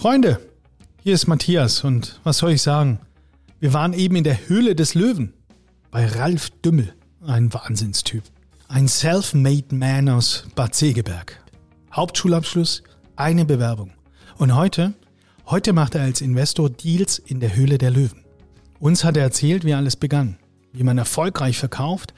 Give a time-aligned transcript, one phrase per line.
[0.00, 0.40] Freunde,
[1.02, 3.00] hier ist Matthias und was soll ich sagen?
[3.58, 5.34] Wir waren eben in der Höhle des Löwen
[5.90, 8.22] bei Ralf Dümmel, ein Wahnsinnstyp.
[8.66, 11.44] Ein self-made man aus Bad Segeberg.
[11.92, 12.82] Hauptschulabschluss,
[13.16, 13.92] eine Bewerbung.
[14.38, 14.94] Und heute,
[15.44, 18.24] heute macht er als Investor Deals in der Höhle der Löwen.
[18.78, 20.38] Uns hat er erzählt, wie alles begann,
[20.72, 22.14] wie man erfolgreich verkauft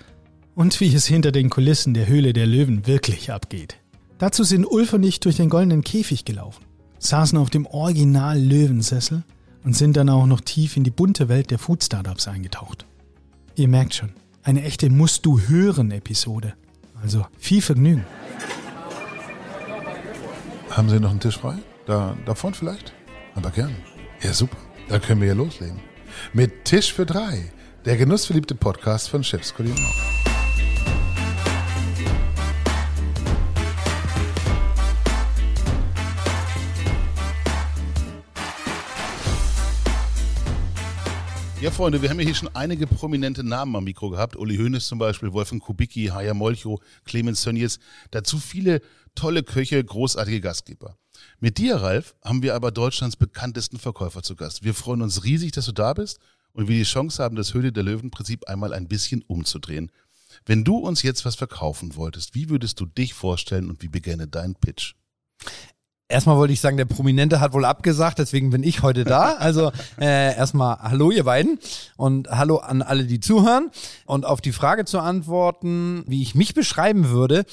[0.55, 3.79] und wie es hinter den Kulissen der Höhle der Löwen wirklich abgeht.
[4.19, 6.64] Dazu sind Ulf und ich durch den goldenen Käfig gelaufen,
[7.03, 9.23] saßen auf dem Original Löwensessel
[9.64, 12.86] und sind dann auch noch tief in die bunte Welt der Food Startups eingetaucht.
[13.54, 14.11] Ihr merkt schon,
[14.43, 16.54] eine echte Musst du hören Episode.
[17.03, 18.04] Also viel Vergnügen.
[20.71, 21.57] Haben Sie noch einen Tisch frei?
[21.86, 22.93] Da, da vorne vielleicht?
[23.35, 23.75] Aber gern.
[24.22, 24.57] Ja, super.
[24.89, 25.80] Da können wir ja loslegen.
[26.32, 27.50] Mit Tisch für drei.
[27.85, 29.93] Der genussverliebte Podcast von Chefs Kulinar.
[41.62, 44.34] Ja, Freunde, wir haben ja hier schon einige prominente Namen am Mikro gehabt.
[44.34, 47.78] Uli Hoeneß zum Beispiel, Wolfgang Kubicki, Haya Molcho, Clemens Tönnies.
[48.10, 48.82] Dazu viele
[49.14, 50.98] tolle Köche, großartige Gastgeber.
[51.38, 54.64] Mit dir, Ralf, haben wir aber Deutschlands bekanntesten Verkäufer zu Gast.
[54.64, 56.19] Wir freuen uns riesig, dass du da bist
[56.52, 59.92] und wir die Chance haben, das Höhle der Löwen-Prinzip einmal ein bisschen umzudrehen.
[60.44, 64.26] Wenn du uns jetzt was verkaufen wolltest, wie würdest du dich vorstellen und wie beginne
[64.26, 64.94] dein Pitch?
[66.12, 69.36] Erstmal wollte ich sagen, der Prominente hat wohl abgesagt, deswegen bin ich heute da.
[69.38, 71.58] Also äh, erstmal Hallo ihr beiden
[71.96, 73.70] und Hallo an alle, die zuhören.
[74.04, 77.44] Und auf die Frage zu antworten, wie ich mich beschreiben würde,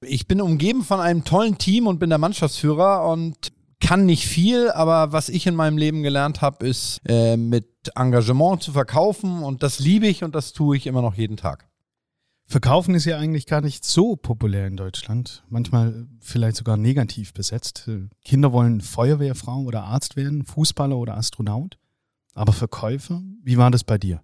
[0.00, 4.70] ich bin umgeben von einem tollen Team und bin der Mannschaftsführer und kann nicht viel,
[4.70, 9.64] aber was ich in meinem Leben gelernt habe, ist äh, mit Engagement zu verkaufen und
[9.64, 11.66] das liebe ich und das tue ich immer noch jeden Tag.
[12.54, 15.42] Verkaufen ist ja eigentlich gar nicht so populär in Deutschland.
[15.48, 17.90] Manchmal vielleicht sogar negativ besetzt.
[18.24, 21.78] Kinder wollen Feuerwehrfrau oder Arzt werden, Fußballer oder Astronaut.
[22.32, 24.22] Aber Verkäufer, wie war das bei dir?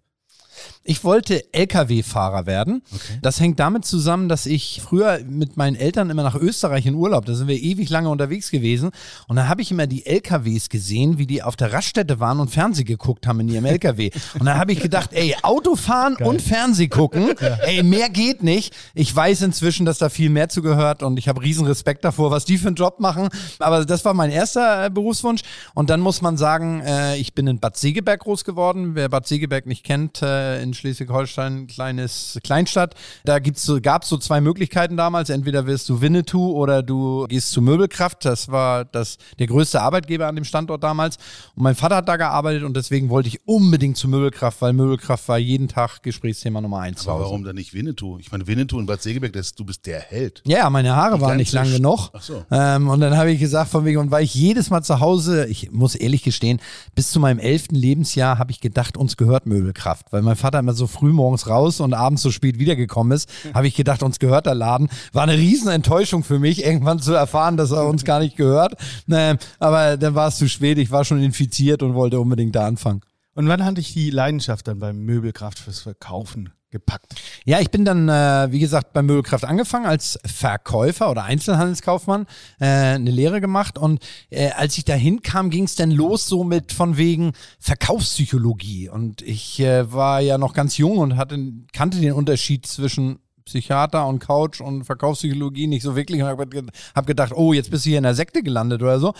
[0.85, 2.83] Ich wollte Lkw-Fahrer werden.
[2.93, 3.19] Okay.
[3.23, 7.27] Das hängt damit zusammen, dass ich früher mit meinen Eltern immer nach Österreich in Urlaub,
[7.27, 8.91] da sind wir ewig lange unterwegs gewesen.
[9.29, 12.51] Und da habe ich immer die Lkws gesehen, wie die auf der Raststätte waren und
[12.51, 14.11] Fernseh geguckt haben in ihrem Lkw.
[14.39, 16.29] Und da habe ich gedacht, ey, Autofahren Geil.
[16.29, 17.57] und Fernseh gucken, ja.
[17.63, 18.75] ey, mehr geht nicht.
[18.95, 22.45] Ich weiß inzwischen, dass da viel mehr zugehört und ich habe riesen Respekt davor, was
[22.45, 23.29] die für einen Job machen.
[23.59, 25.43] Aber das war mein erster äh, Berufswunsch.
[25.75, 28.95] Und dann muss man sagen, äh, ich bin in Bad Segeberg groß geworden.
[28.95, 32.95] Wer Bad Segeberg nicht kennt, äh, äh, in Schleswig-Holstein, kleines Kleinstadt.
[33.25, 35.31] Da gibt's so, gab es so zwei Möglichkeiten damals.
[35.31, 38.25] Entweder wirst du Winnetou oder du gehst zu Möbelkraft.
[38.25, 41.17] Das war das, der größte Arbeitgeber an dem Standort damals.
[41.55, 45.29] Und mein Vater hat da gearbeitet und deswegen wollte ich unbedingt zu Möbelkraft, weil Möbelkraft
[45.29, 47.07] war jeden Tag Gesprächsthema Nummer eins.
[47.07, 48.19] Aber warum dann nicht Winnetou?
[48.19, 50.43] Ich meine, Winnetou in Bad Segeberg, das, du bist der Held.
[50.47, 52.11] Ja, meine Haare waren nicht lang genug.
[52.13, 52.45] Ach so.
[52.51, 55.47] Ähm, und dann habe ich gesagt, von wegen, und weil ich jedes Mal zu Hause,
[55.47, 56.61] ich muss ehrlich gestehen,
[56.95, 60.73] bis zu meinem elften Lebensjahr habe ich gedacht, uns gehört Möbelkraft, weil mein Vater immer
[60.73, 64.47] so früh morgens raus und abends so spät wiedergekommen ist, habe ich gedacht, uns gehört
[64.47, 64.89] der Laden.
[65.13, 68.75] War eine riesen Enttäuschung für mich, irgendwann zu erfahren, dass er uns gar nicht gehört.
[69.11, 72.67] Ähm, aber dann war es zu spät, ich war schon infiziert und wollte unbedingt da
[72.67, 73.03] anfangen.
[73.35, 77.15] Und wann hatte ich die Leidenschaft dann beim Möbelkraft fürs Verkaufen gepackt?
[77.45, 82.27] Ja, ich bin dann, äh, wie gesagt, bei Möbelkraft angefangen als Verkäufer oder Einzelhandelskaufmann,
[82.61, 86.45] äh, eine Lehre gemacht und äh, als ich dahin kam, ging es dann los so
[86.45, 91.39] mit von wegen Verkaufspsychologie und ich äh, war ja noch ganz jung und hatte,
[91.73, 97.07] kannte den Unterschied zwischen Psychiater und Couch und Verkaufspsychologie nicht so wirklich und habe hab
[97.07, 99.13] gedacht, oh, jetzt bist du hier in der Sekte gelandet oder so.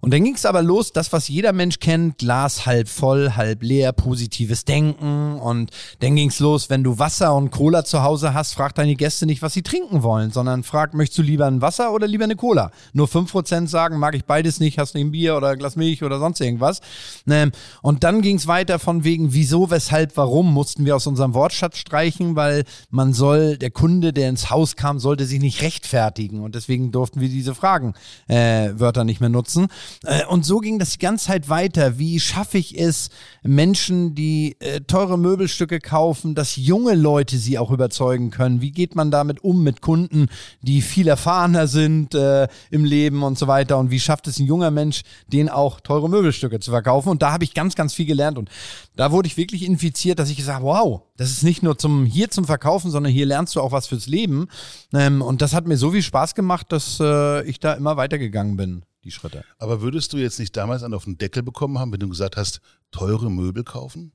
[0.00, 3.62] Und dann ging es aber los, das, was jeder Mensch kennt, Glas halb voll, halb
[3.62, 5.38] leer, positives Denken.
[5.38, 5.70] Und
[6.00, 9.26] dann ging es los, wenn du Wasser und Cola zu Hause hast, frag deine Gäste
[9.26, 12.36] nicht, was sie trinken wollen, sondern frag, möchtest du lieber ein Wasser oder lieber eine
[12.36, 12.70] Cola?
[12.92, 16.02] Nur 5% sagen, mag ich beides nicht, hast du ein Bier oder ein Glas Milch
[16.04, 16.80] oder sonst irgendwas.
[17.28, 17.50] Ähm,
[17.82, 21.78] und dann ging es weiter von wegen, wieso, weshalb, warum, mussten wir aus unserem Wortschatz
[21.78, 26.40] streichen, weil man soll, der Kunde, der ins Haus kam, sollte sich nicht rechtfertigen.
[26.40, 27.94] Und deswegen durften wir diese Fragen,
[28.28, 29.68] äh, Wörter nicht mehr nutzen.
[30.04, 31.98] Äh, und so ging das die ganze Zeit weiter.
[31.98, 33.10] Wie schaffe ich es,
[33.42, 38.60] Menschen, die äh, teure Möbelstücke kaufen, dass junge Leute sie auch überzeugen können?
[38.60, 40.26] Wie geht man damit um mit Kunden,
[40.62, 43.78] die viel erfahrener sind äh, im Leben und so weiter?
[43.78, 47.08] Und wie schafft es ein junger Mensch, denen auch teure Möbelstücke zu verkaufen?
[47.10, 48.38] Und da habe ich ganz, ganz viel gelernt.
[48.38, 48.50] Und
[48.96, 52.04] da wurde ich wirklich infiziert, dass ich gesagt habe, wow, das ist nicht nur zum
[52.04, 54.48] hier zum Verkaufen, sondern hier lernst du auch was fürs Leben.
[54.92, 58.56] Ähm, und das hat mir so viel Spaß gemacht, dass äh, ich da immer weitergegangen
[58.56, 59.44] bin die Schritte.
[59.58, 62.36] Aber würdest du jetzt nicht damals einen auf den Deckel bekommen haben, wenn du gesagt
[62.36, 62.60] hast,
[62.90, 64.12] teure Möbel kaufen?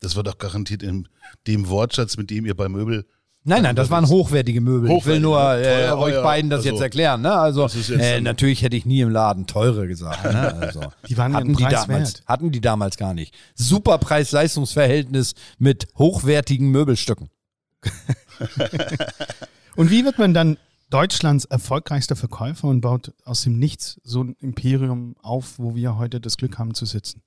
[0.00, 1.08] Das war doch garantiert in
[1.46, 3.06] dem Wortschatz, mit dem ihr bei Möbel
[3.44, 4.84] Nein, nein, das waren hochwertige Möbel.
[4.84, 5.62] ich will Hochwertige, nur ne?
[5.62, 7.22] äh, Teuer, euch beiden das also, jetzt erklären.
[7.22, 7.32] Ne?
[7.32, 10.24] Also das ist jetzt äh, natürlich hätte ich nie im Laden teure gesagt.
[10.24, 10.52] Ne?
[10.62, 12.22] Also, Die waren hatten die damals, wert.
[12.26, 13.34] hatten die damals gar nicht.
[13.56, 17.30] Super Preis-Leistungs-Verhältnis mit hochwertigen Möbelstücken.
[19.74, 20.56] Und wie wird man dann
[20.92, 26.20] Deutschlands erfolgreichster Verkäufer und baut aus dem Nichts so ein Imperium auf, wo wir heute
[26.20, 27.22] das Glück haben zu sitzen?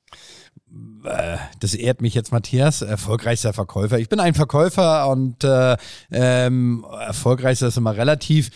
[1.03, 3.97] Äh, das ehrt mich jetzt, Matthias, erfolgreichster Verkäufer.
[3.97, 5.77] Ich bin ein Verkäufer und äh,
[6.11, 8.51] ähm, erfolgreichster ist immer relativ.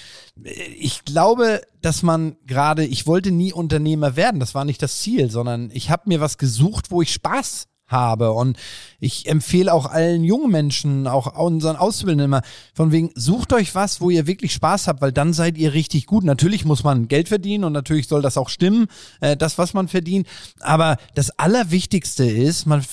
[0.78, 5.32] Ich glaube, dass man gerade, ich wollte nie Unternehmer werden, das war nicht das Ziel,
[5.32, 8.32] sondern ich habe mir was gesucht, wo ich Spaß habe.
[8.32, 8.58] Und
[9.00, 12.42] ich empfehle auch allen jungen Menschen, auch unseren Auszubildenden immer,
[12.74, 16.06] von wegen, sucht euch was, wo ihr wirklich Spaß habt, weil dann seid ihr richtig
[16.06, 16.24] gut.
[16.24, 18.88] Natürlich muss man Geld verdienen und natürlich soll das auch stimmen,
[19.20, 20.28] äh, das, was man verdient.
[20.60, 22.84] Aber das Allerwichtigste ist, man,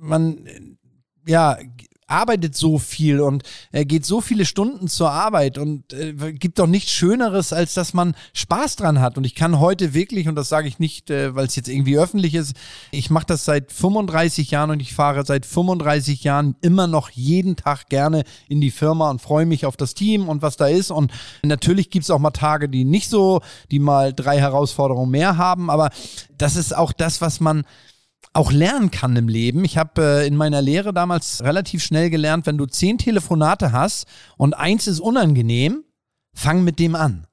[0.00, 0.38] man,
[1.26, 1.58] ja,
[2.06, 3.42] arbeitet so viel und
[3.72, 7.94] äh, geht so viele Stunden zur Arbeit und äh, gibt doch nichts Schöneres, als dass
[7.94, 9.16] man Spaß dran hat.
[9.16, 11.98] Und ich kann heute wirklich, und das sage ich nicht, äh, weil es jetzt irgendwie
[11.98, 12.54] öffentlich ist,
[12.90, 17.56] ich mache das seit 35 Jahren und ich fahre seit 35 Jahren immer noch jeden
[17.56, 20.90] Tag gerne in die Firma und freue mich auf das Team und was da ist.
[20.90, 21.12] Und
[21.42, 23.40] natürlich gibt es auch mal Tage, die nicht so,
[23.70, 25.90] die mal drei Herausforderungen mehr haben, aber
[26.36, 27.64] das ist auch das, was man
[28.34, 29.64] auch lernen kann im Leben.
[29.64, 34.06] Ich habe äh, in meiner Lehre damals relativ schnell gelernt, wenn du zehn Telefonate hast
[34.36, 35.84] und eins ist unangenehm,
[36.34, 37.26] fang mit dem an.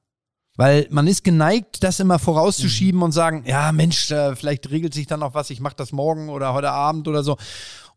[0.56, 5.06] Weil man ist geneigt, das immer vorauszuschieben und sagen, ja Mensch, äh, vielleicht regelt sich
[5.06, 7.36] dann noch was, ich mache das morgen oder heute Abend oder so.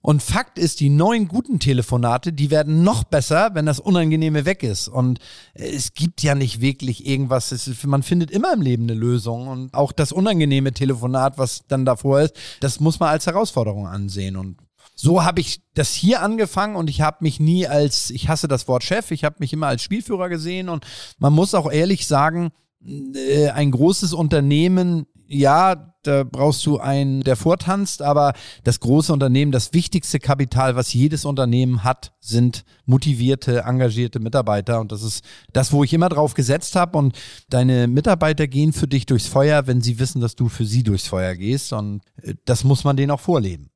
[0.06, 4.62] Und Fakt ist, die neuen guten Telefonate, die werden noch besser, wenn das Unangenehme weg
[4.62, 4.88] ist.
[4.88, 5.18] Und
[5.56, 7.52] äh, es gibt ja nicht wirklich irgendwas.
[7.52, 9.48] Ist, man findet immer im Leben eine Lösung.
[9.48, 14.36] Und auch das unangenehme Telefonat, was dann davor ist, das muss man als Herausforderung ansehen.
[14.36, 14.58] Und
[14.94, 18.68] so habe ich das hier angefangen und ich habe mich nie als, ich hasse das
[18.68, 20.70] Wort Chef, ich habe mich immer als Spielführer gesehen.
[20.70, 20.86] Und
[21.18, 22.52] man muss auch ehrlich sagen,
[22.88, 28.34] äh, ein großes Unternehmen, ja, da brauchst du einen, der vortanzt, aber
[28.64, 34.80] das große Unternehmen, das wichtigste Kapital, was jedes Unternehmen hat, sind motivierte, engagierte Mitarbeiter.
[34.80, 36.98] Und das ist das, wo ich immer drauf gesetzt habe.
[36.98, 37.18] Und
[37.50, 41.08] deine Mitarbeiter gehen für dich durchs Feuer, wenn sie wissen, dass du für sie durchs
[41.08, 41.74] Feuer gehst.
[41.74, 43.72] Und äh, das muss man denen auch vorleben.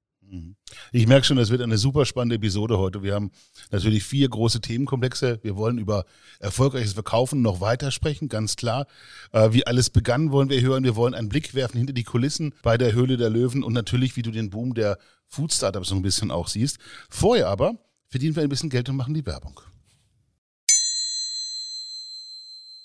[0.92, 3.04] Ich merke schon, das wird eine super spannende Episode heute.
[3.04, 3.32] Wir haben
[3.72, 5.40] natürlich vier große Themenkomplexe.
[5.42, 6.06] Wir wollen über
[6.40, 8.86] erfolgreiches Verkaufen noch weiter sprechen, ganz klar.
[9.32, 10.84] Äh, wie alles begann, wollen wir hören.
[10.84, 14.16] Wir wollen einen Blick werfen hinter die Kulissen bei der Höhle der Löwen und natürlich,
[14.16, 14.98] wie du den Boom der
[15.28, 16.78] Food Startups so ein bisschen auch siehst.
[17.10, 17.78] Vorher aber
[18.08, 19.60] verdienen wir ein bisschen Geld und machen die Werbung.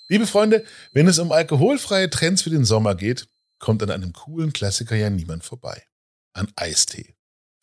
[0.07, 3.27] Liebe Freunde, wenn es um alkoholfreie Trends für den Sommer geht,
[3.57, 5.81] kommt an einem coolen Klassiker ja niemand vorbei.
[6.33, 7.14] An Eistee.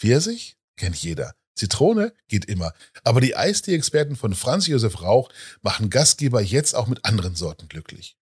[0.03, 1.37] Pfirsich kennt jeder.
[1.55, 2.73] Zitrone geht immer.
[3.05, 8.17] Aber die Eistee-Experten von Franz Josef Rauch machen Gastgeber jetzt auch mit anderen Sorten glücklich.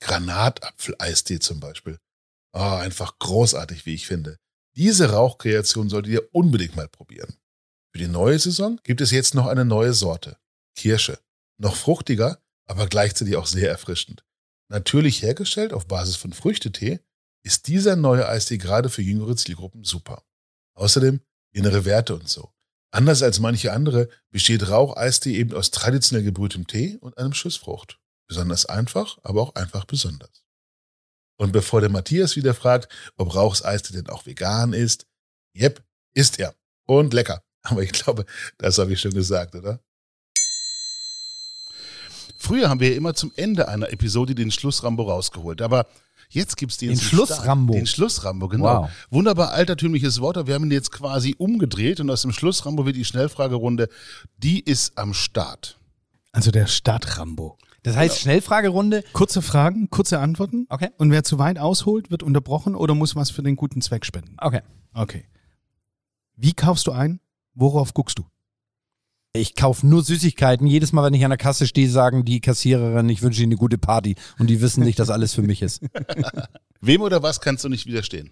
[0.00, 1.98] Granatapfel-Eistee zum Beispiel.
[2.52, 4.38] Ah, einfach großartig, wie ich finde.
[4.76, 7.34] Diese Rauchkreation solltet ihr unbedingt mal probieren.
[7.92, 10.36] Für die neue Saison gibt es jetzt noch eine neue Sorte.
[10.76, 11.18] Kirsche.
[11.58, 14.24] Noch fruchtiger, aber gleichzeitig auch sehr erfrischend.
[14.68, 17.00] Natürlich hergestellt auf Basis von Früchtetee,
[17.42, 20.22] ist dieser neue Eistee gerade für jüngere Zielgruppen super.
[20.74, 21.20] Außerdem
[21.52, 22.52] innere Werte und so.
[22.90, 27.98] Anders als manche andere besteht Raucheistee eben aus traditionell gebrühtem Tee und einem Schuss Frucht.
[28.28, 30.44] Besonders einfach, aber auch einfach besonders.
[31.36, 35.06] Und bevor der Matthias wieder fragt, ob Rauchseistee denn auch vegan ist,
[35.54, 35.82] jep,
[36.14, 36.54] ist er.
[36.86, 37.42] Und lecker.
[37.62, 38.26] Aber ich glaube,
[38.58, 39.80] das habe ich schon gesagt, oder?
[42.36, 45.86] Früher haben wir immer zum Ende einer Episode den Schlussrambo rausgeholt, aber
[46.34, 47.72] jetzt gibt's den, Den zum Schlussrambo.
[47.72, 48.82] Den Schlussrambo, genau.
[48.82, 48.90] Wow.
[49.10, 52.96] Wunderbar altertümliches Wort, aber wir haben ihn jetzt quasi umgedreht und aus dem Schlussrambo wird
[52.96, 53.88] die Schnellfragerunde,
[54.38, 55.78] die ist am Start.
[56.32, 57.56] Also der Stadtrambo.
[57.84, 59.04] Das heißt, Schnellfragerunde.
[59.12, 60.66] Kurze Fragen, kurze Antworten.
[60.70, 60.88] Okay.
[60.96, 64.36] Und wer zu weit ausholt, wird unterbrochen oder muss was für den guten Zweck spenden.
[64.40, 64.62] Okay.
[64.94, 65.24] Okay.
[66.36, 67.20] Wie kaufst du ein?
[67.54, 68.24] Worauf guckst du?
[69.36, 70.64] Ich kaufe nur Süßigkeiten.
[70.64, 73.58] Jedes Mal, wenn ich an der Kasse stehe, sagen die Kassiererin, ich wünsche ihnen eine
[73.58, 74.14] gute Party.
[74.38, 75.82] Und die wissen nicht, dass alles für mich ist.
[76.80, 78.30] Wem oder was kannst du nicht widerstehen?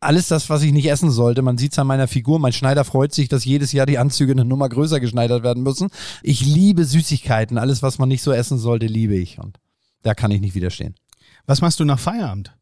[0.00, 1.40] Alles das, was ich nicht essen sollte.
[1.40, 2.38] Man sieht es an meiner Figur.
[2.38, 5.88] Mein Schneider freut sich, dass jedes Jahr die Anzüge eine Nummer größer geschneidert werden müssen.
[6.22, 7.56] Ich liebe Süßigkeiten.
[7.56, 9.38] Alles, was man nicht so essen sollte, liebe ich.
[9.38, 9.58] Und
[10.02, 10.96] da kann ich nicht widerstehen.
[11.46, 12.52] Was machst du nach Feierabend?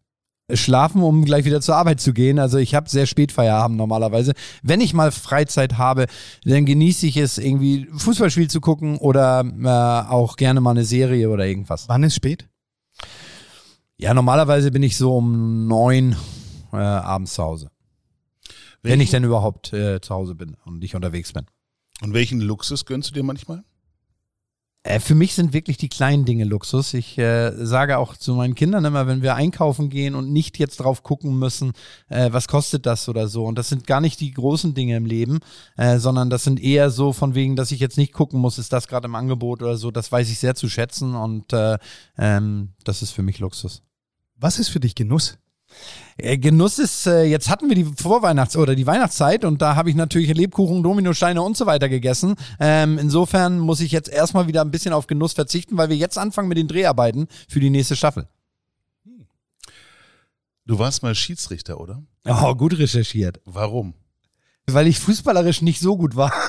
[0.56, 2.38] Schlafen, um gleich wieder zur Arbeit zu gehen.
[2.38, 4.32] Also ich habe sehr spät Feierabend normalerweise.
[4.62, 6.06] Wenn ich mal Freizeit habe,
[6.44, 11.30] dann genieße ich es, irgendwie Fußballspiel zu gucken oder äh, auch gerne mal eine Serie
[11.30, 11.88] oder irgendwas.
[11.88, 12.48] Wann ist spät?
[13.96, 16.16] Ja, normalerweise bin ich so um neun
[16.72, 17.70] äh, abends zu Hause.
[18.82, 21.46] Wenn ich denn überhaupt äh, zu Hause bin und nicht unterwegs bin.
[22.00, 23.62] Und welchen Luxus gönnst du dir manchmal?
[24.82, 26.94] Äh, für mich sind wirklich die kleinen Dinge Luxus.
[26.94, 30.78] Ich äh, sage auch zu meinen Kindern immer, wenn wir einkaufen gehen und nicht jetzt
[30.78, 31.72] drauf gucken müssen,
[32.08, 33.44] äh, was kostet das oder so.
[33.44, 35.40] Und das sind gar nicht die großen Dinge im Leben,
[35.76, 38.72] äh, sondern das sind eher so von wegen, dass ich jetzt nicht gucken muss, ist
[38.72, 39.90] das gerade im Angebot oder so.
[39.90, 41.76] Das weiß ich sehr zu schätzen und äh,
[42.16, 43.82] ähm, das ist für mich Luxus.
[44.36, 45.36] Was ist für dich Genuss?
[46.16, 49.90] Äh, Genuss ist, äh, jetzt hatten wir die Vorweihnachts- oder die Weihnachtszeit und da habe
[49.90, 52.34] ich natürlich Lebkuchen, Dominosteine und so weiter gegessen.
[52.58, 56.18] Ähm, insofern muss ich jetzt erstmal wieder ein bisschen auf Genuss verzichten, weil wir jetzt
[56.18, 58.28] anfangen mit den Dreharbeiten für die nächste Staffel.
[60.66, 62.02] Du warst mal Schiedsrichter, oder?
[62.28, 63.40] Oh, gut recherchiert.
[63.44, 63.94] Warum?
[64.66, 66.32] Weil ich fußballerisch nicht so gut war.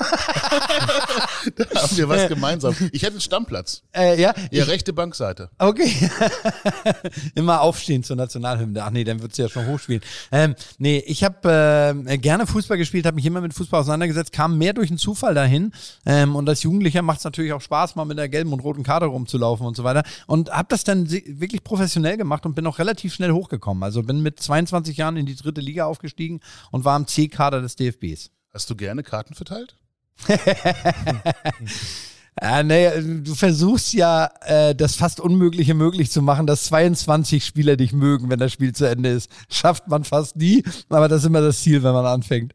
[1.56, 2.74] Da haben wir was gemeinsam.
[2.92, 3.82] Ich hatte einen Stammplatz.
[3.92, 5.50] Äh, ja, Ja, ich, rechte Bankseite.
[5.58, 5.92] okay.
[7.34, 8.82] Immer aufstehen zur Nationalhymne.
[8.82, 10.02] Ach nee, dann wird's ja schon hochspielen.
[10.30, 14.56] Ähm, nee, ich habe äh, gerne Fußball gespielt, habe mich immer mit Fußball auseinandergesetzt, kam
[14.58, 15.72] mehr durch einen Zufall dahin.
[16.06, 19.06] Ähm, und als Jugendlicher macht's natürlich auch Spaß, mal mit der gelben und roten Karte
[19.06, 20.04] rumzulaufen und so weiter.
[20.26, 23.82] Und habe das dann wirklich professionell gemacht und bin auch relativ schnell hochgekommen.
[23.82, 26.40] Also bin mit 22 Jahren in die dritte Liga aufgestiegen
[26.70, 28.30] und war im C-Kader des DFBs.
[28.52, 29.76] Hast du gerne Karten verteilt?
[32.40, 32.88] Ja, nee,
[33.22, 38.30] du versuchst ja, äh, das fast Unmögliche möglich zu machen, dass 22 Spieler dich mögen,
[38.30, 39.30] wenn das Spiel zu Ende ist.
[39.50, 42.54] Schafft man fast nie, aber das ist immer das Ziel, wenn man anfängt.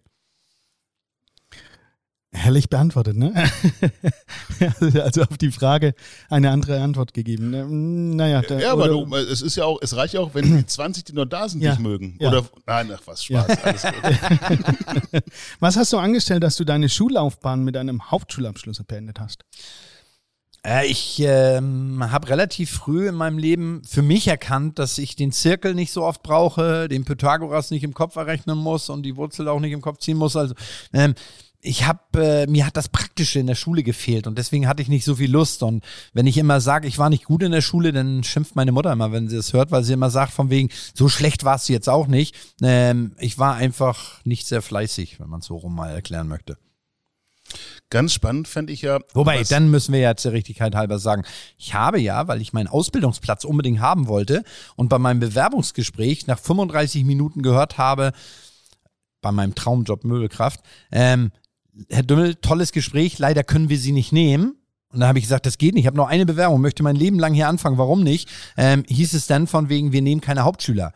[2.38, 3.34] Herrlich beantwortet, ne?
[5.04, 5.94] also auf die Frage
[6.30, 7.50] eine andere Antwort gegeben.
[7.50, 7.66] ne?
[7.68, 10.58] Naja, da, Ja, aber oder- du, es ist ja auch, es reicht ja auch, wenn
[10.58, 12.16] die 20, die noch da sind, Ja, dich mögen.
[12.20, 12.30] ja.
[12.30, 15.24] Oder, nein, ach was, Spaß, alles gut.
[15.60, 19.44] Was hast du angestellt, dass du deine Schullaufbahn mit einem Hauptschulabschluss beendet hast?
[20.66, 25.32] Äh, ich ähm, habe relativ früh in meinem Leben für mich erkannt, dass ich den
[25.32, 29.48] Zirkel nicht so oft brauche, den Pythagoras nicht im Kopf errechnen muss und die Wurzel
[29.48, 30.36] auch nicht im Kopf ziehen muss.
[30.36, 30.56] Also
[30.94, 31.16] ähm,
[31.62, 34.90] ich habe, äh, mir hat das Praktische in der Schule gefehlt und deswegen hatte ich
[34.90, 35.64] nicht so viel Lust.
[35.64, 35.84] Und
[36.14, 38.92] wenn ich immer sage, ich war nicht gut in der Schule, dann schimpft meine Mutter
[38.92, 41.74] immer, wenn sie es hört, weil sie immer sagt, von wegen, so schlecht warst du
[41.74, 42.36] jetzt auch nicht.
[42.62, 46.58] Ähm, ich war einfach nicht sehr fleißig, wenn man es so rum mal erklären möchte.
[47.90, 49.00] Ganz spannend fände ich ja.
[49.14, 51.24] Wobei, dann müssen wir ja zur Richtigkeit halber sagen,
[51.58, 54.44] ich habe ja, weil ich meinen Ausbildungsplatz unbedingt haben wollte
[54.76, 58.12] und bei meinem Bewerbungsgespräch nach 35 Minuten gehört habe,
[59.22, 60.60] bei meinem Traumjob Möbelkraft,
[60.92, 61.32] ähm,
[61.90, 64.56] Herr Dümmel, tolles Gespräch, leider können wir Sie nicht nehmen.
[64.94, 65.84] Und da habe ich gesagt, das geht nicht.
[65.84, 67.78] Ich habe noch eine Bewerbung, möchte mein Leben lang hier anfangen.
[67.78, 68.30] Warum nicht?
[68.56, 70.94] Ähm, hieß es dann von wegen, wir nehmen keine Hauptschüler.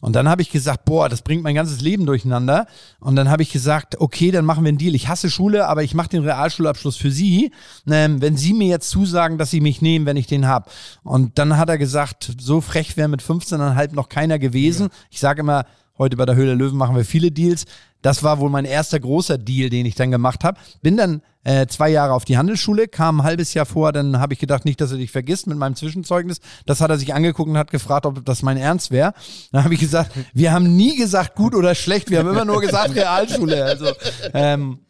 [0.00, 2.66] Und dann habe ich gesagt, boah, das bringt mein ganzes Leben durcheinander.
[3.00, 4.94] Und dann habe ich gesagt, okay, dann machen wir einen Deal.
[4.94, 7.52] Ich hasse Schule, aber ich mache den Realschulabschluss für Sie,
[7.88, 10.70] ähm, wenn Sie mir jetzt zusagen, dass Sie mich nehmen, wenn ich den hab.
[11.02, 14.88] Und dann hat er gesagt, so frech wäre mit 15,5 noch keiner gewesen.
[15.10, 15.64] Ich sage immer,
[15.98, 17.64] heute bei der Höhle der Löwen machen wir viele Deals.
[18.02, 20.58] Das war wohl mein erster großer Deal, den ich dann gemacht habe.
[20.82, 24.34] Bin dann äh, zwei Jahre auf die Handelsschule, kam ein halbes Jahr vor, dann habe
[24.34, 26.40] ich gedacht, nicht, dass er dich vergisst mit meinem Zwischenzeugnis.
[26.66, 29.14] Das hat er sich angeguckt und hat gefragt, ob das mein Ernst wäre.
[29.52, 32.60] Dann habe ich gesagt, wir haben nie gesagt gut oder schlecht, wir haben immer nur
[32.60, 33.64] gesagt Realschule.
[33.64, 33.86] Also
[34.34, 34.80] ähm,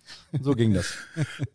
[0.40, 0.87] so ging das.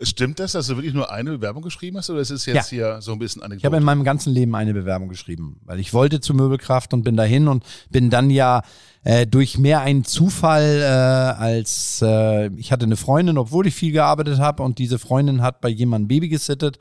[0.01, 3.01] Stimmt das, dass du wirklich nur eine Bewerbung geschrieben hast oder ist es jetzt hier
[3.01, 3.77] so ein bisschen Ich habe Anekdote?
[3.77, 7.47] in meinem ganzen Leben eine Bewerbung geschrieben, weil ich wollte zur Möbelkraft und bin dahin
[7.47, 8.61] und bin dann ja
[9.03, 13.91] äh, durch mehr einen Zufall äh, als äh, ich hatte eine Freundin, obwohl ich viel
[13.91, 16.79] gearbeitet habe und diese Freundin hat bei jemandem Baby gesittet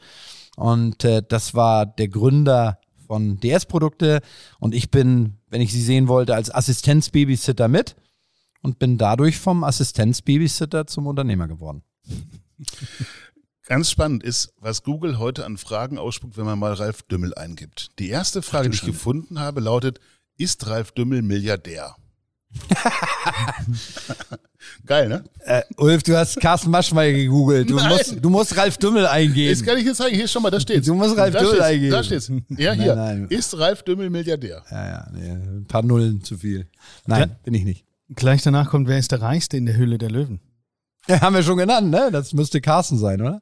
[0.57, 4.21] und äh, das war der Gründer von DS-Produkte
[4.59, 7.97] und ich bin, wenn ich sie sehen wollte, als Assistenzbabysitter mit
[8.63, 11.83] und bin dadurch vom Assistenzbabysitter zum Unternehmer geworden.
[13.67, 17.91] Ganz spannend ist, was Google heute an Fragen ausspuckt, wenn man mal Ralf Dümmel eingibt.
[17.99, 20.01] Die erste Frage, die ich gefunden habe, lautet,
[20.39, 21.97] ist Ralf Dümmel Milliardär?
[24.87, 25.23] Geil, ne?
[25.41, 27.69] Äh, Ulf, du hast Carsten Maschmeyer gegoogelt.
[27.69, 27.91] Du Nein.
[27.91, 29.51] musst, du musst Ralf Dümmel eingeben.
[29.51, 30.87] Jetzt kann ich jetzt zeigen, hier schon mal, da steht's.
[30.87, 31.93] Du musst Ralf da Dümmel steht's, eingeben.
[31.93, 32.33] Da steht's.
[32.57, 32.95] Ja, hier.
[32.97, 33.29] Nein, nein.
[33.29, 34.65] Ist Ralf Dümmel Milliardär?
[34.71, 36.67] Ja, ja, nee, ein paar Nullen zu viel.
[37.07, 37.85] Nein, bin ich nicht.
[38.15, 40.41] Gleich danach kommt, wer ist der Reichste in der Höhle der Löwen?
[41.07, 42.11] Ja, haben wir schon genannt, ne?
[42.11, 43.41] Das müsste Carsten sein, oder?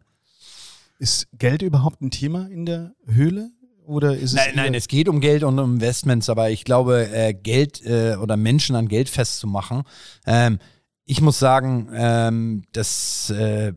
[0.98, 3.50] Ist Geld überhaupt ein Thema in der Höhle?
[3.84, 7.08] Oder ist es Nein, nein, es geht um Geld und um Investments, aber ich glaube,
[7.12, 9.84] äh, Geld äh, oder Menschen an Geld festzumachen.
[10.26, 10.58] Ähm,
[11.04, 13.74] ich muss sagen, ähm, dass äh,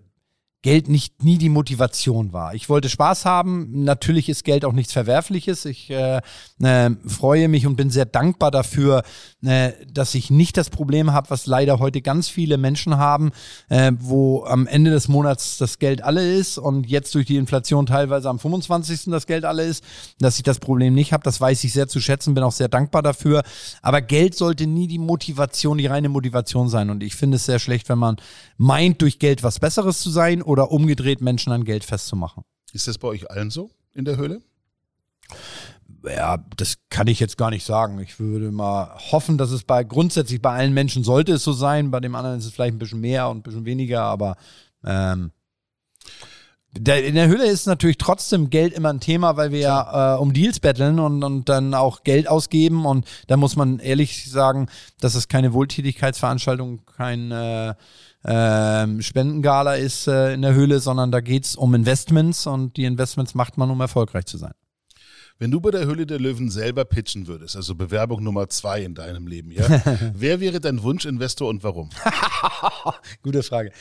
[0.62, 2.54] Geld nicht nie die Motivation war.
[2.54, 3.84] Ich wollte Spaß haben.
[3.86, 5.63] Natürlich ist Geld auch nichts Verwerfliches.
[5.63, 6.20] Ich äh,
[6.62, 9.04] äh, freue mich und bin sehr dankbar dafür,
[9.42, 13.32] äh, dass ich nicht das Problem habe, was leider heute ganz viele Menschen haben,
[13.70, 17.86] äh, wo am Ende des Monats das Geld alle ist und jetzt durch die Inflation
[17.86, 19.04] teilweise am 25.
[19.06, 19.82] das Geld alle ist,
[20.20, 21.24] dass ich das Problem nicht habe.
[21.24, 23.44] Das weiß ich sehr zu schätzen, bin auch sehr dankbar dafür.
[23.82, 26.89] Aber Geld sollte nie die Motivation, die reine Motivation sein.
[26.89, 28.18] Und ich finde es sehr schlecht, wenn man
[28.58, 32.44] meint, durch Geld was Besseres zu sein oder umgedreht Menschen an Geld festzumachen.
[32.74, 33.72] Ist das bei euch allen so?
[33.94, 34.41] in der Höhle?
[36.03, 38.00] Ja, das kann ich jetzt gar nicht sagen.
[38.00, 41.91] Ich würde mal hoffen, dass es bei grundsätzlich bei allen Menschen sollte es so sein.
[41.91, 44.38] Bei dem anderen ist es vielleicht ein bisschen mehr und ein bisschen weniger, aber
[44.86, 45.32] ähm,
[46.72, 50.20] der, in der Höhle ist natürlich trotzdem Geld immer ein Thema, weil wir ja äh,
[50.20, 52.86] um Deals betteln und, und dann auch Geld ausgeben.
[52.86, 54.70] Und da muss man ehrlich sagen,
[55.01, 57.74] dass es keine Wohltätigkeitsveranstaltung, kein äh,
[58.23, 63.35] äh, Spendengala ist äh, in der Höhle, sondern da geht's um Investments und die Investments
[63.35, 64.53] macht man, um erfolgreich zu sein.
[65.38, 68.93] Wenn du bei der Höhle der Löwen selber pitchen würdest, also Bewerbung Nummer zwei in
[68.93, 69.63] deinem Leben, ja,
[70.13, 71.89] wer wäre dein Wunschinvestor und warum?
[73.23, 73.71] Gute Frage.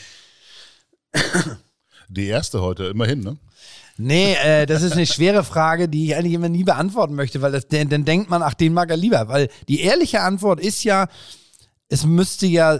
[2.08, 3.36] Die erste heute, immerhin, ne?
[3.96, 7.50] Nee, äh, das ist eine schwere Frage, die ich eigentlich immer nie beantworten möchte, weil
[7.50, 9.26] das, dann, dann denkt man, ach, den mag er lieber.
[9.26, 11.08] Weil die ehrliche Antwort ist ja,
[11.88, 12.78] es müsste ja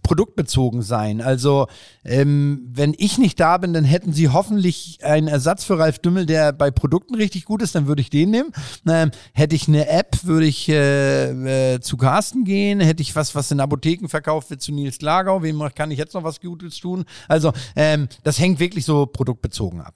[0.00, 1.20] produktbezogen sein.
[1.20, 1.66] Also
[2.04, 6.26] ähm, wenn ich nicht da bin, dann hätten sie hoffentlich einen Ersatz für Ralf Dümmel,
[6.26, 8.52] der bei Produkten richtig gut ist, dann würde ich den nehmen.
[8.88, 12.80] Ähm, hätte ich eine App, würde ich äh, äh, zu Carsten gehen.
[12.80, 15.42] Hätte ich was, was in Apotheken verkauft wird, zu Nils Glagau.
[15.42, 17.04] Wem kann ich jetzt noch was Gutes tun?
[17.28, 19.94] Also ähm, das hängt wirklich so produktbezogen ab.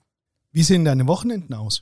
[0.51, 1.81] Wie sehen deine Wochenenden aus?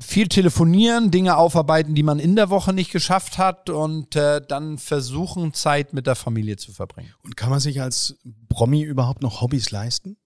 [0.00, 4.78] Viel telefonieren, Dinge aufarbeiten, die man in der Woche nicht geschafft hat und äh, dann
[4.78, 7.12] versuchen, Zeit mit der Familie zu verbringen.
[7.24, 8.16] Und kann man sich als
[8.48, 10.16] Promi überhaupt noch Hobbys leisten?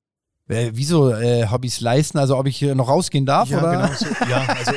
[0.49, 2.19] Äh, wieso äh, Hobbys leisten?
[2.19, 3.49] Also ob ich hier noch rausgehen darf?
[3.49, 3.73] Ja, oder?
[3.73, 3.95] genau.
[3.95, 4.73] So, ja, also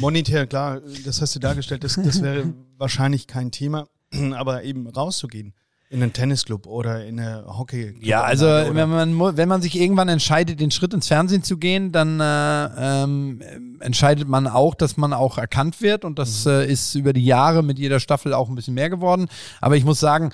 [0.00, 3.86] monetär, klar, das hast du dargestellt, das, das wäre wahrscheinlich kein Thema,
[4.34, 5.54] aber eben rauszugehen.
[5.92, 7.94] In einen Tennisclub oder in eine Hockey.
[8.00, 11.90] Ja, also wenn man, wenn man sich irgendwann entscheidet, den Schritt ins Fernsehen zu gehen,
[11.90, 13.42] dann äh, ähm,
[13.80, 17.64] entscheidet man auch, dass man auch erkannt wird und das äh, ist über die Jahre
[17.64, 19.26] mit jeder Staffel auch ein bisschen mehr geworden.
[19.60, 20.30] Aber ich muss sagen,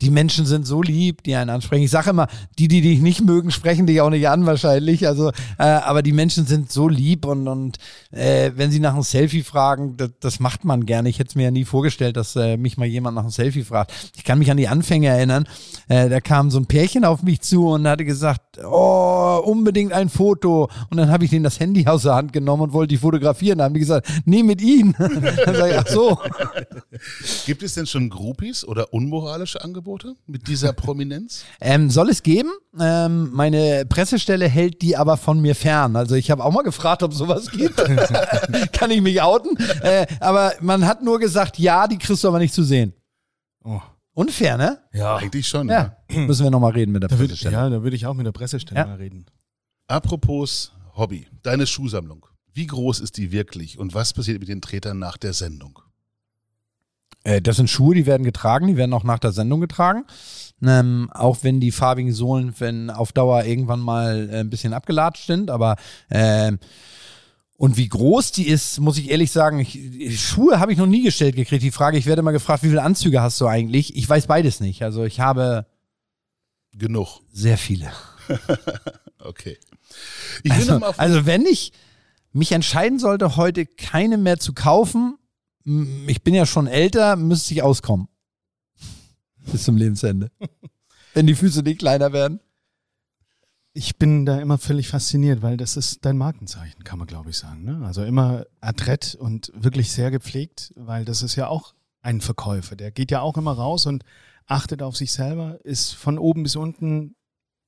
[0.00, 1.82] die Menschen sind so lieb, die einen ansprechen.
[1.82, 2.28] Ich sage immer,
[2.58, 5.06] die, die dich nicht mögen, sprechen dich auch nicht an wahrscheinlich.
[5.06, 7.78] Also, äh, aber die Menschen sind so lieb und, und
[8.10, 11.08] äh, wenn sie nach einem Selfie fragen, das, das macht man gerne.
[11.08, 13.62] Ich hätte es mir ja nie vorgestellt, dass äh, mich mal jemand nach einem Selfie
[13.62, 13.92] fragt.
[14.16, 15.46] Ich kann mich an die Anfänge erinnern.
[15.88, 20.08] Äh, da kam so ein Pärchen auf mich zu und hatte gesagt, oh, unbedingt ein
[20.08, 20.70] Foto.
[20.88, 23.58] Und dann habe ich denen das Handy aus der Hand genommen und wollte die fotografieren.
[23.58, 24.94] Da haben die gesagt, nee, mit ihnen.
[24.98, 26.18] dann sage ich, ach so.
[27.44, 29.89] Gibt es denn schon Groupies oder unmoralische Angebote
[30.26, 31.44] mit dieser Prominenz?
[31.60, 32.50] Ähm, soll es geben?
[32.78, 35.96] Ähm, meine Pressestelle hält die aber von mir fern.
[35.96, 37.76] Also ich habe auch mal gefragt, ob sowas gibt.
[38.72, 39.56] Kann ich mich outen?
[39.82, 42.92] Äh, aber man hat nur gesagt, ja, die kriegst du aber nicht zu sehen.
[43.64, 43.80] Oh.
[44.14, 44.78] Unfair, ne?
[44.92, 45.16] Ja.
[45.16, 45.96] Eigentlich schon, Ja.
[46.10, 46.18] ja.
[46.26, 47.52] Müssen wir nochmal reden mit der Da Pressestelle.
[47.54, 48.86] ja, da würde ich auch mit der Pressestelle Ja.
[48.86, 49.26] mal reden.
[49.86, 52.26] Apropos Hobby, deine Schuhsammlung.
[52.52, 55.78] Wie groß ist die wirklich und was passiert mit den Tretern nach der Sendung?
[57.24, 60.04] Äh, das sind Schuhe, die werden getragen, die werden auch nach der Sendung getragen.
[60.62, 65.26] Ähm, auch wenn die farbigen Sohlen, wenn auf Dauer irgendwann mal äh, ein bisschen abgelatscht
[65.26, 65.76] sind, aber
[66.10, 66.58] ähm,
[67.60, 71.02] und wie groß die ist, muss ich ehrlich sagen, ich, Schuhe habe ich noch nie
[71.02, 71.62] gestellt gekriegt.
[71.62, 73.94] Die Frage, ich werde immer gefragt, wie viele Anzüge hast du eigentlich?
[73.96, 74.82] Ich weiß beides nicht.
[74.82, 75.66] Also ich habe
[76.72, 77.20] Genug.
[77.32, 77.92] sehr viele.
[79.22, 79.58] Okay.
[80.42, 81.72] Ich Also, also wenn ich
[82.32, 85.18] mich entscheiden sollte, heute keine mehr zu kaufen,
[85.64, 88.08] ich bin ja schon älter, müsste ich auskommen.
[89.52, 90.30] Bis zum Lebensende.
[91.14, 92.40] wenn die Füße nicht kleiner werden.
[93.72, 97.38] Ich bin da immer völlig fasziniert, weil das ist dein Markenzeichen, kann man glaube ich
[97.38, 97.64] sagen.
[97.64, 97.86] Ne?
[97.86, 102.74] Also immer adrett und wirklich sehr gepflegt, weil das ist ja auch ein Verkäufer.
[102.74, 104.04] Der geht ja auch immer raus und
[104.46, 107.14] achtet auf sich selber, ist von oben bis unten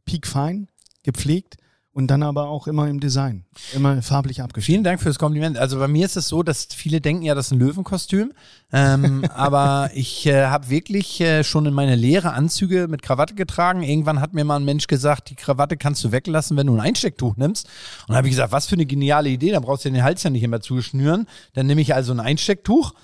[0.05, 0.69] piekfein,
[1.05, 1.57] gepflegt
[1.95, 4.73] und dann aber auch immer im Design, immer farblich abgestimmt.
[4.73, 5.59] Vielen Dank fürs Kompliment.
[5.59, 8.33] Also bei mir ist es so, dass viele denken ja, das ist ein Löwenkostüm.
[8.73, 13.83] Ähm, aber ich äh, habe wirklich äh, schon in meiner Lehre Anzüge mit Krawatte getragen.
[13.83, 16.81] Irgendwann hat mir mal ein Mensch gesagt, die Krawatte kannst du weglassen, wenn du ein
[16.81, 17.67] Einstecktuch nimmst.
[17.67, 20.23] Und dann habe ich gesagt, was für eine geniale Idee, dann brauchst du den Hals
[20.23, 21.27] ja nicht immer zuschnüren.
[21.53, 22.95] Dann nehme ich also ein Einstecktuch.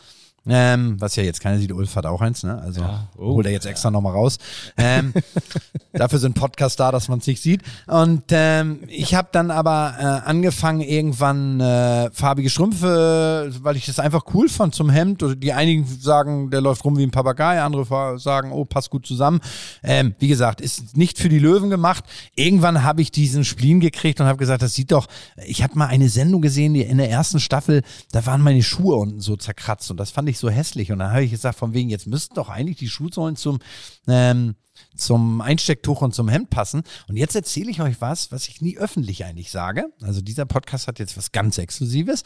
[0.46, 2.58] Ähm, was ja jetzt keiner sieht, Ulf hat auch eins, ne?
[2.58, 2.82] Also
[3.18, 3.34] Oh.
[3.34, 4.38] holt er jetzt extra nochmal raus.
[4.78, 5.12] Ähm,
[5.92, 7.62] dafür sind Podcasts da, dass man es nicht sieht.
[7.86, 13.98] Und ähm, ich habe dann aber äh, angefangen, irgendwann äh, farbige Strümpfe, weil ich das
[13.98, 15.22] einfach cool fand zum Hemd.
[15.42, 19.40] Die einigen sagen, der läuft rum wie ein Papagei, andere sagen, oh, passt gut zusammen.
[19.82, 22.04] Ähm, wie gesagt, ist nicht für die Löwen gemacht.
[22.36, 25.08] Irgendwann habe ich diesen Spleen gekriegt und habe gesagt, das sieht doch,
[25.44, 28.96] ich habe mal eine Sendung gesehen, die in der ersten Staffel, da waren meine Schuhe
[28.96, 30.92] unten so zerkratzt und das fand ich so hässlich.
[30.92, 33.58] Und dann habe ich gesagt, von wegen, jetzt müssten doch eigentlich die Schuhsohlen zum
[34.06, 34.54] ähm,
[34.96, 36.82] zum Einstecktuch und zum Hemd passen.
[37.08, 39.86] Und jetzt erzähle ich euch was, was ich nie öffentlich eigentlich sage.
[40.02, 42.24] Also dieser Podcast hat jetzt was ganz Exklusives,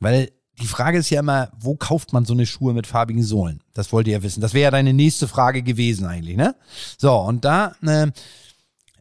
[0.00, 0.30] weil
[0.60, 3.62] die Frage ist ja immer, wo kauft man so eine Schuhe mit farbigen Sohlen?
[3.74, 4.40] Das wollt ihr ja wissen.
[4.40, 6.56] Das wäre ja deine nächste Frage gewesen eigentlich, ne?
[6.96, 8.10] So, und da äh,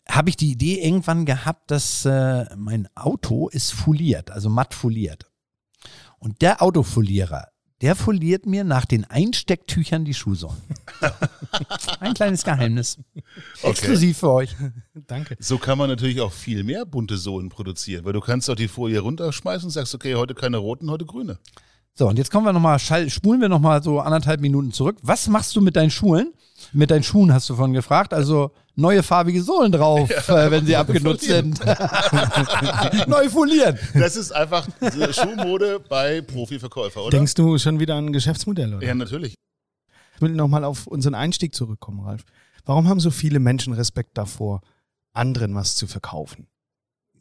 [0.07, 5.25] habe ich die Idee irgendwann gehabt, dass äh, mein Auto ist foliert, also matt foliert.
[6.19, 7.47] Und der Autofolierer,
[7.81, 10.57] der foliert mir nach den Einstecktüchern die Schuhsohlen.
[11.99, 12.97] Ein kleines Geheimnis.
[13.61, 14.55] Exklusiv für euch.
[15.07, 15.37] Danke.
[15.39, 18.67] So kann man natürlich auch viel mehr bunte Sohlen produzieren, weil du kannst auch die
[18.67, 21.37] Folie runterschmeißen und sagst, okay, heute keine roten, heute grüne.
[21.93, 24.97] So, und jetzt kommen wir nochmal, spulen wir nochmal so anderthalb Minuten zurück.
[25.01, 26.33] Was machst du mit deinen Schuhen?
[26.71, 28.13] Mit deinen Schuhen hast du von gefragt.
[28.13, 31.59] Also neue farbige Sohlen drauf, äh, wenn sie abgenutzt sind.
[33.07, 33.77] Neu folieren.
[33.93, 37.17] Das ist einfach diese Schuhmode bei Profiverkäufer, oder?
[37.17, 38.85] Denkst du schon wieder an ein Geschäftsmodell, oder?
[38.87, 39.33] ja, natürlich.
[40.15, 42.23] Ich will nochmal auf unseren Einstieg zurückkommen, Ralf.
[42.65, 44.61] Warum haben so viele Menschen Respekt davor,
[45.13, 46.47] anderen was zu verkaufen?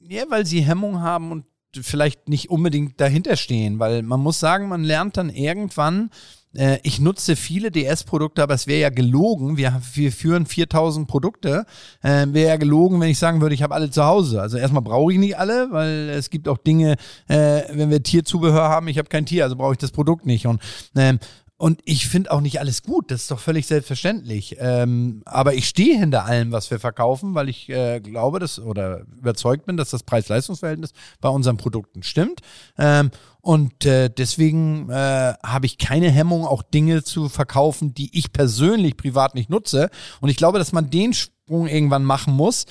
[0.01, 4.69] Ja, weil sie Hemmung haben und vielleicht nicht unbedingt dahinter stehen, weil man muss sagen,
[4.69, 6.11] man lernt dann irgendwann,
[6.57, 9.57] äh, ich nutze viele DS-Produkte, aber es wäre ja gelogen.
[9.57, 11.67] Wir, wir führen 4000 Produkte.
[12.03, 14.41] Äh, wäre ja gelogen, wenn ich sagen würde, ich habe alle zu Hause.
[14.41, 16.97] Also erstmal brauche ich nicht alle, weil es gibt auch Dinge,
[17.29, 20.47] äh, wenn wir Tierzubehör haben, ich habe kein Tier, also brauche ich das Produkt nicht.
[20.47, 20.61] Und
[20.97, 21.19] ähm,
[21.59, 24.57] und ich finde auch nicht alles gut, das ist doch völlig selbstverständlich.
[24.59, 29.07] Ähm, aber ich stehe hinter allem, was wir verkaufen, weil ich äh, glaube, dass oder
[29.19, 30.93] überzeugt bin, dass das Preis-Leistungs-Verhältnis
[31.23, 32.41] bei unseren Produkten stimmt.
[32.77, 33.11] Ähm,
[33.47, 38.97] und äh, deswegen äh, habe ich keine Hemmung, auch Dinge zu verkaufen, die ich persönlich
[38.97, 39.89] privat nicht nutze.
[40.21, 42.67] Und ich glaube, dass man den Sprung irgendwann machen muss,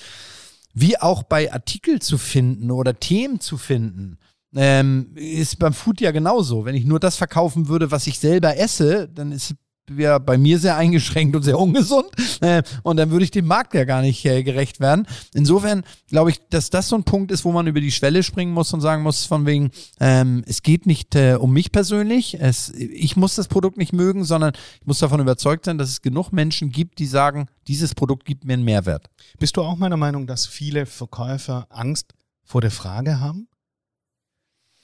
[0.74, 4.18] wie auch bei Artikel zu finden oder Themen zu finden.
[4.54, 6.66] Ähm, ist beim Food ja genauso.
[6.66, 9.56] Wenn ich nur das verkaufen würde, was ich selber esse, dann ist
[9.88, 12.08] wäre bei mir sehr eingeschränkt und sehr ungesund.
[12.41, 15.08] Äh, und dann würde ich dem Markt ja gar nicht äh, gerecht werden.
[15.34, 18.52] Insofern glaube ich, dass das so ein Punkt ist, wo man über die Schwelle springen
[18.52, 22.71] muss und sagen muss, von wegen, ähm, es geht nicht äh, um mich persönlich, es,
[22.74, 26.32] ich muss das Produkt nicht mögen, sondern ich muss davon überzeugt sein, dass es genug
[26.32, 29.10] Menschen gibt, die sagen, dieses Produkt gibt mir einen Mehrwert.
[29.39, 33.48] Bist du auch meiner Meinung, dass viele Verkäufer Angst vor der Frage haben?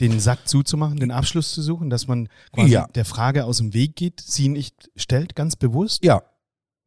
[0.02, 2.88] Den Sack zuzumachen, den Abschluss zu suchen, dass man quasi Ja.
[2.96, 6.04] der Frage aus dem Weg geht, sie nicht stellt, ganz bewusst?
[6.04, 6.24] Ja.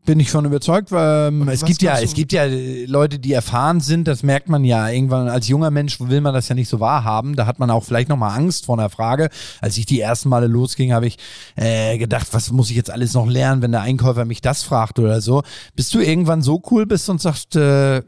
[0.07, 3.33] Bin ich von überzeugt, weil ähm, es gibt ja, es gibt ja äh, Leute, die
[3.33, 6.69] erfahren sind, das merkt man ja irgendwann als junger Mensch will man das ja nicht
[6.69, 7.37] so wahrhaben.
[7.37, 9.31] Da hat man auch vielleicht nochmal Angst vor einer Frage.
[9.63, 11.17] Als ich die ersten Male losging, habe ich
[11.57, 14.99] äh, gedacht, was muss ich jetzt alles noch lernen, wenn der Einkäufer mich das fragt
[14.99, 15.43] oder so.
[15.75, 18.03] Bis du irgendwann so cool bist und sagst, äh,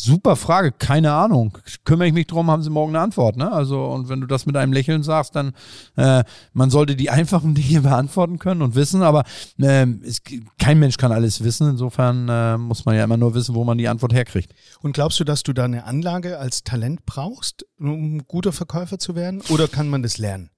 [0.00, 1.58] super Frage, keine Ahnung.
[1.84, 3.50] Kümmere ich mich drum, haben sie morgen eine Antwort, ne?
[3.50, 5.52] Also, und wenn du das mit einem Lächeln sagst, dann
[5.96, 9.24] äh, man sollte die einfachen Dinge beantworten können und wissen, aber
[9.60, 10.22] ähm, es,
[10.58, 11.68] kein Mensch kann alles wissen.
[11.68, 14.54] Insofern äh, muss man ja immer nur wissen, wo man die Antwort herkriegt.
[14.80, 19.14] Und glaubst du, dass du da eine Anlage als Talent brauchst, um guter Verkäufer zu
[19.14, 19.42] werden?
[19.50, 20.50] Oder kann man das lernen?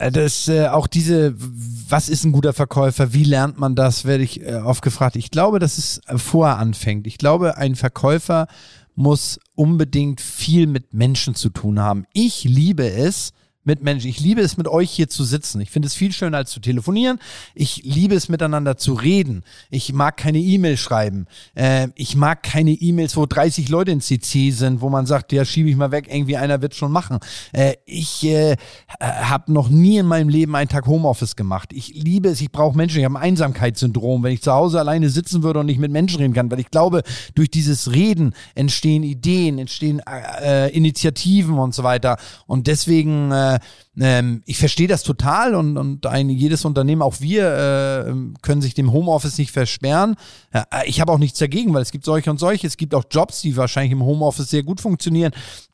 [0.00, 3.12] Äh, Das äh, auch diese, was ist ein guter Verkäufer?
[3.12, 4.04] Wie lernt man das?
[4.04, 5.16] Werde ich äh, oft gefragt.
[5.16, 7.06] Ich glaube, dass es äh, vorher anfängt.
[7.06, 8.48] Ich glaube, ein Verkäufer
[8.96, 12.04] muss unbedingt viel mit Menschen zu tun haben.
[12.12, 13.32] Ich liebe es
[13.70, 14.10] mit Menschen.
[14.10, 15.60] Ich liebe es, mit euch hier zu sitzen.
[15.60, 17.20] Ich finde es viel schöner als zu telefonieren.
[17.54, 19.44] Ich liebe es, miteinander zu reden.
[19.70, 21.26] Ich mag keine E-Mail schreiben.
[21.54, 25.44] Äh, ich mag keine E-Mails, wo 30 Leute in CC sind, wo man sagt, ja,
[25.44, 27.20] schiebe ich mal weg, irgendwie einer wird schon machen.
[27.52, 28.56] Äh, ich äh,
[29.00, 31.72] habe noch nie in meinem Leben einen Tag Homeoffice gemacht.
[31.72, 32.98] Ich liebe es, ich brauche Menschen.
[32.98, 36.18] Ich habe ein Einsamkeitssyndrom, wenn ich zu Hause alleine sitzen würde und nicht mit Menschen
[36.18, 37.04] reden kann, weil ich glaube,
[37.36, 40.02] durch dieses Reden entstehen Ideen, entstehen
[40.42, 42.16] äh, Initiativen und so weiter.
[42.48, 43.59] Und deswegen, äh,
[43.98, 48.74] ähm, ich verstehe das total und, und ein, jedes Unternehmen, auch wir, äh, können sich
[48.74, 50.16] dem Homeoffice nicht versperren.
[50.52, 52.66] Ja, ich habe auch nichts dagegen, weil es gibt solche und solche.
[52.66, 55.32] Es gibt auch Jobs, die wahrscheinlich im Homeoffice sehr gut funktionieren.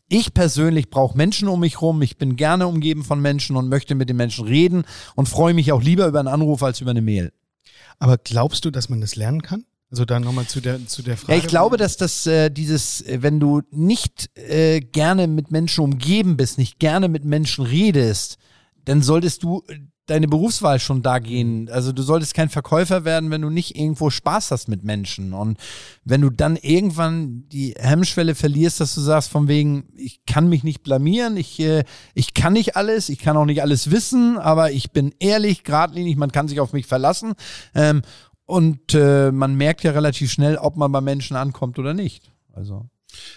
[0.09, 2.01] Ich persönlich brauche Menschen um mich rum.
[2.03, 4.85] Ich bin gerne umgeben von Menschen und möchte mit den Menschen reden
[5.17, 7.33] und freue mich auch lieber über einen Anruf als über eine Mail.
[7.99, 9.65] Aber glaubst du, dass man das lernen kann?
[9.97, 11.33] Also dann nochmal zu der, zu der Frage.
[11.33, 15.83] Ja, ich glaube, dass das äh, dieses, äh, wenn du nicht äh, gerne mit Menschen
[15.83, 18.37] umgeben bist, nicht gerne mit Menschen redest,
[18.85, 21.69] dann solltest du äh, deine Berufswahl schon da gehen.
[21.71, 25.33] Also du solltest kein Verkäufer werden, wenn du nicht irgendwo Spaß hast mit Menschen.
[25.33, 25.59] Und
[26.05, 30.63] wenn du dann irgendwann die Hemmschwelle verlierst, dass du sagst, von wegen, ich kann mich
[30.63, 34.71] nicht blamieren, ich, äh, ich kann nicht alles, ich kann auch nicht alles wissen, aber
[34.73, 37.33] ich bin ehrlich, geradlinig, man kann sich auf mich verlassen.
[37.75, 38.03] Ähm,
[38.47, 42.33] und äh, man merkt ja relativ schnell, ob man bei Menschen ankommt oder nicht.
[42.53, 42.89] Also.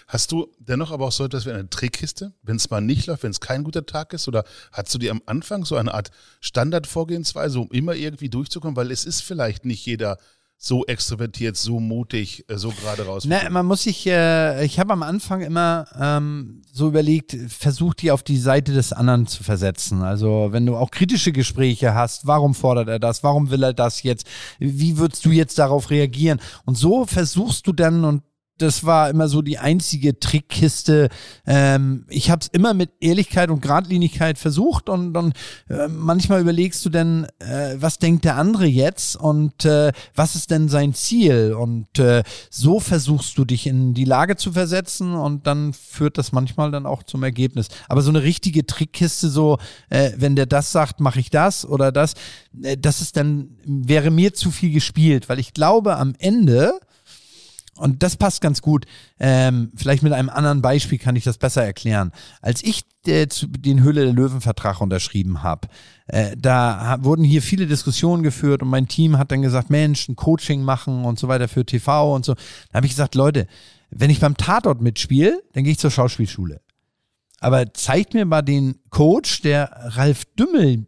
[0.06, 3.22] Hast du dennoch aber auch so etwas wie eine Trickkiste, wenn es mal nicht läuft,
[3.22, 4.28] wenn es kein guter Tag ist?
[4.28, 8.76] Oder hast du dir am Anfang so eine Art Standardvorgehensweise, um immer irgendwie durchzukommen?
[8.76, 10.18] Weil es ist vielleicht nicht jeder
[10.62, 13.24] so extrovertiert, so mutig, äh, so gerade raus.
[13.24, 18.10] Ne, man muss sich, äh, ich habe am Anfang immer ähm, so überlegt, versucht die
[18.10, 20.02] auf die Seite des anderen zu versetzen.
[20.02, 24.02] Also wenn du auch kritische Gespräche hast, warum fordert er das, warum will er das
[24.02, 24.26] jetzt,
[24.58, 26.40] wie würdest du jetzt darauf reagieren?
[26.66, 28.22] Und so versuchst du dann und
[28.60, 31.08] das war immer so die einzige Trickkiste.
[31.46, 35.34] Ähm, ich habe es immer mit Ehrlichkeit und Gradlinigkeit versucht und, und
[35.68, 40.50] äh, manchmal überlegst du denn, äh, was denkt der andere jetzt und äh, was ist
[40.50, 41.54] denn sein Ziel?
[41.54, 46.32] Und äh, so versuchst du dich in die Lage zu versetzen und dann führt das
[46.32, 47.68] manchmal dann auch zum Ergebnis.
[47.88, 51.92] Aber so eine richtige Trickkiste, so äh, wenn der das sagt, mache ich das oder
[51.92, 52.14] das,
[52.62, 56.78] äh, das ist dann, wäre mir zu viel gespielt, weil ich glaube, am Ende
[57.80, 58.84] und das passt ganz gut.
[59.18, 62.12] Ähm, vielleicht mit einem anderen Beispiel kann ich das besser erklären.
[62.42, 65.68] Als ich äh, den Hülle der Löwen-Vertrag unterschrieben habe,
[66.06, 70.16] äh, da wurden hier viele Diskussionen geführt und mein Team hat dann gesagt, Mensch, ein
[70.16, 72.34] Coaching machen und so weiter für TV und so.
[72.34, 73.46] Da habe ich gesagt, Leute,
[73.90, 76.60] wenn ich beim Tatort mitspiele, dann gehe ich zur Schauspielschule.
[77.40, 80.86] Aber zeigt mir mal den Coach, der Ralf Dümmel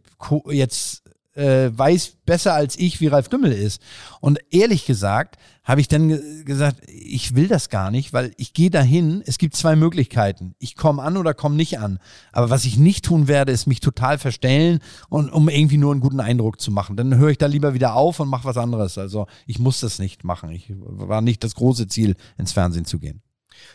[0.51, 1.02] jetzt
[1.35, 3.81] äh, weiß besser als ich, wie Ralf Dümmel ist.
[4.21, 6.09] Und ehrlich gesagt, habe ich dann
[6.43, 10.55] gesagt, ich will das gar nicht, weil ich gehe dahin, es gibt zwei Möglichkeiten.
[10.59, 11.99] Ich komme an oder komme nicht an.
[12.33, 16.01] Aber was ich nicht tun werde, ist mich total verstellen und um irgendwie nur einen
[16.01, 16.97] guten Eindruck zu machen.
[16.97, 18.97] Dann höre ich da lieber wieder auf und mache was anderes.
[18.97, 20.51] Also ich muss das nicht machen.
[20.51, 23.21] Ich war nicht das große Ziel, ins Fernsehen zu gehen.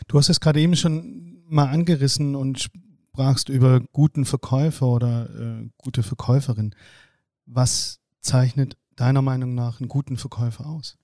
[0.07, 5.69] Du hast es gerade eben schon mal angerissen und sprachst über guten Verkäufer oder äh,
[5.77, 6.75] gute Verkäuferin.
[7.51, 10.99] Was zeichnet deiner Meinung nach einen guten Verkäufer aus?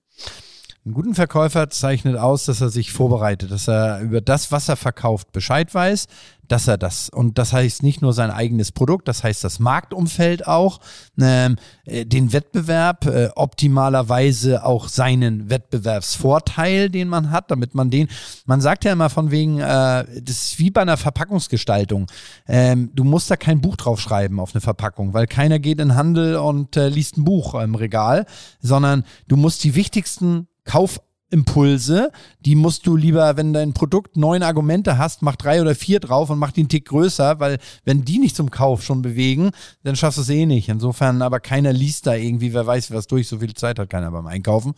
[0.86, 4.76] Einen guten Verkäufer zeichnet aus, dass er sich vorbereitet, dass er über das, was er
[4.76, 6.06] verkauft, Bescheid weiß,
[6.46, 10.46] dass er das, und das heißt nicht nur sein eigenes Produkt, das heißt das Marktumfeld
[10.46, 10.78] auch,
[11.20, 18.06] ähm, äh, den Wettbewerb, äh, optimalerweise auch seinen Wettbewerbsvorteil, den man hat, damit man den,
[18.44, 22.06] man sagt ja immer von wegen, äh, das ist wie bei einer Verpackungsgestaltung.
[22.46, 25.88] Ähm, du musst da kein Buch drauf schreiben auf eine Verpackung, weil keiner geht in
[25.88, 28.24] den Handel und äh, liest ein Buch im Regal,
[28.60, 34.98] sondern du musst die wichtigsten Kaufimpulse, die musst du lieber, wenn dein Produkt neun Argumente
[34.98, 38.36] hast, mach drei oder vier drauf und mach den Tick größer, weil wenn die nicht
[38.36, 39.50] zum Kauf schon bewegen,
[39.82, 40.68] dann schaffst du es eh nicht.
[40.68, 44.10] Insofern, aber keiner liest da irgendwie, wer weiß was durch, so viel Zeit hat keiner
[44.10, 44.74] beim Einkaufen.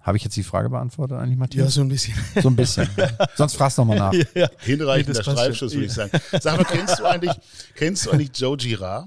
[0.00, 1.66] Habe ich jetzt die Frage beantwortet eigentlich, Matthias?
[1.66, 2.14] Ja, so ein bisschen.
[2.40, 2.88] So ein bisschen.
[3.36, 4.12] Sonst fragst du nochmal nach.
[4.34, 6.12] Ja, Hinreichender nee, Streifschuss, würde ich sagen.
[6.40, 7.34] Sag mal, kennst du eigentlich,
[7.74, 9.06] kennst du eigentlich Joe Girard?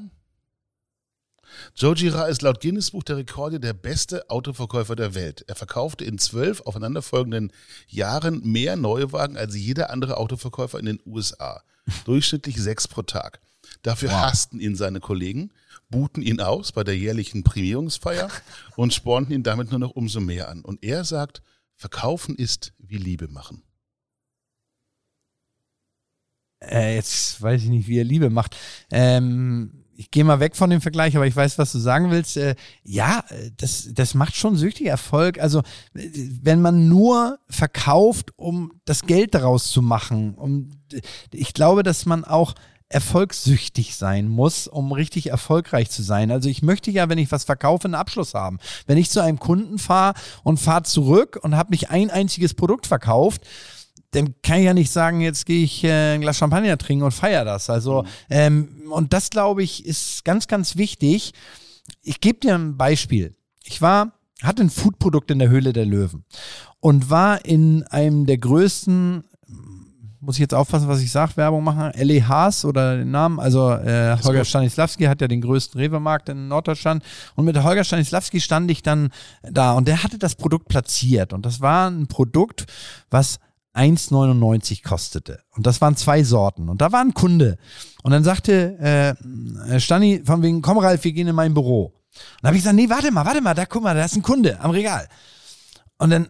[1.76, 5.44] Joe Girard ist laut Guinness Buch der Rekorde der beste Autoverkäufer der Welt.
[5.48, 7.52] Er verkaufte in zwölf aufeinanderfolgenden
[7.88, 11.64] Jahren mehr Neuwagen als jeder andere Autoverkäufer in den USA.
[12.06, 13.40] Durchschnittlich sechs pro Tag.
[13.82, 14.18] Dafür wow.
[14.22, 15.52] hassten ihn seine Kollegen,
[15.90, 18.30] buhten ihn aus bei der jährlichen Prämierungsfeier
[18.76, 20.62] und spornten ihn damit nur noch umso mehr an.
[20.62, 21.42] Und er sagt,
[21.76, 23.64] verkaufen ist wie Liebe machen.
[26.64, 28.56] Äh, jetzt weiß ich nicht, wie er Liebe macht.
[28.92, 32.36] Ähm, ich gehe mal weg von dem Vergleich, aber ich weiß, was du sagen willst.
[32.36, 33.24] Äh, ja,
[33.58, 35.40] das, das macht schon süchtig Erfolg.
[35.40, 35.62] Also,
[35.94, 40.70] wenn man nur verkauft, um das Geld daraus zu machen, um,
[41.32, 42.56] ich glaube, dass man auch
[42.90, 46.32] erfolgssüchtig sein muss, um richtig erfolgreich zu sein.
[46.32, 48.58] Also ich möchte ja, wenn ich was verkaufe, einen Abschluss haben.
[48.88, 52.88] Wenn ich zu einem Kunden fahre und fahre zurück und habe nicht ein einziges Produkt
[52.88, 53.44] verkauft,
[54.12, 57.12] dann kann ich ja nicht sagen, jetzt gehe ich äh, ein Glas Champagner trinken und
[57.12, 57.70] feiere das.
[57.70, 58.08] Also, mhm.
[58.30, 61.34] ähm, und das glaube ich ist ganz, ganz wichtig.
[62.02, 63.36] Ich gebe dir ein Beispiel.
[63.64, 66.26] Ich war, hatte ein Foodprodukt in der Höhle der Löwen
[66.80, 69.24] und war in einem der größten
[70.22, 72.22] muss ich jetzt aufpassen, was ich sage, Werbung machen, L.E.
[72.22, 77.04] Haas oder den Namen, also äh, Holger Stanislawski hat ja den größten Rewe-Markt in Norddeutschland
[77.36, 79.10] und mit Holger Stanislawski stand ich dann
[79.42, 82.66] da und der hatte das Produkt platziert und das war ein Produkt,
[83.10, 83.40] was
[83.74, 85.44] 1,99 kostete.
[85.52, 86.70] Und das waren zwei Sorten.
[86.70, 87.58] Und da war ein Kunde.
[88.04, 89.16] Und dann sagte
[89.68, 91.86] äh, Stani von wegen, komm Ralf, wir gehen in mein Büro.
[91.86, 91.94] Und
[92.42, 94.22] dann habe ich gesagt, nee, warte mal, warte mal, da guck mal, da ist ein
[94.22, 95.08] Kunde am Regal.
[95.98, 96.28] Und dann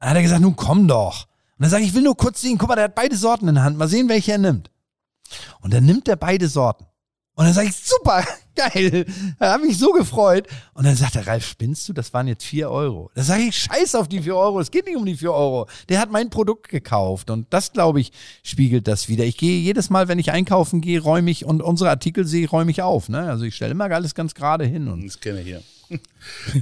[0.00, 1.26] hat er gesagt, nun komm doch.
[1.58, 3.48] Und dann sage ich, ich will nur kurz sehen, guck mal, der hat beide Sorten
[3.48, 4.70] in der Hand, mal sehen, welche er nimmt.
[5.60, 6.86] Und dann nimmt er beide Sorten.
[7.34, 8.24] Und dann sage ich, super,
[8.58, 9.06] geil.
[9.38, 10.46] Da habe ich so gefreut.
[10.74, 11.92] Und dann sagt der Ralf, spinnst du?
[11.92, 13.10] Das waren jetzt vier Euro.
[13.14, 14.60] Da sage ich, scheiß auf die vier Euro.
[14.60, 15.68] Es geht nicht um die vier Euro.
[15.88, 17.30] Der hat mein Produkt gekauft.
[17.30, 19.24] Und das, glaube ich, spiegelt das wieder.
[19.24, 22.70] Ich gehe jedes Mal, wenn ich einkaufen gehe, räume ich und unsere Artikel sehe, räume
[22.70, 23.08] ich auf.
[23.08, 23.20] Ne?
[23.20, 24.88] Also ich stelle immer alles ganz gerade hin.
[24.88, 25.62] Und das kenne ich hier.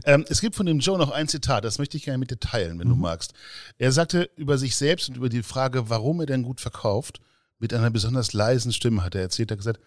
[0.04, 2.38] ähm, es gibt von dem Joe noch ein Zitat, das möchte ich gerne mit dir
[2.38, 2.92] teilen, wenn mhm.
[2.92, 3.32] du magst.
[3.78, 7.20] Er sagte über sich selbst und über die Frage, warum er denn gut verkauft,
[7.58, 9.80] mit einer besonders leisen Stimme hat er erzählt, er hat gesagt,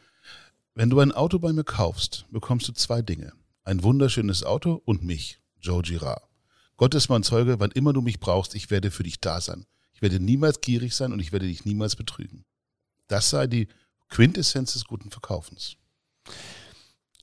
[0.75, 3.33] wenn du ein Auto bei mir kaufst, bekommst du zwei Dinge.
[3.63, 6.23] Ein wunderschönes Auto und mich, Joe Girard.
[6.77, 9.65] Gott ist mein Zeuge, wann immer du mich brauchst, ich werde für dich da sein.
[9.93, 12.45] Ich werde niemals gierig sein und ich werde dich niemals betrügen.
[13.07, 13.67] Das sei die
[14.07, 15.75] Quintessenz des guten Verkaufens.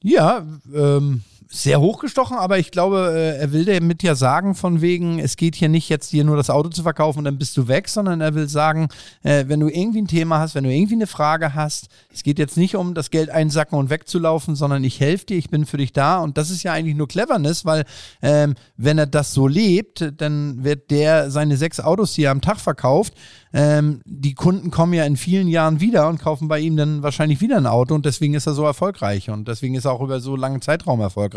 [0.02, 5.20] Ja, ähm, sehr hochgestochen, aber ich glaube, äh, er will damit ja sagen, von wegen,
[5.20, 7.68] es geht hier nicht jetzt dir nur das Auto zu verkaufen und dann bist du
[7.68, 8.88] weg, sondern er will sagen,
[9.22, 12.40] äh, wenn du irgendwie ein Thema hast, wenn du irgendwie eine Frage hast, es geht
[12.40, 15.76] jetzt nicht um das Geld einsacken und wegzulaufen, sondern ich helfe dir, ich bin für
[15.76, 17.85] dich da und das ist ja eigentlich nur Cleverness, weil
[18.22, 22.40] ähm, wenn er das so lebt, dann wird der seine sechs Autos, die er am
[22.40, 23.14] Tag verkauft,
[23.52, 27.40] ähm, die Kunden kommen ja in vielen Jahren wieder und kaufen bei ihm dann wahrscheinlich
[27.40, 30.20] wieder ein Auto und deswegen ist er so erfolgreich und deswegen ist er auch über
[30.20, 31.36] so langen Zeitraum erfolgreich.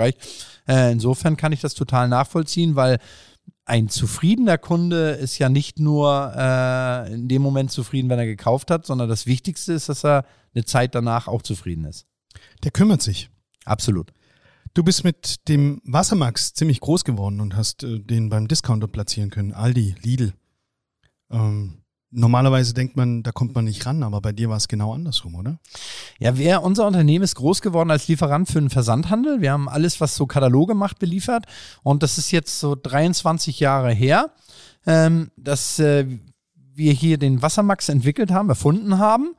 [0.68, 3.00] Äh, insofern kann ich das total nachvollziehen, weil
[3.66, 8.72] ein zufriedener Kunde ist ja nicht nur äh, in dem Moment zufrieden, wenn er gekauft
[8.72, 12.08] hat, sondern das Wichtigste ist, dass er eine Zeit danach auch zufrieden ist.
[12.64, 13.30] Der kümmert sich.
[13.66, 14.12] Absolut.
[14.74, 19.30] Du bist mit dem Wassermax ziemlich groß geworden und hast äh, den beim Discounter platzieren
[19.30, 19.54] können.
[19.54, 20.34] Aldi, Lidl.
[21.32, 21.79] Ähm,
[22.12, 25.36] Normalerweise denkt man, da kommt man nicht ran, aber bei dir war es genau andersrum,
[25.36, 25.60] oder?
[26.17, 29.41] Ja, wir, unser Unternehmen ist groß geworden als Lieferant für den Versandhandel.
[29.41, 31.45] Wir haben alles, was so Kataloge macht, beliefert.
[31.84, 34.32] Und das ist jetzt so 23 Jahre her,
[34.88, 36.08] ähm, dass äh,
[36.74, 39.36] wir hier den Wassermax entwickelt haben, erfunden haben.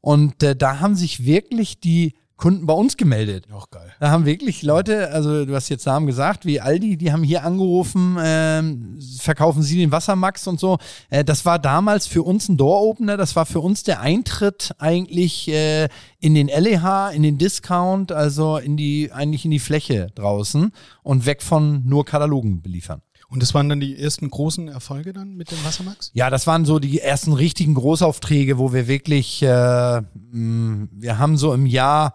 [0.00, 3.46] Und äh, da haben sich wirklich die Kunden bei uns gemeldet.
[3.52, 3.92] Auch geil.
[4.00, 7.44] Da haben wirklich Leute, also du hast jetzt Namen gesagt, wie Aldi, die haben hier
[7.44, 10.78] angerufen, ähm, verkaufen sie den Wassermax und so.
[11.10, 15.48] Äh, das war damals für uns ein Door-Opener, das war für uns der Eintritt eigentlich
[15.48, 20.72] äh, in den LEH, in den Discount, also in die, eigentlich in die Fläche draußen
[21.02, 23.02] und weg von nur Katalogen beliefern.
[23.28, 26.10] Und das waren dann die ersten großen Erfolge dann mit dem Wassermax?
[26.14, 30.00] Ja, das waren so die ersten richtigen Großaufträge, wo wir wirklich, äh,
[30.32, 32.14] mh, wir haben so im Jahr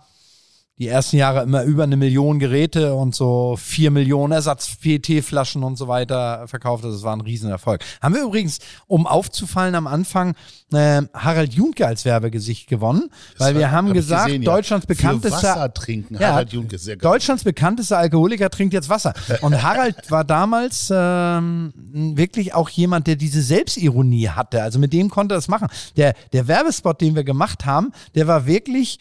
[0.77, 5.87] die ersten Jahre immer über eine Million Geräte und so vier Millionen Ersatz-PET-Flaschen und so
[5.87, 6.83] weiter verkauft.
[6.83, 7.81] Das war ein Riesenerfolg.
[8.01, 10.35] Haben wir übrigens, um aufzufallen am Anfang,
[10.73, 14.51] äh, Harald Junke als Werbegesicht gewonnen, weil war- wir haben hab gesagt, gesehen, ja.
[14.53, 17.09] Deutschlands Für bekanntester Wasser trinken, Ja, Harald Junke, sehr geil.
[17.09, 19.13] Deutschlands bekanntester Alkoholiker trinkt jetzt Wasser.
[19.41, 21.71] Und Harald war damals ähm,
[22.17, 24.61] wirklich auch jemand, der diese Selbstironie hatte.
[24.61, 25.67] Also mit dem konnte er das machen.
[25.95, 28.99] Der, der Werbespot, den wir gemacht haben, der war wirklich,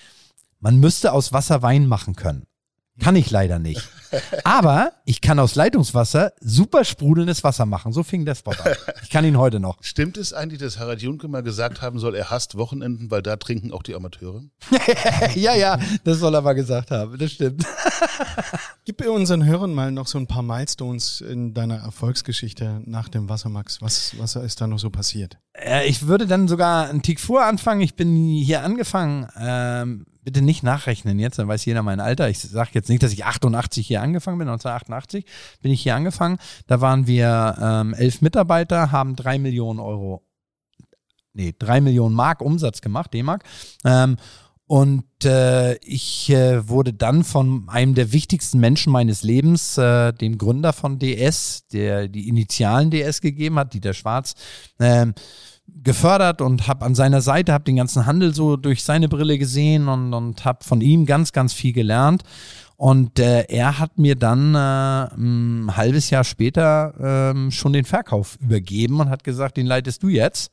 [0.65, 2.47] man müsste aus Wasser Wein machen können.
[2.99, 3.87] Kann ich leider nicht.
[4.45, 7.93] Aber ich kann aus Leitungswasser super sprudelndes Wasser machen.
[7.93, 8.73] So fing der Spot an.
[9.03, 9.77] Ich kann ihn heute noch.
[9.83, 13.37] Stimmt es eigentlich, dass Harald Junke mal gesagt haben soll, er hasst Wochenenden, weil da
[13.37, 14.45] trinken auch die Amateure?
[15.35, 17.19] ja, ja, das soll er mal gesagt haben.
[17.19, 17.67] Das stimmt.
[18.87, 23.83] Gib unseren Hörern mal noch so ein paar Milestones in deiner Erfolgsgeschichte nach dem Wassermax.
[23.83, 25.37] Was, was ist da noch so passiert?
[25.53, 27.83] Äh, ich würde dann sogar einen Tick vor anfangen.
[27.83, 29.29] Ich bin hier angefangen.
[29.37, 32.29] Ähm, bitte nicht nachrechnen jetzt, dann weiß jeder mein Alter.
[32.29, 34.49] Ich sage jetzt nicht, dass ich 88 hier angefangen bin.
[34.49, 35.25] 1988
[35.63, 36.39] bin ich hier angefangen.
[36.67, 40.23] Da waren wir ähm, elf Mitarbeiter, haben drei Millionen Euro,
[41.33, 43.45] nee, drei Millionen Mark Umsatz gemacht, D-Mark.
[43.85, 44.17] Ähm,
[44.67, 50.39] und äh, ich äh, wurde dann von einem der wichtigsten Menschen meines Lebens, äh, dem
[50.39, 54.35] Gründer von DS, der die Initialen DS gegeben hat, Dieter Schwarz,
[54.81, 55.13] ähm,
[55.67, 59.89] gefördert und habe an seiner Seite, habe den ganzen Handel so durch seine Brille gesehen
[59.89, 62.23] und, und habe von ihm ganz, ganz viel gelernt.
[62.77, 68.37] Und äh, er hat mir dann äh, ein halbes Jahr später ähm, schon den Verkauf
[68.41, 70.51] übergeben und hat gesagt, den leitest du jetzt.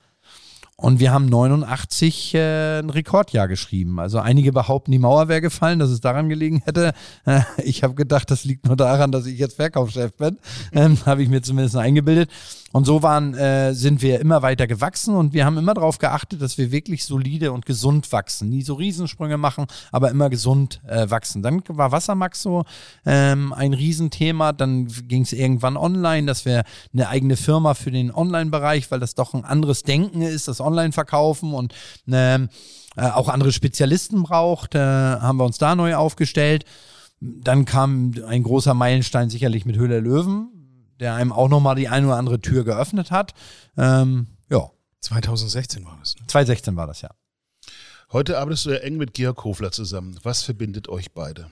[0.82, 4.00] Und wir haben 89 äh, ein Rekordjahr geschrieben.
[4.00, 6.93] Also einige behaupten, die Mauer wäre gefallen, dass es daran gelegen hätte.
[7.26, 10.39] Äh, ich habe gedacht, das liegt nur daran, dass ich jetzt Verkaufschef bin.
[10.74, 12.32] Ähm, habe ich mir zumindest eingebildet.
[12.71, 16.41] Und so waren, äh, sind wir immer weiter gewachsen und wir haben immer darauf geachtet,
[16.41, 18.49] dass wir wirklich solide und gesund wachsen.
[18.49, 21.41] Nie so Riesensprünge machen, aber immer gesund äh, wachsen.
[21.41, 22.63] Dann war Wassermax so
[23.05, 24.53] ähm, ein Riesenthema.
[24.53, 29.15] Dann ging es irgendwann online, dass wir eine eigene Firma für den Online-Bereich, weil das
[29.15, 31.73] doch ein anderes Denken ist, das Online-Verkaufen und
[32.07, 32.49] ähm,
[32.95, 36.65] äh, auch andere Spezialisten braucht, äh, haben wir uns da neu aufgestellt.
[37.19, 40.61] Dann kam ein großer Meilenstein sicherlich mit Höhle Löwen,
[41.01, 43.33] der einem auch nochmal die eine oder andere Tür geöffnet hat.
[43.75, 44.69] Ähm, ja,
[45.01, 46.15] 2016 war das.
[46.15, 46.27] Ne?
[46.27, 47.09] 2016 war das ja.
[48.11, 50.17] Heute arbeitest du ja eng mit Georg Kofler zusammen.
[50.23, 51.49] Was verbindet euch beide?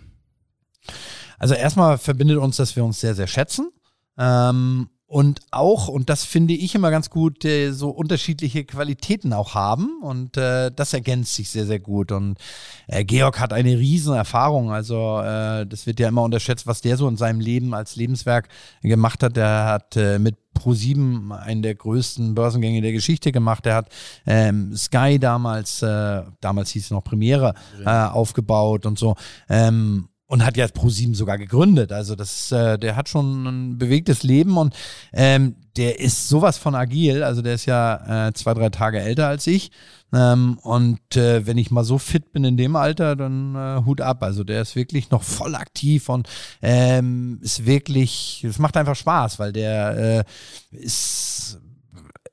[1.39, 3.71] Also erstmal verbindet uns, dass wir uns sehr, sehr schätzen.
[4.17, 9.55] Ähm, und auch, und das finde ich immer ganz gut, äh, so unterschiedliche Qualitäten auch
[9.55, 10.03] haben.
[10.03, 12.11] Und äh, das ergänzt sich sehr, sehr gut.
[12.11, 12.37] Und
[12.85, 14.71] äh, Georg hat eine riesen Erfahrung.
[14.71, 18.49] Also äh, das wird ja immer unterschätzt, was der so in seinem Leben als Lebenswerk
[18.83, 19.35] gemacht hat.
[19.35, 23.65] Der hat äh, mit Pro7 einen der größten Börsengänge der Geschichte gemacht.
[23.65, 23.89] Er hat
[24.27, 29.15] ähm, Sky damals, äh, damals hieß es noch Premiere, äh, aufgebaut und so.
[29.49, 31.91] Ähm, und hat ja Pro7 sogar gegründet.
[31.91, 34.75] Also das, äh, der hat schon ein bewegtes Leben und
[35.11, 37.23] ähm, der ist sowas von agil.
[37.23, 39.71] Also der ist ja äh, zwei, drei Tage älter als ich.
[40.13, 44.01] Ähm, und äh, wenn ich mal so fit bin in dem Alter, dann äh, Hut
[44.01, 44.21] ab.
[44.21, 46.29] Also der ist wirklich noch voll aktiv und
[46.61, 50.25] ähm, ist wirklich, es macht einfach Spaß, weil der
[50.69, 51.59] äh, ist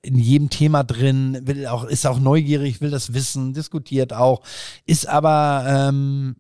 [0.03, 4.43] in jedem Thema drin, will auch, ist auch neugierig, will das wissen, diskutiert auch,
[4.85, 6.37] ist aber ähm,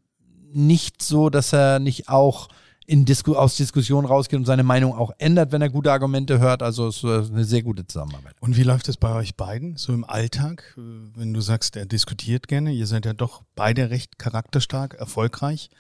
[0.52, 2.48] nicht so, dass er nicht auch
[2.86, 6.62] in Disku aus Diskussionen rausgeht und seine Meinung auch ändert, wenn er gute Argumente hört.
[6.62, 8.36] Also es ist eine sehr gute Zusammenarbeit.
[8.40, 10.74] Und wie läuft es bei euch beiden so im Alltag?
[10.76, 15.70] Wenn du sagst, er diskutiert gerne, ihr seid ja doch beide recht charakterstark, erfolgreich.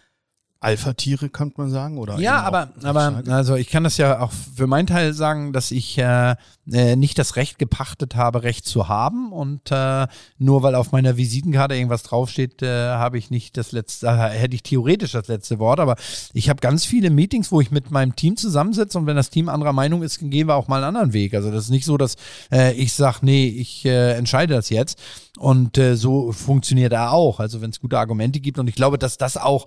[0.66, 2.18] Alpha-Tiere, könnte man sagen, oder?
[2.18, 5.96] Ja, aber, aber also ich kann das ja auch für meinen Teil sagen, dass ich
[5.96, 6.34] äh,
[6.72, 10.08] äh, nicht das Recht gepachtet habe, Recht zu haben und äh,
[10.38, 14.56] nur weil auf meiner Visitenkarte irgendwas draufsteht, äh, habe ich nicht das letzte, äh, hätte
[14.56, 15.94] ich theoretisch das letzte Wort, aber
[16.32, 19.48] ich habe ganz viele Meetings, wo ich mit meinem Team zusammensitze und wenn das Team
[19.48, 21.34] anderer Meinung ist, gehen wir auch mal einen anderen Weg.
[21.34, 22.16] Also das ist nicht so, dass
[22.50, 24.98] äh, ich sage, nee, ich äh, entscheide das jetzt
[25.38, 27.38] und äh, so funktioniert er auch.
[27.38, 29.66] Also wenn es gute Argumente gibt und ich glaube, dass das auch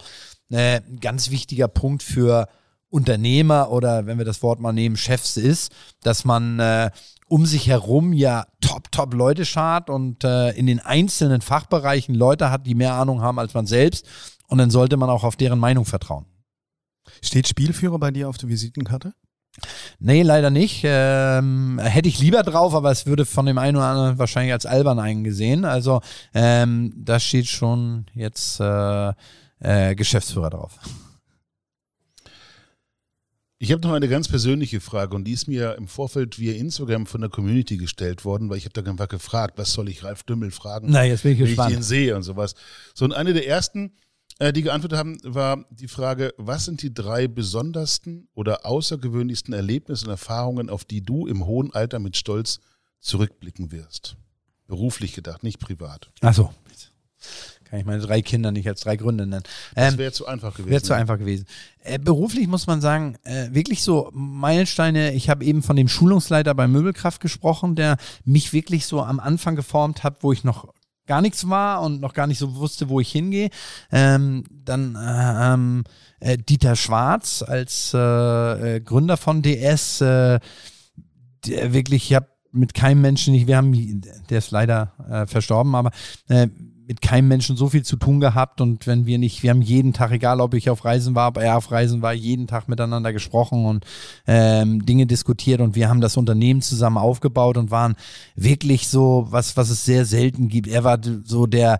[0.51, 2.47] äh, ein ganz wichtiger Punkt für
[2.89, 5.71] Unternehmer oder wenn wir das Wort mal nehmen, Chefs ist,
[6.01, 6.89] dass man äh,
[7.27, 12.49] um sich herum ja top, top Leute schart und äh, in den einzelnen Fachbereichen Leute
[12.49, 14.07] hat, die mehr Ahnung haben als man selbst.
[14.47, 16.25] Und dann sollte man auch auf deren Meinung vertrauen.
[17.21, 19.13] Steht Spielführer bei dir auf der Visitenkarte?
[19.99, 20.81] Nee, leider nicht.
[20.83, 24.65] Ähm, hätte ich lieber drauf, aber es würde von dem einen oder anderen wahrscheinlich als
[24.65, 25.65] albern eingesehen.
[25.65, 26.01] Also
[26.33, 29.13] ähm, da steht schon jetzt äh,
[29.59, 30.77] äh, Geschäftsführer drauf.
[33.61, 37.05] Ich habe noch eine ganz persönliche Frage und die ist mir im Vorfeld via Instagram
[37.05, 40.23] von der Community gestellt worden, weil ich habe da einfach gefragt, was soll ich Ralf
[40.23, 41.71] Dümmel fragen, Na, jetzt bin ich wenn gespannt.
[41.71, 42.55] ich den sehe und sowas.
[42.93, 43.91] So, und eine der ersten,
[44.39, 50.05] äh, die geantwortet haben, war die Frage, was sind die drei besondersten oder außergewöhnlichsten Erlebnisse
[50.05, 52.61] und Erfahrungen, auf die du im hohen Alter mit Stolz
[53.01, 54.15] zurückblicken wirst?
[54.67, 56.09] Beruflich gedacht, nicht privat.
[56.21, 56.53] Achso.
[57.69, 59.43] Kann ich meine drei Kinder nicht als drei Gründe nennen.
[59.75, 60.71] Das Ähm, wäre zu einfach gewesen.
[60.71, 60.99] Wäre zu ne?
[60.99, 61.45] einfach gewesen.
[61.83, 65.13] Äh, beruflich muss man sagen, äh, wirklich so Meilensteine.
[65.13, 69.55] Ich habe eben von dem Schulungsleiter bei Möbelkraft gesprochen, der mich wirklich so am Anfang
[69.55, 70.73] geformt hat, wo ich noch
[71.05, 73.49] gar nichts war und noch gar nicht so wusste, wo ich hingehe.
[73.91, 75.83] Ähm, dann äh, ähm,
[76.19, 80.39] äh, Dieter Schwarz als äh, äh, Gründer von DS, äh,
[81.45, 85.75] der wirklich, ich habe mit keinem Menschen, nicht, wir haben, der ist leider äh, verstorben,
[85.75, 85.91] aber
[86.89, 89.93] mit keinem Menschen so viel zu tun gehabt und wenn wir nicht, wir haben jeden
[89.93, 93.13] Tag, egal ob ich auf Reisen war, ob er auf Reisen war, jeden Tag miteinander
[93.13, 93.85] gesprochen und
[94.25, 97.95] ähm, Dinge diskutiert und wir haben das Unternehmen zusammen aufgebaut und waren
[98.35, 100.67] wirklich so, was, was es sehr selten gibt.
[100.67, 101.77] Er war so der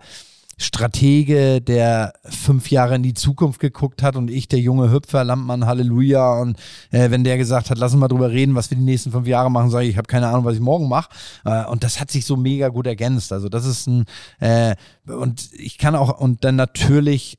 [0.60, 5.64] Stratege, der fünf Jahre in die Zukunft geguckt hat und ich, der junge Hüpfer, Landmann,
[5.64, 6.38] Halleluja.
[6.38, 6.58] Und
[6.90, 9.26] äh, wenn der gesagt hat, lass uns mal drüber reden, was wir die nächsten fünf
[9.26, 11.08] Jahre machen, sage ich, ich habe keine Ahnung, was ich morgen mache.
[11.46, 13.32] Äh, und das hat sich so mega gut ergänzt.
[13.32, 14.04] Also das ist ein,
[14.38, 17.38] äh, und ich kann auch, und dann natürlich,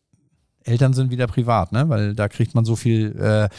[0.63, 1.89] Eltern sind wieder privat, ne?
[1.89, 3.49] Weil da kriegt man so viel äh,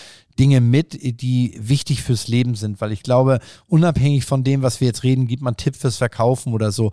[0.41, 2.81] Dinge mit, die wichtig fürs Leben sind.
[2.81, 3.39] Weil ich glaube,
[3.69, 6.91] unabhängig von dem, was wir jetzt reden, gibt man Tipp fürs Verkaufen oder so,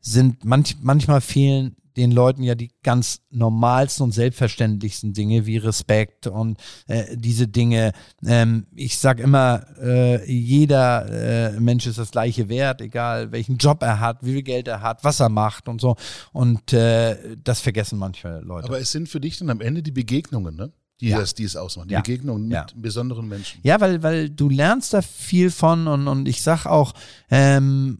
[0.00, 6.26] sind manch, manchmal fehlen den Leuten ja die ganz normalsten und selbstverständlichsten Dinge wie Respekt
[6.26, 7.92] und äh, diese Dinge.
[8.24, 13.82] Ähm, ich sag immer, äh, jeder äh, Mensch ist das gleiche wert, egal welchen Job
[13.82, 15.96] er hat, wie viel Geld er hat, was er macht und so.
[16.32, 18.68] Und äh, das vergessen manche Leute.
[18.68, 20.72] Aber es sind für dich dann am Ende die Begegnungen, ne?
[21.00, 21.18] Die, Ja.
[21.18, 21.88] das, die es ausmachen.
[21.88, 22.00] Die Ja.
[22.02, 22.66] Begegnungen mit Ja.
[22.76, 23.58] besonderen Menschen.
[23.64, 26.92] Ja, weil, weil du lernst da viel von und, und ich sag auch,
[27.30, 27.98] ähm,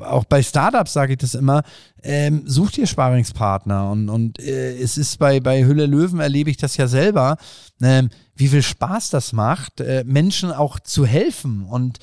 [0.00, 1.62] auch bei Startups sage ich das immer,
[2.02, 6.56] ähm, such dir Sparingspartner und, und äh, es ist bei, bei Hülle Löwen erlebe ich
[6.56, 7.36] das ja selber,
[7.82, 11.98] ähm, wie viel Spaß das macht, äh, Menschen auch zu helfen und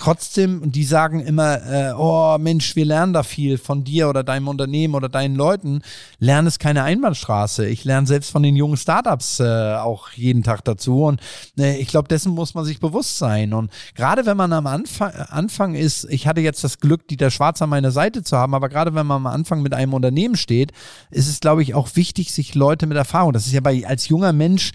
[0.00, 4.24] trotzdem, und die sagen immer, äh, oh Mensch, wir lernen da viel von dir oder
[4.24, 5.82] deinem Unternehmen oder deinen Leuten.
[6.18, 7.66] Lernen ist keine Einbahnstraße.
[7.66, 11.04] Ich lerne selbst von den jungen Startups äh, auch jeden Tag dazu.
[11.04, 11.20] Und
[11.58, 13.52] äh, ich glaube, dessen muss man sich bewusst sein.
[13.52, 17.60] Und gerade wenn man am Anfang, Anfang ist, ich hatte jetzt das Glück, Dieter Schwarz
[17.60, 20.72] an meiner Seite zu haben, aber gerade wenn man am Anfang mit einem Unternehmen steht,
[21.10, 24.08] ist es, glaube ich, auch wichtig, sich Leute mit Erfahrung, das ist ja bei als
[24.08, 24.72] junger Mensch,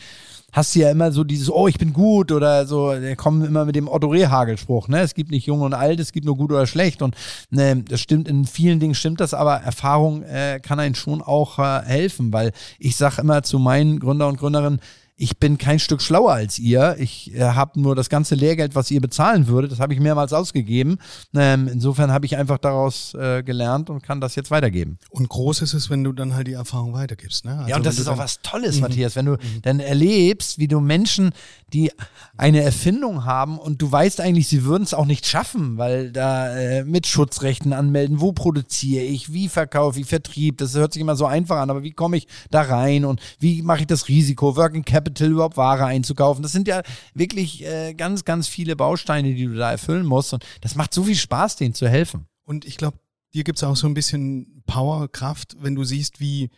[0.56, 3.76] hast du ja immer so dieses, oh, ich bin gut oder so, kommen immer mit
[3.76, 5.02] dem Otto Rehhagel-Spruch, ne?
[5.02, 7.14] Es gibt nicht jung und alt, es gibt nur gut oder schlecht und
[7.50, 11.60] ne, das stimmt, in vielen Dingen stimmt das, aber Erfahrung äh, kann einen schon auch
[11.60, 14.80] äh, helfen, weil ich sage immer zu meinen Gründer und Gründerinnen,
[15.18, 16.98] ich bin kein Stück schlauer als ihr.
[17.00, 20.34] Ich äh, habe nur das ganze Lehrgeld, was ihr bezahlen würdet, das habe ich mehrmals
[20.34, 20.98] ausgegeben.
[21.34, 24.98] Ähm, insofern habe ich einfach daraus äh, gelernt und kann das jetzt weitergeben.
[25.10, 27.46] Und groß ist es, wenn du dann halt die Erfahrung weitergibst.
[27.46, 27.58] Ne?
[27.58, 30.82] Also ja, und das ist auch was Tolles, Matthias, wenn du dann erlebst, wie du
[30.82, 31.32] Menschen,
[31.72, 31.92] die
[32.38, 36.56] eine Erfindung haben und du weißt eigentlich, sie würden es auch nicht schaffen, weil da
[36.56, 41.16] äh, mit Schutzrechten anmelden, wo produziere ich, wie verkaufe ich, Vertrieb, das hört sich immer
[41.16, 44.56] so einfach an, aber wie komme ich da rein und wie mache ich das Risiko,
[44.58, 46.82] Working Capital überhaupt Ware einzukaufen, das sind ja
[47.14, 51.04] wirklich äh, ganz, ganz viele Bausteine, die du da erfüllen musst und das macht so
[51.04, 52.28] viel Spaß, denen zu helfen.
[52.44, 52.98] Und ich glaube,
[53.34, 56.50] dir gibt's auch so ein bisschen Power, Kraft, wenn du siehst, wie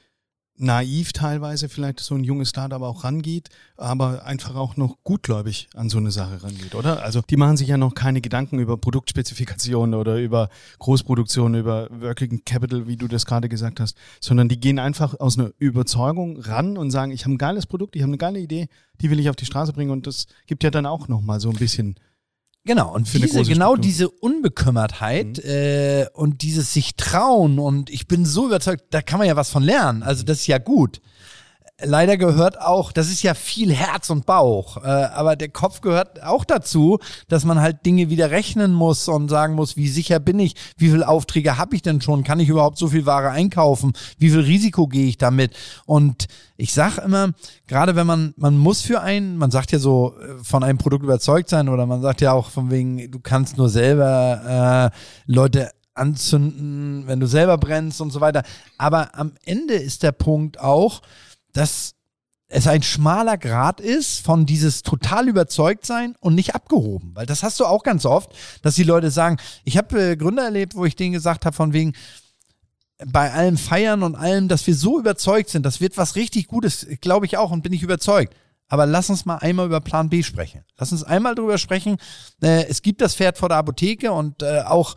[0.57, 5.89] naiv teilweise vielleicht so ein junges Startup auch rangeht, aber einfach auch noch gutgläubig an
[5.89, 7.03] so eine Sache rangeht, oder?
[7.03, 10.49] Also die machen sich ja noch keine Gedanken über Produktspezifikationen oder über
[10.79, 15.37] Großproduktion, über Working Capital, wie du das gerade gesagt hast, sondern die gehen einfach aus
[15.37, 18.67] einer Überzeugung ran und sagen, ich habe ein geiles Produkt, ich habe eine geile Idee,
[19.01, 21.49] die will ich auf die Straße bringen und das gibt ja dann auch nochmal so
[21.49, 21.95] ein bisschen
[22.67, 23.77] Genau, und diese, genau Struktur.
[23.77, 29.27] diese Unbekümmertheit äh, und dieses sich trauen und ich bin so überzeugt, da kann man
[29.27, 30.03] ja was von lernen.
[30.03, 30.99] Also das ist ja gut.
[31.79, 36.23] Leider gehört auch, das ist ja viel Herz und Bauch, äh, aber der Kopf gehört
[36.23, 36.97] auch dazu,
[37.27, 40.89] dass man halt Dinge wieder rechnen muss und sagen muss, wie sicher bin ich, wie
[40.89, 44.39] viele Aufträge habe ich denn schon, kann ich überhaupt so viel Ware einkaufen, wie viel
[44.39, 45.55] Risiko gehe ich damit
[45.85, 46.25] und
[46.55, 47.33] ich sag immer,
[47.67, 51.03] gerade wenn man, man muss für einen, man sagt ja so, äh, von einem Produkt
[51.03, 55.69] überzeugt sein oder man sagt ja auch von wegen, du kannst nur selber äh, Leute
[55.93, 58.43] anzünden, wenn du selber brennst und so weiter.
[58.77, 61.01] Aber am Ende ist der Punkt auch,
[61.57, 61.95] dass
[62.49, 67.11] es ein schmaler Grad ist von dieses total überzeugt sein und nicht abgehoben.
[67.13, 68.31] Weil das hast du auch ganz oft,
[68.61, 71.73] dass die Leute sagen, ich habe äh, Gründer erlebt, wo ich denen gesagt habe, von
[71.73, 71.93] wegen,
[73.05, 76.87] bei allem Feiern und allem, dass wir so überzeugt sind, das wird was richtig Gutes,
[77.01, 78.33] glaube ich auch und bin ich überzeugt.
[78.69, 80.63] Aber lass uns mal einmal über Plan B sprechen.
[80.77, 81.97] Lass uns einmal drüber sprechen.
[82.41, 84.95] Äh, es gibt das Pferd vor der Apotheke und äh, auch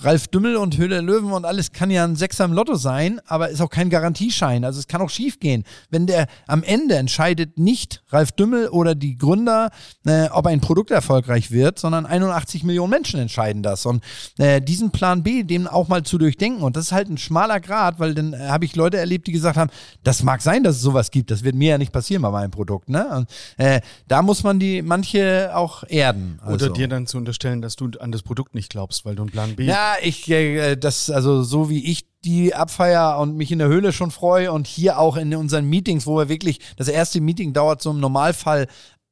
[0.00, 3.48] Ralf Dümmel und Höhle Löwen und alles kann ja ein Sechser im Lotto sein, aber
[3.48, 4.64] ist auch kein Garantieschein.
[4.64, 5.64] Also es kann auch schief gehen.
[5.90, 9.70] Wenn der am Ende entscheidet nicht Ralf Dümmel oder die Gründer,
[10.04, 13.86] äh, ob ein Produkt erfolgreich wird, sondern 81 Millionen Menschen entscheiden das.
[13.86, 14.04] Und
[14.38, 16.62] äh, diesen Plan B, dem auch mal zu durchdenken.
[16.62, 19.32] Und das ist halt ein schmaler Grad, weil dann äh, habe ich Leute erlebt, die
[19.32, 19.70] gesagt haben,
[20.04, 21.30] das mag sein, dass es sowas gibt.
[21.30, 22.88] Das wird mir ja nicht passieren bei meinem Produkt.
[22.88, 23.06] Ne?
[23.08, 26.38] Und, äh, da muss man die manche auch erden.
[26.42, 26.66] Also.
[26.66, 29.30] Oder dir dann zu unterstellen, dass du an das Produkt nicht glaubst, weil du einen
[29.30, 33.60] Plan B Ja, ich, äh, das, also so wie ich die abfeier und mich in
[33.60, 37.20] der Höhle schon freue und hier auch in unseren Meetings, wo wir wirklich, das erste
[37.20, 38.66] Meeting dauert so im Normalfall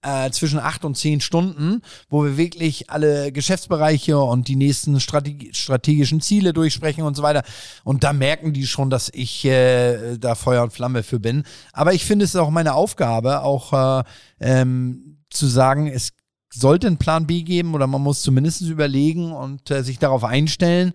[0.05, 5.35] äh, zwischen acht und zehn Stunden, wo wir wirklich alle Geschäftsbereiche und die nächsten Strate
[5.53, 7.43] strategischen Ziele durchsprechen und so weiter.
[7.85, 11.45] Und da merken die schon, dass ich äh, da Feuer und Flamme für bin.
[11.73, 14.05] Aber ich finde, es ist auch meine Aufgabe, auch äh,
[14.41, 16.11] ähm, zu sagen, es
[16.55, 20.93] sollte einen Plan B geben oder man muss zumindest überlegen und äh, sich darauf einstellen,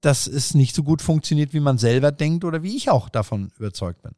[0.00, 3.52] dass es nicht so gut funktioniert, wie man selber denkt oder wie ich auch davon
[3.58, 4.12] überzeugt bin.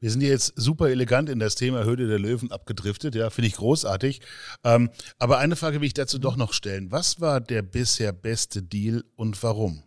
[0.00, 3.54] Wir sind jetzt super elegant in das Thema Höhle der Löwen abgedriftet, ja, finde ich
[3.54, 4.20] großartig.
[4.62, 6.90] Ähm, aber eine Frage will ich dazu doch noch stellen.
[6.90, 9.82] Was war der bisher beste Deal und warum?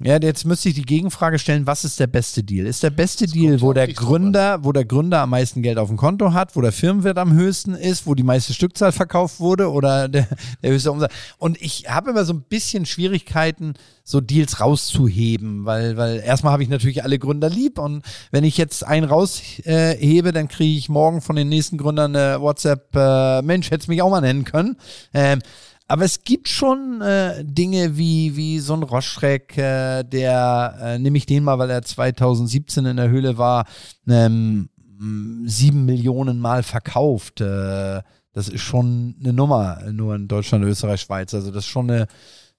[0.00, 2.66] Ja, jetzt müsste ich die Gegenfrage stellen, was ist der beste Deal?
[2.66, 5.88] Ist der beste Deal, kommt wo der Gründer, wo der Gründer am meisten Geld auf
[5.88, 9.68] dem Konto hat, wo der Firmenwert am höchsten ist, wo die meiste Stückzahl verkauft wurde
[9.72, 10.28] oder der,
[10.62, 11.12] der höchste Umsatz?
[11.38, 13.74] Und ich habe immer so ein bisschen Schwierigkeiten,
[14.04, 18.56] so Deals rauszuheben, weil, weil erstmal habe ich natürlich alle Gründer lieb und wenn ich
[18.56, 23.42] jetzt einen raushebe, äh, dann kriege ich morgen von den nächsten Gründern eine WhatsApp, äh,
[23.42, 24.76] Mensch, hätte mich auch mal nennen können.
[25.12, 25.40] Ähm,
[25.88, 31.16] aber es gibt schon äh, Dinge wie, wie so ein Roschreck, äh, der, äh, nehme
[31.16, 33.66] ich den mal, weil er 2017 in der Höhle war,
[34.06, 34.68] ähm,
[35.00, 37.40] m, sieben Millionen Mal verkauft.
[37.40, 41.32] Äh, das ist schon eine Nummer, nur in Deutschland, Österreich, Schweiz.
[41.32, 42.06] Also das ist schon eine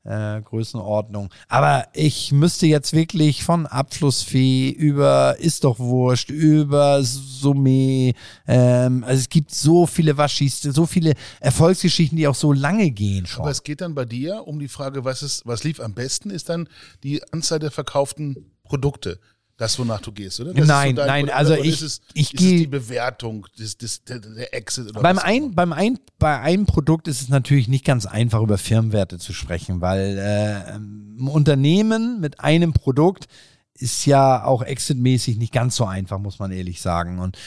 [0.09, 1.29] äh, Größenordnung.
[1.47, 8.13] Aber ich müsste jetzt wirklich von Abflussfee über Ist doch Wurscht, über Summe,
[8.47, 13.27] ähm, also es gibt so viele Waschis, so viele Erfolgsgeschichten, die auch so lange gehen
[13.27, 13.43] schon.
[13.43, 16.31] Aber es geht dann bei dir um die Frage, was, ist, was lief am besten,
[16.31, 16.67] ist dann
[17.03, 19.19] die Anzahl der verkauften Produkte.
[19.59, 20.53] Das, wonach du gehst, oder?
[20.53, 22.67] Das Nein, so dein- nein, oder- also oder ich- es, ich ist es geh- die
[22.67, 27.07] Bewertung, des, des, der, der Exit oder Beim, was ein, beim ein, bei einem Produkt
[27.09, 32.39] ist es natürlich nicht ganz einfach, über Firmenwerte zu sprechen, weil äh, ein Unternehmen mit
[32.39, 33.27] einem Produkt
[33.79, 37.19] ist ja auch exitmäßig nicht ganz so einfach, muss man ehrlich sagen.
[37.19, 37.37] Und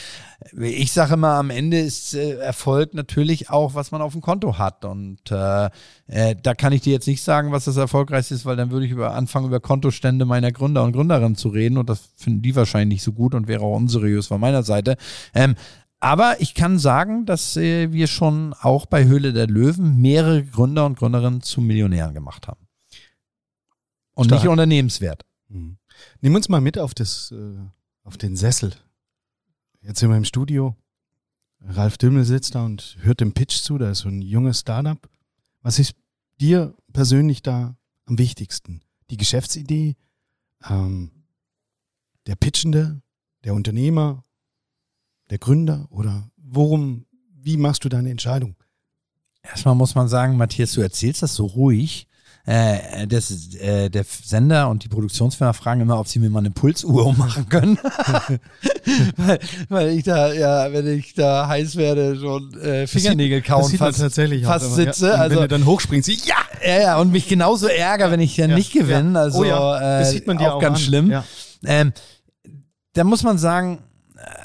[0.58, 4.58] ich sage immer, am Ende ist äh, Erfolg natürlich auch, was man auf dem Konto
[4.58, 4.84] hat.
[4.84, 5.66] Und äh,
[6.06, 8.86] äh, da kann ich dir jetzt nicht sagen, was das Erfolgreichste ist, weil dann würde
[8.86, 11.78] ich über anfangen, über Kontostände meiner Gründer und Gründerinnen zu reden.
[11.78, 14.96] Und das finden die wahrscheinlich nicht so gut und wäre auch unseriös von meiner Seite.
[15.34, 15.54] Ähm,
[16.00, 20.84] aber ich kann sagen, dass äh, wir schon auch bei Höhle der Löwen mehrere Gründer
[20.86, 22.66] und Gründerinnen zu Millionären gemacht haben.
[24.14, 24.42] Und Stark.
[24.42, 25.24] nicht unternehmenswert.
[25.48, 25.78] Mhm.
[26.20, 27.58] Nimm uns mal mit auf, das, äh,
[28.04, 28.72] auf den Sessel.
[29.80, 30.76] Jetzt sind wir im Studio.
[31.60, 33.78] Ralf Dümmel sitzt da und hört dem Pitch zu.
[33.78, 34.98] Da ist so ein junges Startup.
[35.62, 35.94] Was ist
[36.40, 37.76] dir persönlich da
[38.06, 38.82] am wichtigsten?
[39.10, 39.96] Die Geschäftsidee,
[40.68, 41.10] ähm,
[42.26, 43.02] der Pitchende,
[43.44, 44.24] der Unternehmer,
[45.30, 48.56] der Gründer oder worum, wie machst du deine Entscheidung?
[49.42, 52.06] Erstmal muss man sagen, Matthias, du erzählst das so ruhig.
[52.44, 56.50] Äh, das, äh, der Sender und die Produktionsfirma fragen immer, ob sie mir mal eine
[56.50, 57.78] Pulsuhr ummachen können.
[59.16, 59.38] weil,
[59.68, 64.00] weil ich da, ja, wenn ich da heiß werde, schon äh, Fingernägel kauen das fast,
[64.00, 65.08] tatsächlich fast aber, sitze.
[65.08, 66.34] Ja, also, wenn du dann hochspringst, sie, ja!
[66.66, 69.12] ja, ja, und mich genauso ärger, wenn ich dann Ja, nicht gewinne.
[69.14, 69.20] ja.
[69.20, 70.84] Also Oh ja, das äh, sieht man dir auch, auch ganz an.
[70.84, 71.10] schlimm.
[71.10, 71.24] Ja.
[71.64, 71.92] Ähm,
[72.94, 73.78] da muss man sagen,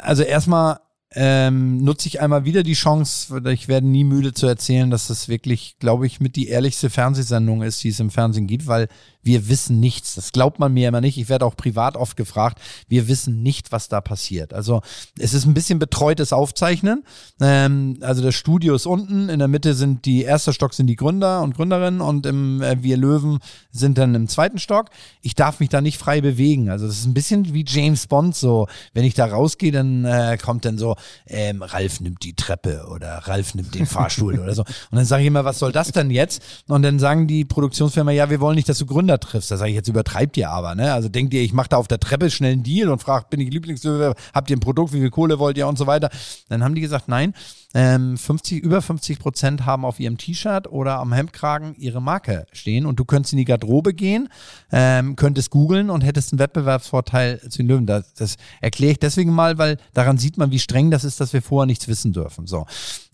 [0.02, 0.80] also erstmal
[1.16, 5.30] ähm, nutze ich einmal wieder die Chance, ich werde nie müde zu erzählen, dass das
[5.30, 8.90] wirklich, glaube ich, mit die ehrlichste Fernsehsendung ist, die es im Fernsehen gibt, weil
[9.28, 10.16] wir wissen nichts.
[10.16, 11.18] Das glaubt man mir immer nicht.
[11.18, 12.60] Ich werde auch privat oft gefragt.
[12.88, 14.54] Wir wissen nicht, was da passiert.
[14.54, 14.82] Also
[15.20, 17.04] es ist ein bisschen betreutes Aufzeichnen.
[17.42, 20.96] Ähm, also das Studio ist unten, in der Mitte sind die erster Stock sind die
[20.96, 23.40] Gründer und Gründerinnen und im äh, Wir Löwen
[23.70, 24.90] sind dann im zweiten Stock.
[25.22, 26.70] Ich darf mich da nicht frei bewegen.
[26.70, 28.68] Also das ist ein bisschen wie James Bond so.
[28.94, 30.96] Wenn ich da rausgehe, dann äh, kommt dann so,
[31.28, 34.62] ähm, Ralf nimmt die Treppe oder Ralf nimmt den Fahrstuhl oder so.
[34.64, 36.42] Und dann sage ich immer, was soll das denn jetzt?
[36.68, 39.52] Und dann sagen die Produktionsfirma, ja, wir wollen nicht, dass du Gründer triffst.
[39.52, 40.94] Da sage ich, jetzt übertreibt ihr aber, ne?
[40.94, 43.40] Also denkt ihr, ich mache da auf der Treppe schnell einen Deal und fragt, bin
[43.40, 46.10] ich Lieblingsbewerber, habt ihr ein Produkt, wie viel Kohle wollt ihr und so weiter.
[46.50, 47.34] Dann haben die gesagt, nein,
[47.74, 52.86] ähm, 50, über 50 Prozent haben auf ihrem T-Shirt oder am Hemdkragen ihre Marke stehen
[52.86, 54.30] und du könntest in die Garderobe gehen,
[54.72, 57.86] ähm, könntest googeln und hättest einen Wettbewerbsvorteil zu den Löwen.
[57.86, 61.34] Das, das erkläre ich deswegen mal, weil daran sieht man, wie streng das ist, dass
[61.34, 62.48] wir vorher nichts wissen dürfen.
[62.48, 62.66] So.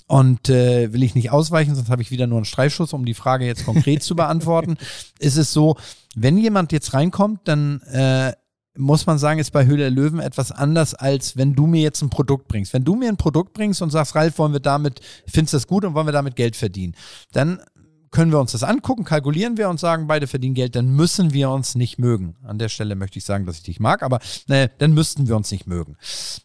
[0.06, 3.14] Und äh, will ich nicht ausweichen, sonst habe ich wieder nur einen Streifschuss, um die
[3.14, 4.78] Frage jetzt konkret zu beantworten.
[5.20, 5.78] Ist es so,
[6.16, 8.34] wenn jemand jetzt reinkommt, dann äh,
[8.76, 12.10] muss man sagen, ist bei Höhle Löwen etwas anders, als wenn du mir jetzt ein
[12.10, 12.74] Produkt bringst.
[12.74, 15.68] Wenn du mir ein Produkt bringst und sagst, Ralf, wollen wir damit, findest du das
[15.68, 16.96] gut und wollen wir damit Geld verdienen,
[17.34, 17.62] dann
[18.14, 21.50] können wir uns das angucken, kalkulieren wir und sagen, beide verdienen Geld, dann müssen wir
[21.50, 22.36] uns nicht mögen.
[22.44, 25.36] An der Stelle möchte ich sagen, dass ich dich mag, aber äh, dann müssten wir
[25.36, 25.98] uns nicht mögen.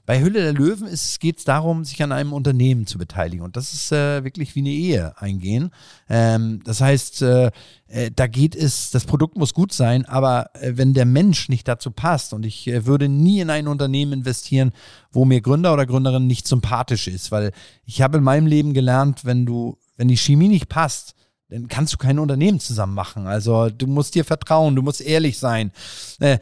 [0.06, 0.88] Bei Hülle der Löwen
[1.20, 4.60] geht es darum, sich an einem Unternehmen zu beteiligen und das ist äh, wirklich wie
[4.60, 5.70] eine Ehe eingehen.
[6.08, 7.50] Ähm, das heißt, äh,
[7.88, 11.68] äh, da geht es, das Produkt muss gut sein, aber äh, wenn der Mensch nicht
[11.68, 14.72] dazu passt und ich äh, würde nie in ein Unternehmen investieren,
[15.12, 17.52] wo mir Gründer oder Gründerin nicht sympathisch ist, weil
[17.84, 21.14] ich habe in meinem Leben gelernt, wenn du, wenn die Chemie nicht passt,
[21.48, 23.26] dann kannst du kein Unternehmen zusammen machen.
[23.26, 25.72] Also du musst dir vertrauen, du musst ehrlich sein.
[26.20, 26.38] Äh,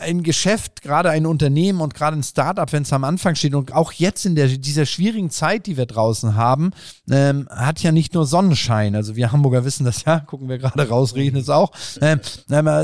[0.00, 3.74] ein Geschäft, gerade ein Unternehmen und gerade ein Startup, wenn es am Anfang steht und
[3.74, 6.70] auch jetzt in der, dieser schwierigen Zeit, die wir draußen haben,
[7.10, 8.96] ähm, hat ja nicht nur Sonnenschein.
[8.96, 11.72] Also wir Hamburger wissen das ja, gucken wir gerade raus, regnet es auch.
[12.00, 12.20] Ähm,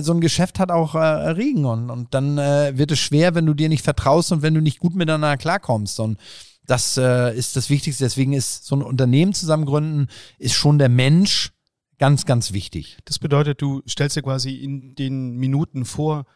[0.02, 3.46] so ein Geschäft hat auch äh, Regen und, und dann äh, wird es schwer, wenn
[3.46, 5.98] du dir nicht vertraust und wenn du nicht gut miteinander klarkommst.
[6.00, 6.18] Und
[6.66, 8.04] das äh, ist das Wichtigste.
[8.04, 10.08] Deswegen ist so ein Unternehmen zusammengründen,
[10.38, 11.52] ist schon der Mensch
[11.98, 12.98] ganz, ganz wichtig.
[13.04, 16.26] Das bedeutet, du stellst dir quasi in den Minuten vor,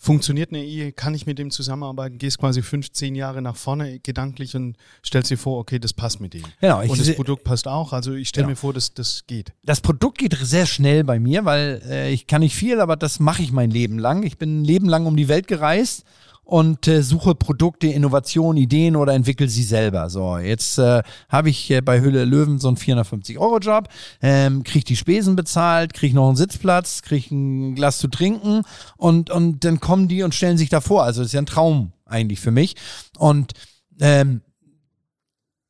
[0.00, 3.98] funktioniert eine Ehe, kann ich mit dem zusammenarbeiten, gehst quasi fünf, zehn Jahre nach vorne
[3.98, 6.44] gedanklich und stellst dir vor, okay, das passt mit dem.
[6.60, 8.52] Genau, ich und das Produkt passt auch, also ich stelle Genau.
[8.52, 9.52] mir vor, dass das geht.
[9.64, 13.18] Das Produkt geht sehr schnell bei mir, weil äh, ich kann nicht viel, aber das
[13.18, 14.22] mache ich mein Leben lang.
[14.22, 16.04] Ich bin ein Leben lang um die Welt gereist
[16.48, 20.08] und äh, suche Produkte, Innovationen, Ideen oder entwickle sie selber.
[20.08, 23.88] So, jetzt äh, habe ich äh, bei der Löwen so einen 450-Euro-Job,
[24.22, 28.62] ähm, kriege die Spesen bezahlt, kriege noch einen Sitzplatz, kriege ein Glas zu trinken
[28.96, 31.02] und, und dann kommen die und stellen sich davor.
[31.02, 32.76] Also das ist ja ein Traum eigentlich für mich.
[33.18, 33.52] Und
[34.00, 34.40] ähm,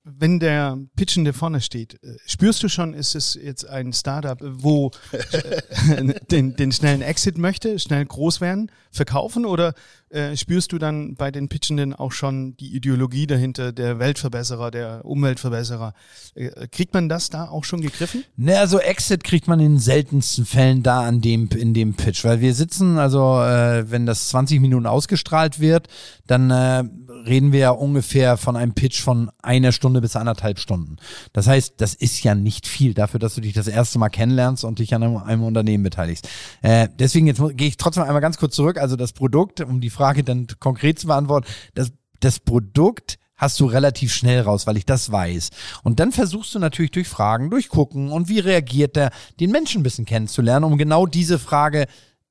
[0.04, 4.62] Wenn der Pitchende vorne steht, äh, spürst du schon, ist es jetzt ein Startup, äh,
[4.62, 9.74] wo äh, den, den schnellen Exit möchte, schnell groß werden, verkaufen oder
[10.10, 15.04] äh, spürst du dann bei den Pitchenden auch schon die Ideologie dahinter, der Weltverbesserer, der
[15.04, 15.94] Umweltverbesserer?
[16.34, 18.24] Äh, kriegt man das da auch schon gegriffen?
[18.36, 22.40] Ne, also Exit kriegt man in seltensten Fällen da an dem, in dem Pitch, weil
[22.40, 25.88] wir sitzen, also äh, wenn das 20 Minuten ausgestrahlt wird,
[26.26, 26.84] dann äh,
[27.26, 30.96] reden wir ja ungefähr von einem Pitch von einer Stunde bis anderthalb Stunden.
[31.32, 34.64] Das heißt, das ist ja nicht viel dafür, dass du dich das erste Mal kennenlernst
[34.64, 36.28] und dich an einem, einem Unternehmen beteiligst.
[36.62, 38.78] Äh, deswegen jetzt gehe ich trotzdem einmal ganz kurz zurück.
[38.78, 43.66] Also das Produkt, um die Frage dann konkret zu beantworten, das, das Produkt hast du
[43.66, 45.50] relativ schnell raus, weil ich das weiß.
[45.82, 49.80] Und dann versuchst du natürlich durch Fragen, durch Gucken und wie reagiert er, den Menschen
[49.80, 51.86] ein bisschen kennenzulernen, um genau diese Frage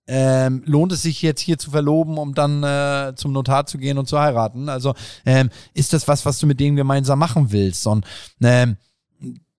[0.10, 3.98] ähm, lohnt es sich jetzt hier zu verloben, um dann äh, zum Notar zu gehen
[3.98, 4.70] und zu heiraten?
[4.70, 4.96] Also
[5.26, 7.86] ähm, ist das was, was du mit denen gemeinsam machen willst?
[7.88, 8.06] Und
[8.42, 8.78] ähm,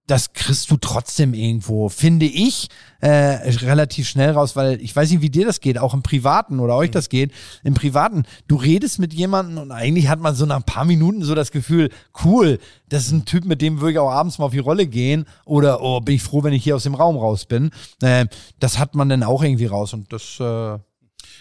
[0.09, 2.68] das kriegst du trotzdem irgendwo, finde ich,
[3.00, 6.61] äh, relativ schnell raus, weil ich weiß nicht, wie dir das geht, auch im Privaten
[6.61, 7.30] oder euch das geht.
[7.62, 11.22] Im Privaten, du redest mit jemandem und eigentlich hat man so nach ein paar Minuten
[11.22, 11.90] so das Gefühl,
[12.24, 14.86] cool, das ist ein Typ, mit dem würde ich auch abends mal auf die Rolle
[14.86, 17.70] gehen oder oh, bin ich froh, wenn ich hier aus dem Raum raus bin.
[18.00, 18.26] Äh,
[18.59, 20.40] das hat man dann auch irgendwie raus und das.
[20.40, 20.78] Äh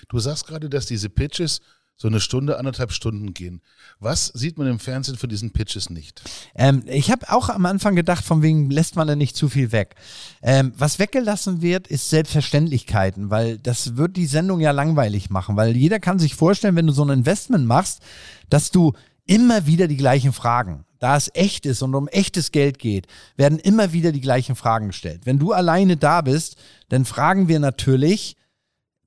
[0.10, 1.62] Du sagst gerade, dass diese Pitches
[1.98, 3.62] so eine Stunde, anderthalb Stunden gehen.
[4.00, 6.22] Was sieht man im Fernsehen für diesen Pitches nicht?
[6.56, 9.72] Ähm, ich habe auch am Anfang gedacht, von wegen lässt man da nicht zu viel
[9.72, 9.96] weg.
[10.44, 15.76] Ähm, was weggelassen wird, ist Selbstverständlichkeiten, weil das wird die Sendung ja langweilig machen, weil
[15.76, 18.02] jeder kann sich vorstellen, wenn du so ein Investment machst,
[18.50, 18.94] dass du
[19.26, 20.86] immer wieder die gleichen Fragen.
[21.00, 24.88] Da es echt ist und um echtes Geld geht, werden immer wieder die gleichen Fragen
[24.88, 25.22] gestellt.
[25.26, 26.58] Wenn du alleine da bist,
[26.90, 28.36] dann fragen wir natürlich,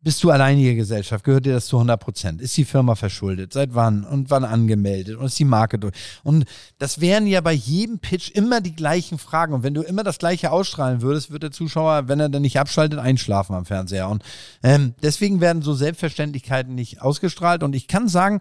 [0.03, 1.25] bist du alleinige Gesellschaft?
[1.25, 2.41] Gehört dir das zu 100 Prozent?
[2.41, 3.53] Ist die Firma verschuldet?
[3.53, 4.05] Seit wann?
[4.05, 5.17] Und wann angemeldet?
[5.17, 5.95] Und ist die Marke durch?
[6.23, 6.47] Und
[6.79, 9.53] das wären ja bei jedem Pitch immer die gleichen Fragen.
[9.53, 12.59] Und wenn du immer das Gleiche ausstrahlen würdest, wird der Zuschauer, wenn er dann nicht
[12.59, 14.09] abschaltet, einschlafen am Fernseher.
[14.09, 14.23] Und
[14.63, 17.63] ähm, deswegen werden so Selbstverständlichkeiten nicht ausgestrahlt.
[17.63, 18.41] Und ich kann sagen,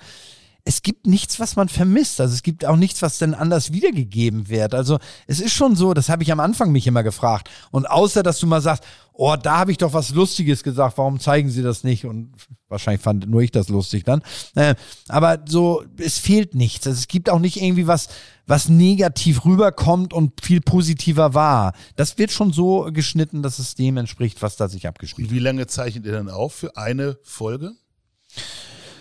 [0.66, 2.22] es gibt nichts, was man vermisst.
[2.22, 4.76] Also es gibt auch nichts, was dann anders wiedergegeben wird.
[4.76, 7.50] Also es ist schon so, das habe ich am Anfang mich immer gefragt.
[7.72, 8.84] Und außer, dass du mal sagst,
[9.14, 12.06] oh, da habe ich doch was Lustiges gesagt, warum zeigen sie das nicht?
[12.06, 12.34] Und
[12.68, 14.22] wahrscheinlich fand nur ich das lustig dann.
[14.56, 14.76] Äh,
[15.08, 16.88] aber so, es fehlt nichts.
[16.88, 18.08] Also es gibt auch nicht irgendwie was,
[18.46, 21.74] was negativ rüberkommt und viel positiver war.
[21.96, 25.40] Das wird schon so geschnitten, dass es dem entspricht, was da sich abgespielt Und wie
[25.40, 27.74] lange zeichnet ihr dann auf für eine Folge?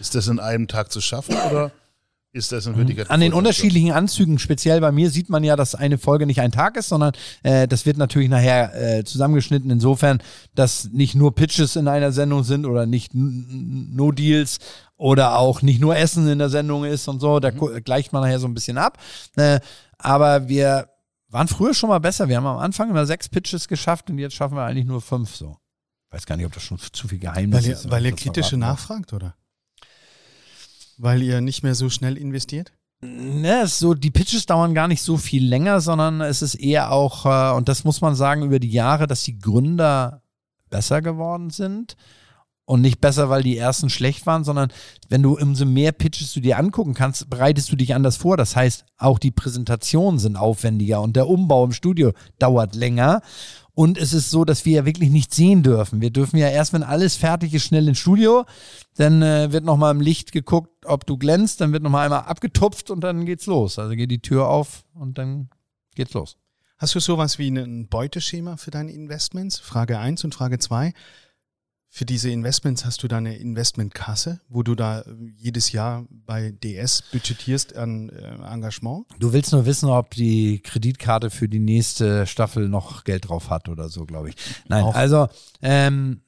[0.00, 1.72] Ist das in einem Tag zu schaffen oder
[2.32, 3.10] ist das in Wirklichkeit?
[3.10, 6.52] An den unterschiedlichen Anzügen, speziell bei mir, sieht man ja, dass eine Folge nicht ein
[6.52, 10.22] Tag ist, sondern äh, das wird natürlich nachher äh, zusammengeschnitten, insofern,
[10.54, 14.58] dass nicht nur Pitches in einer Sendung sind oder nicht No Deals
[14.96, 17.40] oder auch nicht nur Essen in der Sendung ist und so.
[17.40, 18.98] Da gu- gleicht man nachher so ein bisschen ab.
[19.36, 19.60] Äh,
[19.96, 20.88] aber wir
[21.30, 22.28] waren früher schon mal besser.
[22.28, 25.34] Wir haben am Anfang immer sechs Pitches geschafft und jetzt schaffen wir eigentlich nur fünf
[25.34, 25.56] so.
[26.10, 27.90] Weiß gar nicht, ob das schon zu viel Geheimnis Weil ihr, ist.
[27.90, 29.34] weil ihr kritische nachfragt, oder?
[30.98, 32.72] Weil ihr nicht mehr so schnell investiert?
[33.00, 37.26] Ne, so, die Pitches dauern gar nicht so viel länger, sondern es ist eher auch,
[37.26, 40.22] äh, und das muss man sagen, über die Jahre, dass die Gründer
[40.68, 41.96] besser geworden sind.
[42.64, 44.70] Und nicht besser, weil die ersten schlecht waren, sondern
[45.08, 48.36] wenn du umso mehr Pitches du dir angucken kannst, bereitest du dich anders vor.
[48.36, 53.22] Das heißt, auch die Präsentationen sind aufwendiger und der Umbau im Studio dauert länger.
[53.78, 56.00] Und es ist so, dass wir ja wirklich nicht sehen dürfen.
[56.00, 58.44] Wir dürfen ja erst, wenn alles fertig ist, schnell ins Studio.
[58.96, 61.60] Dann äh, wird nochmal im Licht geguckt, ob du glänzt.
[61.60, 63.78] Dann wird nochmal einmal abgetupft und dann geht's los.
[63.78, 65.48] Also geht die Tür auf und dann
[65.94, 66.36] geht's los.
[66.76, 69.60] Hast du sowas wie ein Beuteschema für deine Investments?
[69.60, 70.92] Frage 1 und Frage 2.
[71.90, 75.04] Für diese Investments hast du da eine Investmentkasse, wo du da äh,
[75.36, 79.06] jedes Jahr bei DS budgetierst an äh, Engagement?
[79.18, 83.68] Du willst nur wissen, ob die Kreditkarte für die nächste Staffel noch Geld drauf hat
[83.68, 84.36] oder so, glaube ich.
[84.68, 84.94] Nein, Auch.
[84.94, 85.28] also
[85.62, 86.20] ähm,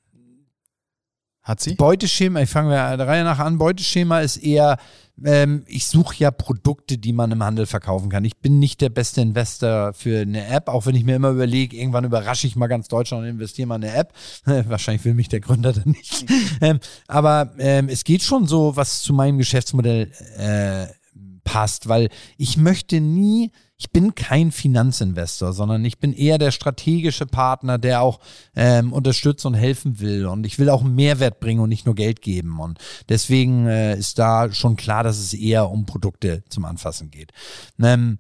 [1.43, 1.75] Hat sie?
[1.75, 3.57] Beuteschema, ich fange der Reihe nach an.
[3.57, 4.77] Beuteschema ist eher,
[5.25, 8.25] ähm, ich suche ja Produkte, die man im Handel verkaufen kann.
[8.25, 11.77] Ich bin nicht der beste Investor für eine App, auch wenn ich mir immer überlege,
[11.77, 14.13] irgendwann überrasche ich mal ganz Deutschland und investiere mal in eine App.
[14.45, 16.27] Wahrscheinlich will mich der Gründer dann nicht.
[16.61, 16.79] ähm,
[17.09, 20.87] aber ähm, es geht schon so, was zu meinem Geschäftsmodell äh,
[21.45, 23.51] passt, weil ich möchte nie,
[23.81, 28.21] ich bin kein Finanzinvestor, sondern ich bin eher der strategische Partner, der auch
[28.55, 30.27] ähm, unterstützt und helfen will.
[30.27, 32.61] Und ich will auch einen Mehrwert bringen und nicht nur Geld geben.
[32.61, 32.79] Und
[33.09, 37.33] deswegen äh, ist da schon klar, dass es eher um Produkte zum Anfassen geht.
[37.83, 38.19] Ähm,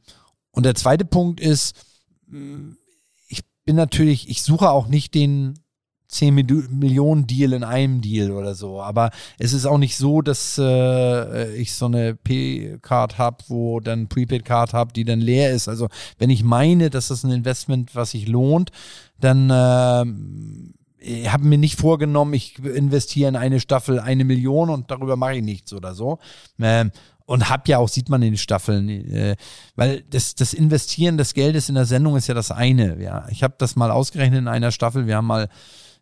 [0.51, 1.77] und der zweite Punkt ist,
[2.29, 2.77] mh,
[3.29, 5.59] ich bin natürlich, ich suche auch nicht den
[6.11, 8.83] 10 Mil- Millionen Deal in einem Deal oder so.
[8.83, 14.09] Aber es ist auch nicht so, dass äh, ich so eine P-Card habe, wo dann
[14.09, 15.69] Prepaid-Card habe, die dann leer ist.
[15.69, 15.89] Also
[16.19, 18.71] wenn ich meine, dass das ein Investment, was sich lohnt,
[19.21, 24.91] dann ähm, ich habe mir nicht vorgenommen, ich investiere in eine Staffel eine Million und
[24.91, 26.19] darüber mache ich nichts oder so.
[26.61, 26.91] Ähm,
[27.25, 29.37] und hab ja auch, sieht man in den Staffeln, äh,
[29.77, 33.01] weil das, das Investieren des Geldes in der Sendung ist ja das eine.
[33.01, 33.27] Ja.
[33.31, 35.07] Ich habe das mal ausgerechnet in einer Staffel.
[35.07, 35.49] Wir haben mal,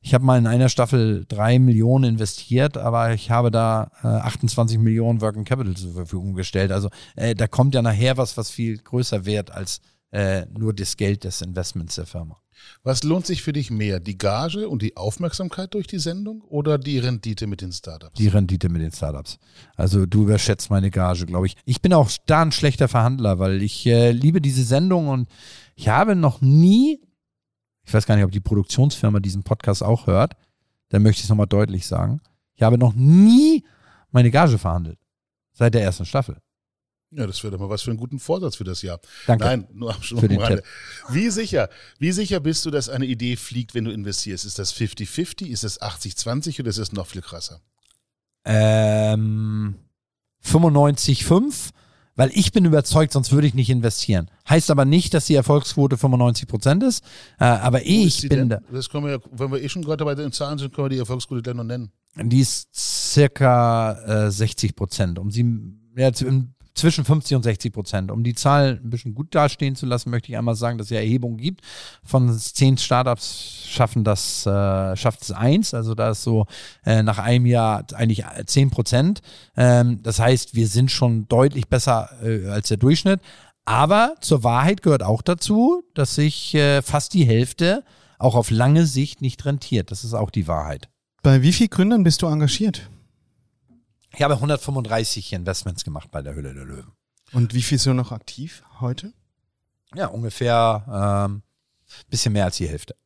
[0.00, 4.78] ich habe mal in einer Staffel drei Millionen investiert, aber ich habe da äh, 28
[4.78, 6.72] Millionen Working Capital zur Verfügung gestellt.
[6.72, 9.80] Also äh, da kommt ja nachher was, was viel größer wert als
[10.10, 12.40] äh, nur das Geld des Investments der Firma.
[12.82, 14.00] Was lohnt sich für dich mehr?
[14.00, 18.18] Die Gage und die Aufmerksamkeit durch die Sendung oder die Rendite mit den Startups?
[18.18, 19.38] Die Rendite mit den Startups.
[19.76, 21.56] Also du überschätzt meine Gage, glaube ich.
[21.64, 25.28] Ich bin auch da ein schlechter Verhandler, weil ich äh, liebe diese Sendung und
[25.76, 27.00] ich habe noch nie,
[27.88, 30.34] ich weiß gar nicht, ob die Produktionsfirma diesen Podcast auch hört,
[30.90, 32.20] dann möchte ich es nochmal deutlich sagen.
[32.54, 33.64] Ich habe noch nie
[34.10, 34.98] meine Gage verhandelt.
[35.52, 36.36] Seit der ersten Staffel.
[37.10, 39.00] Ja, das wäre doch mal was für einen guten Vorsatz für das Jahr.
[39.26, 39.44] Danke.
[39.46, 40.62] Nein, nur am Rande.
[41.08, 44.44] Wie sicher, wie sicher bist du, dass eine Idee fliegt, wenn du investierst?
[44.44, 47.62] Ist das 50-50, ist das 80-20 oder ist es noch viel krasser?
[48.44, 49.76] Ähm,
[50.44, 51.70] 95,5,
[52.18, 54.28] weil ich bin überzeugt, sonst würde ich nicht investieren.
[54.48, 57.04] Heißt aber nicht, dass die Erfolgsquote 95% ist,
[57.38, 58.48] äh, aber ich bin denn?
[58.50, 58.58] da.
[58.70, 60.90] Das können wir ja, wenn wir eh schon gerade bei den Zahlen sind, können wir
[60.90, 61.90] die Erfolgsquote gleich noch nennen.
[62.16, 65.18] Die ist circa äh, 60 Prozent.
[65.18, 65.44] Um sie
[65.96, 68.10] ja, im- zwischen 50 und 60 Prozent.
[68.10, 70.90] Um die Zahl ein bisschen gut dastehen zu lassen, möchte ich einmal sagen, dass es
[70.90, 71.62] ja Erhebungen gibt.
[72.04, 75.74] Von zehn Startups schaffen das, äh, schafft es eins.
[75.74, 76.46] Also da ist so
[76.84, 79.20] äh, nach einem Jahr eigentlich 10 Prozent.
[79.56, 83.20] Ähm, das heißt, wir sind schon deutlich besser äh, als der Durchschnitt.
[83.64, 87.84] Aber zur Wahrheit gehört auch dazu, dass sich äh, fast die Hälfte
[88.18, 89.90] auch auf lange Sicht nicht rentiert.
[89.90, 90.88] Das ist auch die Wahrheit.
[91.22, 92.88] Bei wie vielen Gründern bist du engagiert?
[94.18, 96.90] Ich habe 135 Investments gemacht bei der Hülle der Löwen.
[97.32, 99.12] Und wie viel sind noch aktiv heute?
[99.94, 101.42] Ja, ungefähr ähm,
[102.10, 102.96] bisschen mehr als die Hälfte.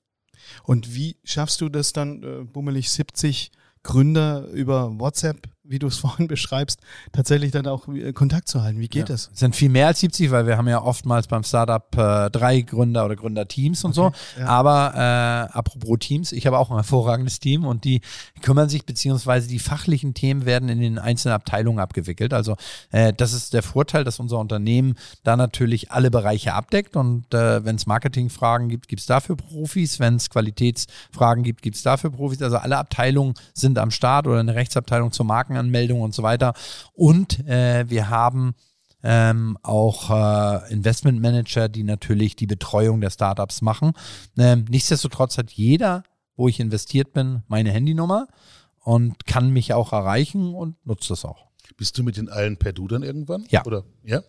[0.62, 3.52] Und wie schaffst du das dann, äh, bummelig 70
[3.82, 6.80] Gründer über WhatsApp, wie du es vorhin beschreibst,
[7.12, 8.78] tatsächlich dann auch äh, Kontakt zu halten?
[8.78, 9.30] Wie geht das?
[9.32, 12.60] Es sind viel mehr als 70, weil wir haben ja oftmals beim Startup äh, drei
[12.60, 14.40] Gründer oder Gründerteams und Okay, so.
[14.40, 14.46] ja.
[14.46, 18.00] Aber äh, apropos Teams, ich habe auch ein hervorragendes Team und die
[18.42, 22.32] kümmern sich, beziehungsweise die fachlichen Themen werden in den einzelnen Abteilungen abgewickelt.
[22.34, 22.56] Also
[22.90, 24.94] äh, das ist der Vorteil, dass unser Unternehmen
[25.24, 30.00] da natürlich alle Bereiche abdeckt und äh, wenn es Marketingfragen gibt, gibt es dafür Profis.
[30.00, 32.42] Wenn es Qualitätsfragen gibt, gibt es dafür Profis.
[32.42, 35.26] Also alle Abteilungen sind am Start oder eine Rechtsabteilung zur
[35.62, 36.54] Markenanmeldung und so weiter.
[36.92, 38.54] Und äh, wir haben
[39.02, 43.92] ähm, auch äh, Investmentmanager, die natürlich die Betreuung der Startups machen.
[44.38, 46.04] Ähm, nichtsdestotrotz hat jeder,
[46.36, 48.28] wo ich investiert bin, meine Handynummer
[48.84, 51.48] und kann mich auch erreichen und nutzt das auch.
[51.76, 53.44] Bist du mit den allen per Du dann irgendwann?
[53.48, 53.64] Ja.
[53.64, 53.84] Oder?
[54.04, 54.22] Ja?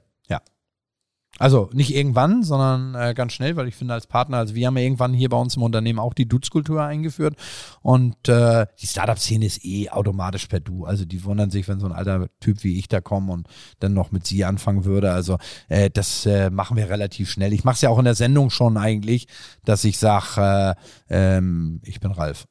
[1.39, 4.77] Also nicht irgendwann, sondern äh, ganz schnell, weil ich finde als Partner, also wir haben
[4.77, 7.35] ja irgendwann hier bei uns im Unternehmen auch die Dudes-Kultur eingeführt
[7.81, 10.85] und äh, die Startup-Szene ist eh automatisch per Du.
[10.85, 13.47] Also die wundern sich, wenn so ein alter Typ wie ich da kommt und
[13.79, 15.11] dann noch mit sie anfangen würde.
[15.11, 17.51] Also äh, das äh, machen wir relativ schnell.
[17.51, 19.27] Ich mache es ja auch in der Sendung schon eigentlich,
[19.65, 20.75] dass ich sage,
[21.09, 22.45] äh, ähm, ich bin Ralf.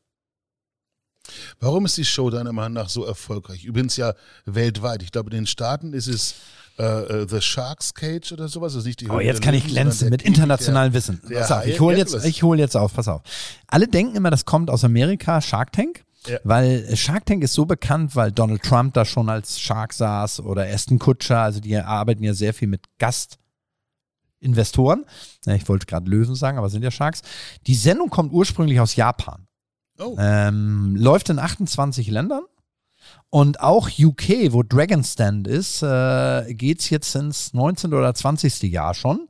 [1.61, 3.65] Warum ist die Show deiner Meinung nach so erfolgreich?
[3.65, 4.15] Übrigens ja
[4.45, 5.03] weltweit.
[5.03, 6.35] Ich glaube, in den Staaten ist es
[6.79, 6.83] äh,
[7.23, 8.75] äh, The Shark's Cage oder sowas.
[8.75, 11.21] Also nicht die Oh, jetzt kann ich Löwen, glänzen mit internationalem Wissen.
[11.29, 13.23] Pass auf, ich hole jetzt, ich hole jetzt auf, pass auf.
[13.67, 16.05] Alle denken immer, das kommt aus Amerika, Shark Tank.
[16.27, 16.39] Ja.
[16.45, 20.65] Weil Shark Tank ist so bekannt, weil Donald Trump da schon als Shark saß oder
[20.67, 22.83] Aston Kutscher, also die arbeiten ja sehr viel mit
[24.41, 25.05] Gastinvestoren.
[25.47, 27.23] Ich wollte gerade Löwen sagen, aber sind ja Sharks.
[27.67, 29.47] Die Sendung kommt ursprünglich aus Japan.
[29.99, 32.43] Oh, Ähm, läuft in 28 Ländern.
[33.35, 37.95] Und auch UK, wo Dragon Stand ist, äh, geht's jetzt ins 19.
[37.95, 38.65] oder 20.
[38.65, 39.27] Jahr schon.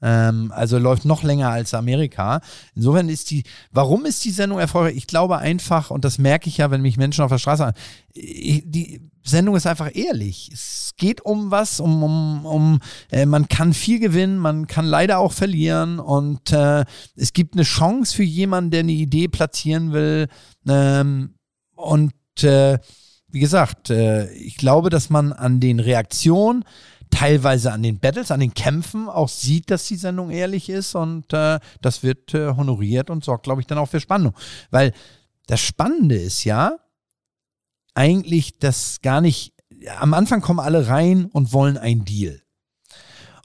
[0.00, 2.40] Ähm, also läuft noch länger als Amerika.
[2.76, 4.96] Insofern ist die, warum ist die Sendung erfolgreich?
[4.96, 7.74] Ich glaube einfach, und das merke ich ja, wenn mich Menschen auf der Straße an,
[8.14, 10.48] die Sendung ist einfach ehrlich.
[10.52, 12.78] Es geht um was, um, um, um
[13.10, 16.84] äh, man kann viel gewinnen, man kann leider auch verlieren und äh,
[17.16, 20.28] es gibt eine Chance für jemanden, der eine Idee platzieren will.
[20.68, 21.34] Ähm,
[21.74, 22.12] und
[22.44, 22.78] äh,
[23.32, 26.64] wie gesagt, äh, ich glaube, dass man an den Reaktionen,
[27.10, 31.32] teilweise an den Battles, an den Kämpfen auch sieht, dass die Sendung ehrlich ist und
[31.32, 34.34] äh, das wird äh, honoriert und sorgt, glaube ich, dann auch für Spannung.
[34.70, 34.92] Weil
[35.46, 36.78] das Spannende ist ja
[37.94, 39.52] eigentlich, dass gar nicht,
[39.98, 42.40] am Anfang kommen alle rein und wollen einen Deal.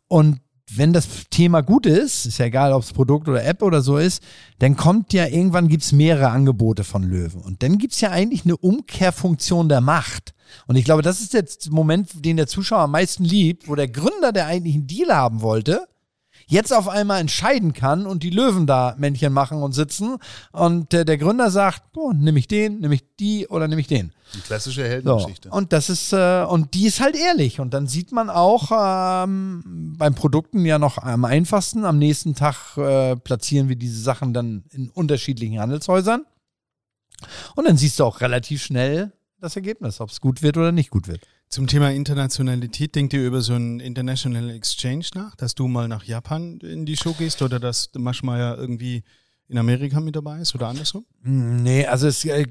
[0.08, 3.82] Und wenn das Thema gut ist, ist ja egal, ob es Produkt oder App oder
[3.82, 4.22] so ist,
[4.59, 7.41] dann kommt ja irgendwann gibt's mehrere Angebote von Löwen.
[7.41, 10.34] Und dann gibt's ja eigentlich eine Umkehrfunktion der Macht.
[10.68, 13.76] Und ich glaube, das ist jetzt der Moment, den der Zuschauer am meisten liebt, wo
[13.76, 15.88] der Gründer, der eigentlich einen Deal haben wollte,
[16.48, 20.18] jetzt auf einmal entscheiden kann und die Löwen da Männchen machen und sitzen.
[20.52, 23.88] Und äh, der Gründer sagt, boah, nehme ich den, nehme ich die oder nehme ich
[23.88, 24.14] den.
[24.34, 24.88] eine klassische So.
[24.88, 25.50] Heldengeschichte.
[25.50, 27.60] Und das ist, äh, und die ist halt ehrlich.
[27.60, 31.86] Und dann sieht man auch ähm, beim Produkten ja noch am einfachsten.
[31.86, 36.26] Am nächsten Tag äh, platzieren wir diese Sachen dann in unterschiedlichen Handelshäusern.
[37.56, 40.89] Und dann siehst du auch relativ schnell das Ergebnis, ob es gut wird oder nicht
[40.91, 41.22] gut wird.
[41.50, 46.04] Zum Thema Internationalität, denkt ihr über so einen International Exchange nach, dass du mal nach
[46.04, 49.04] Japan in die Show gehst oder dass Maschmeyer irgendwie
[49.48, 51.06] in Amerika mit dabei ist oder andersrum?
[51.24, 52.48] Nee, also es äh,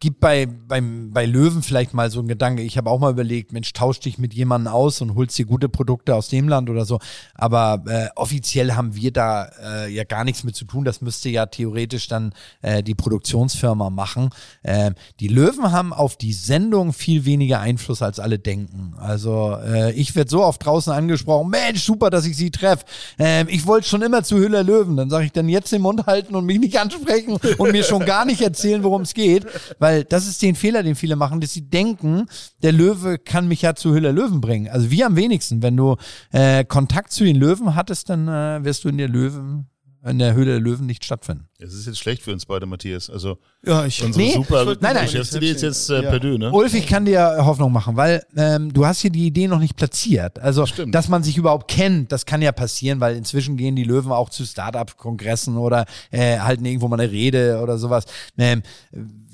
[0.00, 2.62] gibt bei, beim, bei Löwen vielleicht mal so einen Gedanke.
[2.62, 5.68] Ich habe auch mal überlegt, Mensch, tausch dich mit jemandem aus und holst dir gute
[5.68, 6.98] Produkte aus dem Land oder so.
[7.34, 10.84] Aber äh, offiziell haben wir da äh, ja gar nichts mit zu tun.
[10.86, 12.32] Das müsste ja theoretisch dann
[12.62, 14.30] äh, die Produktionsfirma machen.
[14.62, 18.94] Äh, die Löwen haben auf die Sendung viel weniger Einfluss, als alle denken.
[18.98, 22.86] Also äh, ich werde so oft draußen angesprochen, Mensch, super, dass ich sie treffe.
[23.18, 24.96] Äh, ich wollte schon immer zu Hüller Löwen.
[24.96, 28.06] Dann sage ich dann jetzt den Mund halten und mich nicht ansprechen und mir schon
[28.06, 29.46] gar nicht erzählen, worum es geht.
[29.78, 32.26] Weil weil das ist den Fehler, den viele machen, dass sie denken,
[32.62, 34.68] der Löwe kann mich ja zu Hüller Löwen bringen.
[34.68, 35.62] Also wie am wenigsten.
[35.62, 35.96] Wenn du
[36.32, 39.66] äh, Kontakt zu den Löwen hattest, dann äh, wirst du in der Löwen
[40.02, 41.48] in der Höhle der Löwen nicht stattfinden.
[41.58, 43.10] Es ist jetzt schlecht für uns beide, Matthias.
[43.10, 43.36] Also
[43.66, 46.08] ja, ich, unsere nee, super nein, nein, Geschäftsidee ist jetzt äh, ja.
[46.08, 46.50] perdu, ne?
[46.50, 49.76] Ulf, ich kann dir Hoffnung machen, weil ähm, du hast hier die Idee noch nicht
[49.76, 50.38] platziert.
[50.38, 50.94] Also, Stimmt.
[50.94, 54.30] dass man sich überhaupt kennt, das kann ja passieren, weil inzwischen gehen die Löwen auch
[54.30, 58.06] zu Startup-Kongressen oder äh, halten irgendwo mal eine Rede oder sowas.
[58.38, 58.62] Ähm,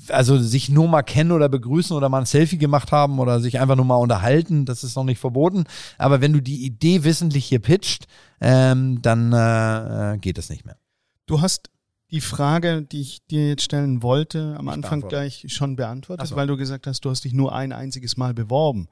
[0.09, 3.59] also sich nur mal kennen oder begrüßen oder mal ein Selfie gemacht haben oder sich
[3.59, 5.65] einfach nur mal unterhalten, das ist noch nicht verboten.
[5.97, 8.07] Aber wenn du die Idee wissentlich hier pitcht,
[8.41, 10.77] ähm, dann äh, äh, geht es nicht mehr.
[11.25, 11.69] Du hast
[12.11, 15.09] die Frage, die ich dir jetzt stellen wollte, am Anfang beantwortet.
[15.41, 16.35] gleich schon beantwortet, so.
[16.35, 18.87] weil du gesagt hast, du hast dich nur ein einziges Mal beworben.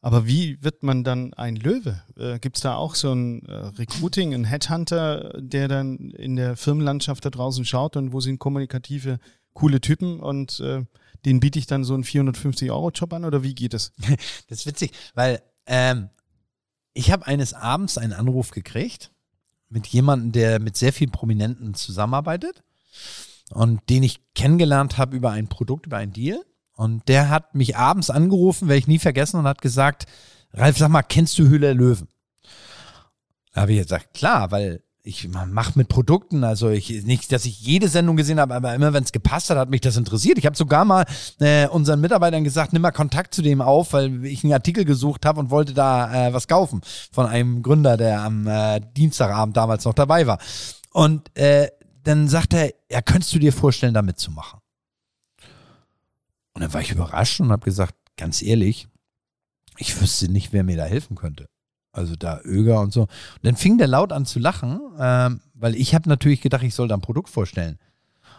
[0.00, 2.00] Aber wie wird man dann ein Löwe?
[2.16, 6.56] Äh, Gibt es da auch so ein äh, Recruiting, ein Headhunter, der dann in der
[6.56, 9.18] Firmenlandschaft da draußen schaut und wo sind kommunikative,
[9.56, 10.84] coole Typen und äh,
[11.24, 13.92] den biete ich dann so einen 450-Euro-Job an oder wie geht es?
[14.48, 16.10] Das ist witzig, weil ähm,
[16.94, 19.10] ich habe eines Abends einen Anruf gekriegt
[19.68, 22.62] mit jemandem, der mit sehr vielen Prominenten zusammenarbeitet
[23.50, 26.44] und den ich kennengelernt habe über ein Produkt, über einen Deal.
[26.72, 30.06] Und der hat mich abends angerufen, werde ich nie vergessen, und hat gesagt,
[30.52, 32.08] Ralf, sag mal, kennst du Höhle Löwen?
[33.52, 37.60] Da habe ich gesagt, klar, weil ich mache mit Produkten, also ich nicht, dass ich
[37.60, 40.36] jede Sendung gesehen habe, aber immer wenn es gepasst hat, hat mich das interessiert.
[40.36, 41.06] Ich habe sogar mal
[41.38, 45.24] äh, unseren Mitarbeitern gesagt, nimm mal Kontakt zu dem auf, weil ich einen Artikel gesucht
[45.24, 46.80] habe und wollte da äh, was kaufen
[47.12, 50.40] von einem Gründer, der am äh, Dienstagabend damals noch dabei war.
[50.92, 51.68] Und äh,
[52.02, 54.58] dann sagt er, ja, könntest du dir vorstellen, da mitzumachen?
[56.54, 58.88] Und dann war ich überrascht und habe gesagt, ganz ehrlich,
[59.78, 61.46] ich wüsste nicht, wer mir da helfen könnte.
[61.96, 63.02] Also da Öger und so.
[63.02, 63.10] Und
[63.42, 66.88] dann fing der laut an zu lachen, ähm, weil ich habe natürlich gedacht, ich soll
[66.88, 67.78] da ein Produkt vorstellen.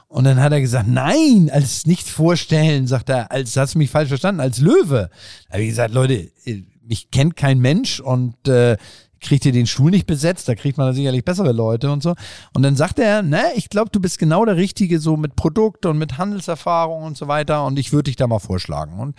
[0.08, 3.90] Und dann hat er gesagt, nein, als nicht vorstellen, sagt er, als hast du mich
[3.90, 5.10] falsch verstanden, als Löwe.
[5.48, 8.78] Da habe ich gesagt, Leute, äh, mich kennt kein Mensch und äh,
[9.20, 12.16] kriegt ihr den Stuhl nicht besetzt, da kriegt man sicherlich bessere Leute und so.
[12.54, 15.86] Und dann sagt er, ne, ich glaube, du bist genau der Richtige, so mit Produkt
[15.86, 19.00] und mit Handelserfahrung und so weiter und ich würde dich da mal vorschlagen.
[19.00, 19.16] Und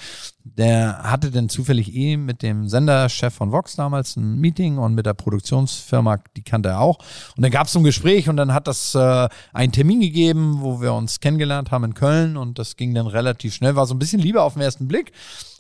[0.56, 5.06] der hatte dann zufällig eh mit dem Senderchef von Vox damals ein Meeting und mit
[5.06, 6.98] der Produktionsfirma, die kannte er auch.
[7.36, 10.58] Und dann gab es so ein Gespräch und dann hat das äh, einen Termin gegeben,
[10.60, 13.94] wo wir uns kennengelernt haben in Köln und das ging dann relativ schnell, war so
[13.94, 15.12] ein bisschen Liebe auf den ersten Blick.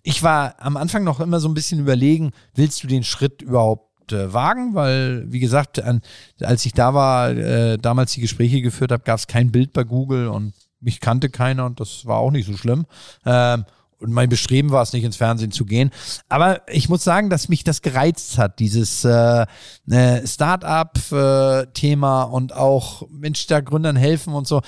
[0.02, 3.87] Ich war am Anfang noch immer so ein bisschen überlegen, willst du den Schritt überhaupt
[4.12, 6.00] äh, wagen, weil, wie gesagt, an,
[6.40, 9.84] als ich da war, äh, damals die Gespräche geführt habe, gab es kein Bild bei
[9.84, 12.86] Google und mich kannte keiner und das war auch nicht so schlimm.
[13.24, 13.64] Ähm,
[14.00, 15.90] und mein Bestreben war es nicht, ins Fernsehen zu gehen.
[16.28, 19.44] Aber ich muss sagen, dass mich das gereizt hat, dieses äh,
[19.90, 24.62] äh, Start-up-Thema und auch Mensch, da Gründern helfen und so.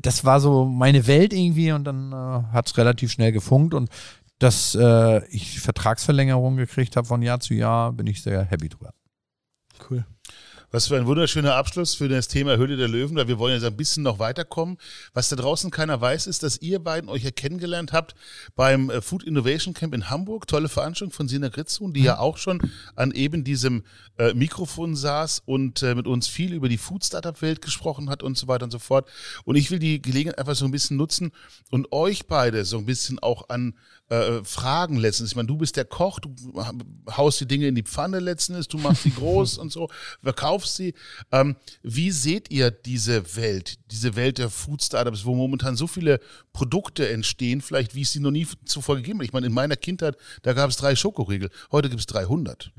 [0.00, 3.90] Das war so meine Welt irgendwie und dann äh, hat es relativ schnell gefunkt und
[4.44, 8.92] dass äh, ich Vertragsverlängerung gekriegt habe von Jahr zu Jahr, bin ich sehr happy drüber.
[9.88, 10.04] Cool.
[10.70, 13.64] Was für ein wunderschöner Abschluss für das Thema Höhle der Löwen, weil wir wollen jetzt
[13.64, 14.76] ein bisschen noch weiterkommen.
[15.12, 18.16] Was da draußen keiner weiß, ist, dass ihr beiden euch ja kennengelernt habt
[18.54, 20.46] beim äh, Food Innovation Camp in Hamburg.
[20.48, 22.60] Tolle Veranstaltung von Sina Gritzun, die ja auch schon
[22.96, 23.84] an eben diesem
[24.18, 28.24] äh, Mikrofon saß und äh, mit uns viel über die Food Startup Welt gesprochen hat
[28.24, 29.08] und so weiter und so fort.
[29.44, 31.30] Und ich will die Gelegenheit einfach so ein bisschen nutzen
[31.70, 33.74] und euch beide so ein bisschen auch an
[34.08, 35.30] äh, Fragen letztens.
[35.30, 36.34] Ich meine, du bist der Koch, du
[37.16, 39.88] haust die Dinge in die Pfanne letztens, du machst sie groß und so,
[40.22, 40.94] verkaufst sie.
[41.32, 46.20] Ähm, wie seht ihr diese Welt, diese Welt der Food Startups, wo momentan so viele
[46.52, 49.26] Produkte entstehen, vielleicht wie es sie noch nie zuvor gegeben hat?
[49.26, 52.72] Ich meine, in meiner Kindheit, da gab es drei Schokoriegel, heute gibt es 300.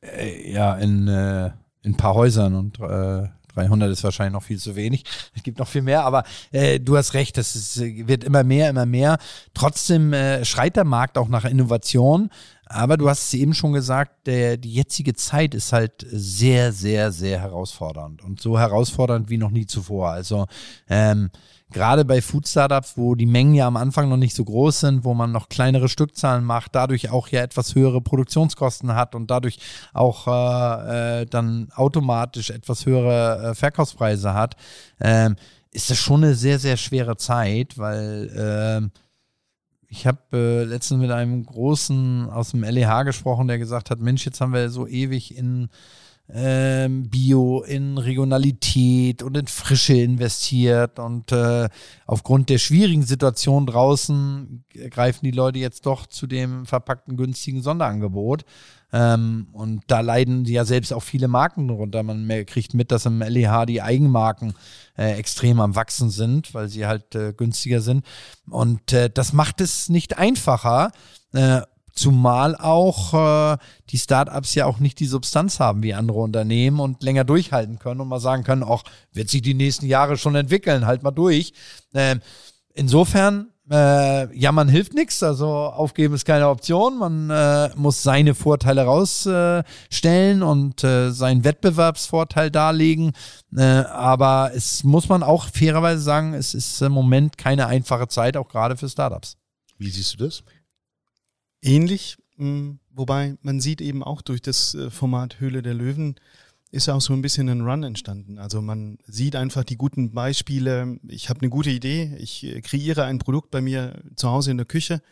[0.00, 1.46] Äh, ja, in, äh,
[1.82, 5.04] in ein paar Häusern und äh, 300 ist wahrscheinlich noch viel zu wenig.
[5.34, 8.70] Es gibt noch viel mehr, aber äh, du hast recht, das ist, wird immer mehr,
[8.70, 9.18] immer mehr.
[9.54, 12.30] Trotzdem äh, schreit der Markt auch nach Innovation.
[12.66, 17.12] Aber du hast es eben schon gesagt, der, die jetzige Zeit ist halt sehr, sehr,
[17.12, 20.08] sehr herausfordernd und so herausfordernd wie noch nie zuvor.
[20.08, 20.46] Also
[20.88, 21.30] ähm,
[21.72, 25.04] gerade bei Food Startups, wo die Mengen ja am Anfang noch nicht so groß sind,
[25.04, 29.58] wo man noch kleinere Stückzahlen macht, dadurch auch ja etwas höhere Produktionskosten hat und dadurch
[29.92, 34.56] auch äh, äh, dann automatisch etwas höhere äh, Verkaufspreise hat,
[35.00, 35.36] ähm,
[35.72, 38.98] ist das schon eine sehr, sehr schwere Zeit, weil äh,
[39.88, 44.24] ich habe äh, letztens mit einem Großen aus dem LEH gesprochen, der gesagt hat, Mensch,
[44.24, 45.68] jetzt haben wir so ewig in
[46.34, 51.68] ähm, Bio, in Regionalität und in Frische investiert und äh,
[52.06, 58.44] aufgrund der schwierigen Situation draußen greifen die Leute jetzt doch zu dem verpackten günstigen Sonderangebot.
[58.94, 62.02] Ähm, und da leiden ja selbst auch viele Marken drunter.
[62.02, 64.54] Man kriegt mit, dass im LEH die Eigenmarken
[64.96, 68.04] äh, extrem am Wachsen sind, weil sie halt äh, günstiger sind.
[68.48, 70.92] Und äh, das macht es nicht einfacher.
[71.92, 73.14] Äh, Zumal auch
[73.52, 73.58] äh,
[73.90, 78.00] die Startups ja auch nicht die Substanz haben wie andere Unternehmen und länger durchhalten können
[78.00, 78.82] und mal sagen können, auch
[79.12, 81.52] wird sich die nächsten Jahre schon entwickeln, halt mal durch.
[81.92, 82.16] Äh,
[82.72, 86.98] insofern, äh, ja, man hilft nichts, also aufgeben ist keine Option.
[86.98, 93.12] Man äh, muss seine Vorteile rausstellen und äh, seinen Wettbewerbsvorteil darlegen.
[93.54, 98.38] Äh, aber es muss man auch fairerweise sagen, es ist im Moment keine einfache Zeit,
[98.38, 99.36] auch gerade für Startups.
[99.78, 100.42] Wie siehst du das?
[101.62, 106.16] Ähnlich, hm, wobei man sieht eben auch durch das äh, Format Höhle der Löwen
[106.72, 108.38] ist auch so ein bisschen ein Run entstanden.
[108.38, 110.98] Also man sieht einfach die guten Beispiele.
[111.06, 112.16] Ich habe eine gute Idee.
[112.18, 115.02] Ich äh, kreiere ein Produkt bei mir zu Hause in der Küche.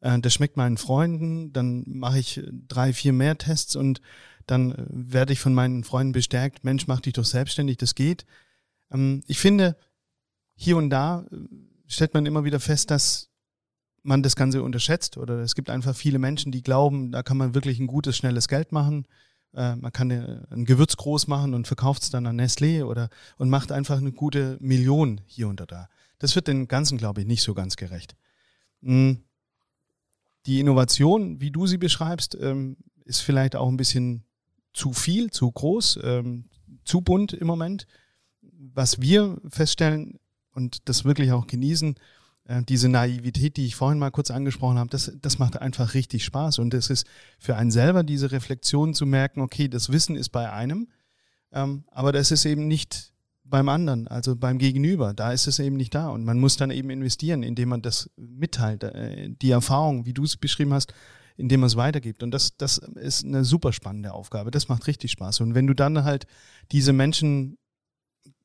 [0.00, 1.54] Äh, das schmeckt meinen Freunden.
[1.54, 4.02] Dann mache ich drei, vier mehr Tests und
[4.46, 6.64] dann werde ich von meinen Freunden bestärkt.
[6.64, 7.78] Mensch, mach dich doch selbstständig.
[7.78, 8.26] Das geht.
[8.92, 9.76] Ähm, ich finde,
[10.54, 11.24] hier und da
[11.86, 13.30] stellt man immer wieder fest, dass
[14.06, 17.54] man das Ganze unterschätzt oder es gibt einfach viele Menschen, die glauben, da kann man
[17.54, 19.06] wirklich ein gutes, schnelles Geld machen.
[19.54, 23.50] Äh, man kann ein Gewürz groß machen und verkauft es dann an Nestlé oder und
[23.50, 25.88] macht einfach eine gute Million hier und da.
[26.18, 28.16] Das wird den Ganzen, glaube ich, nicht so ganz gerecht.
[28.82, 29.22] Hm.
[30.46, 34.22] Die Innovation, wie du sie beschreibst, ähm, ist vielleicht auch ein bisschen
[34.72, 36.44] zu viel, zu groß, ähm,
[36.84, 37.86] zu bunt im Moment.
[38.40, 40.20] Was wir feststellen
[40.52, 42.00] und das wirklich auch genießen, äh,
[42.68, 46.60] diese Naivität, die ich vorhin mal kurz angesprochen habe, das, das macht einfach richtig Spaß.
[46.60, 47.06] Und es ist
[47.38, 50.88] für einen selber diese Reflexion zu merken, okay, das Wissen ist bei einem,
[51.52, 55.14] ähm, aber das ist eben nicht beim anderen, also beim Gegenüber.
[55.14, 56.08] Da ist es eben nicht da.
[56.08, 60.24] Und man muss dann eben investieren, indem man das mitteilt, äh, die Erfahrung, wie du
[60.24, 60.92] es beschrieben hast,
[61.36, 62.22] indem man es weitergibt.
[62.22, 64.50] Und das, das ist eine super spannende Aufgabe.
[64.50, 65.40] Das macht richtig Spaß.
[65.40, 66.26] Und wenn du dann halt
[66.72, 67.58] diese Menschen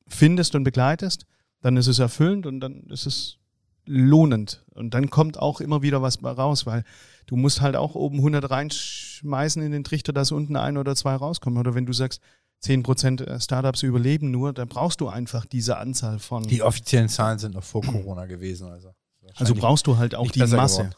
[0.06, 1.24] findest und begleitest,
[1.60, 3.38] dann ist es erfüllend und dann ist es
[3.84, 4.64] lohnend.
[4.74, 6.84] Und dann kommt auch immer wieder was raus, weil
[7.26, 11.14] du musst halt auch oben 100 reinschmeißen in den Trichter, dass unten ein oder zwei
[11.14, 11.58] rauskommen.
[11.58, 12.20] Oder wenn du sagst,
[12.64, 16.44] 10% Startups überleben nur, dann brauchst du einfach diese Anzahl von.
[16.44, 18.68] Die offiziellen Zahlen sind noch vor Corona gewesen.
[18.68, 18.94] Also,
[19.34, 20.82] also brauchst du halt auch die Masse.
[20.82, 20.94] Geworden.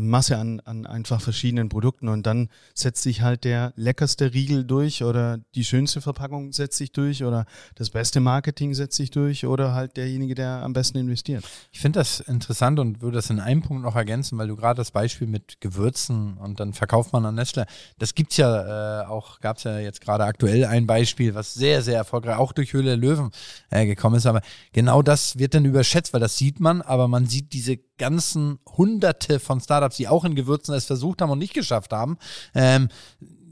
[0.00, 5.02] Masse an, an einfach verschiedenen Produkten und dann setzt sich halt der leckerste Riegel durch
[5.04, 9.74] oder die schönste Verpackung setzt sich durch oder das beste Marketing setzt sich durch oder
[9.74, 11.44] halt derjenige, der am besten investiert.
[11.72, 14.78] Ich finde das interessant und würde das in einem Punkt noch ergänzen, weil du gerade
[14.78, 17.66] das Beispiel mit Gewürzen und dann verkauft man an Nestle,
[17.98, 21.82] das gibt's ja äh, auch, gab es ja jetzt gerade aktuell ein Beispiel, was sehr,
[21.82, 23.30] sehr erfolgreich auch durch Höhle Löwen
[23.70, 24.42] äh, gekommen ist, aber
[24.72, 29.38] genau das wird dann überschätzt, weil das sieht man, aber man sieht diese ganzen Hunderte
[29.38, 32.18] von Startups, die auch in Gewürzen es versucht haben und nicht geschafft haben.
[32.54, 32.88] Ähm,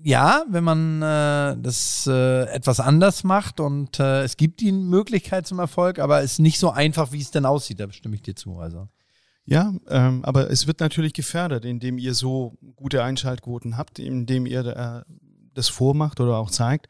[0.05, 5.47] ja, wenn man äh, das äh, etwas anders macht und äh, es gibt die Möglichkeit
[5.47, 8.23] zum Erfolg, aber es ist nicht so einfach, wie es denn aussieht, da stimme ich
[8.23, 8.59] dir zu.
[8.59, 8.89] Also.
[9.45, 14.67] Ja, ähm, aber es wird natürlich gefördert, indem ihr so gute Einschaltquoten habt, indem ihr
[14.67, 15.03] äh,
[15.55, 16.89] das vormacht oder auch zeigt.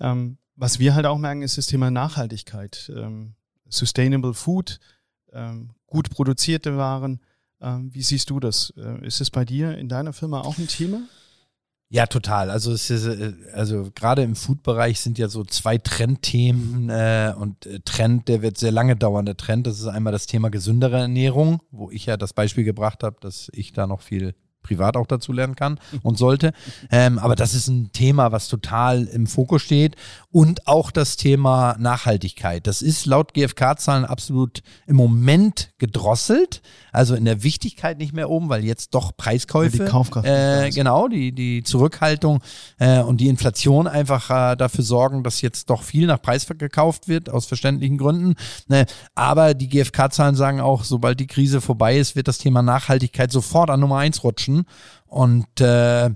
[0.00, 2.90] Ähm, was wir halt auch merken, ist das Thema Nachhaltigkeit.
[2.94, 3.34] Ähm,
[3.68, 4.78] Sustainable Food,
[5.32, 7.20] ähm, gut produzierte Waren.
[7.60, 8.72] Ähm, wie siehst du das?
[8.76, 11.02] Äh, ist es bei dir in deiner Firma auch ein Thema?
[11.92, 12.50] Ja, total.
[12.50, 17.66] Also es ist, äh, also gerade im Food-Bereich sind ja so zwei Trendthemen äh, und
[17.66, 19.26] äh, Trend, der wird sehr lange dauern.
[19.26, 23.02] Der Trend, das ist einmal das Thema gesündere Ernährung, wo ich ja das Beispiel gebracht
[23.02, 26.52] habe, dass ich da noch viel privat auch dazu lernen kann und sollte.
[26.90, 29.96] Ähm, aber das ist ein Thema, was total im Fokus steht.
[30.30, 32.66] Und auch das Thema Nachhaltigkeit.
[32.66, 36.62] Das ist laut GfK-Zahlen absolut im Moment gedrosselt.
[36.92, 39.78] Also in der Wichtigkeit nicht mehr oben, weil jetzt doch Preiskäufe.
[39.78, 40.26] Ja, die Kaufkraft.
[40.26, 42.40] Äh, genau, die, die Zurückhaltung
[42.78, 47.08] äh, und die Inflation einfach äh, dafür sorgen, dass jetzt doch viel nach Preis gekauft
[47.08, 48.34] wird, aus verständlichen Gründen.
[48.68, 48.86] Ne?
[49.14, 53.70] Aber die GfK-Zahlen sagen auch, sobald die Krise vorbei ist, wird das Thema Nachhaltigkeit sofort
[53.70, 54.49] an Nummer eins rutschen.
[55.06, 56.10] Und äh,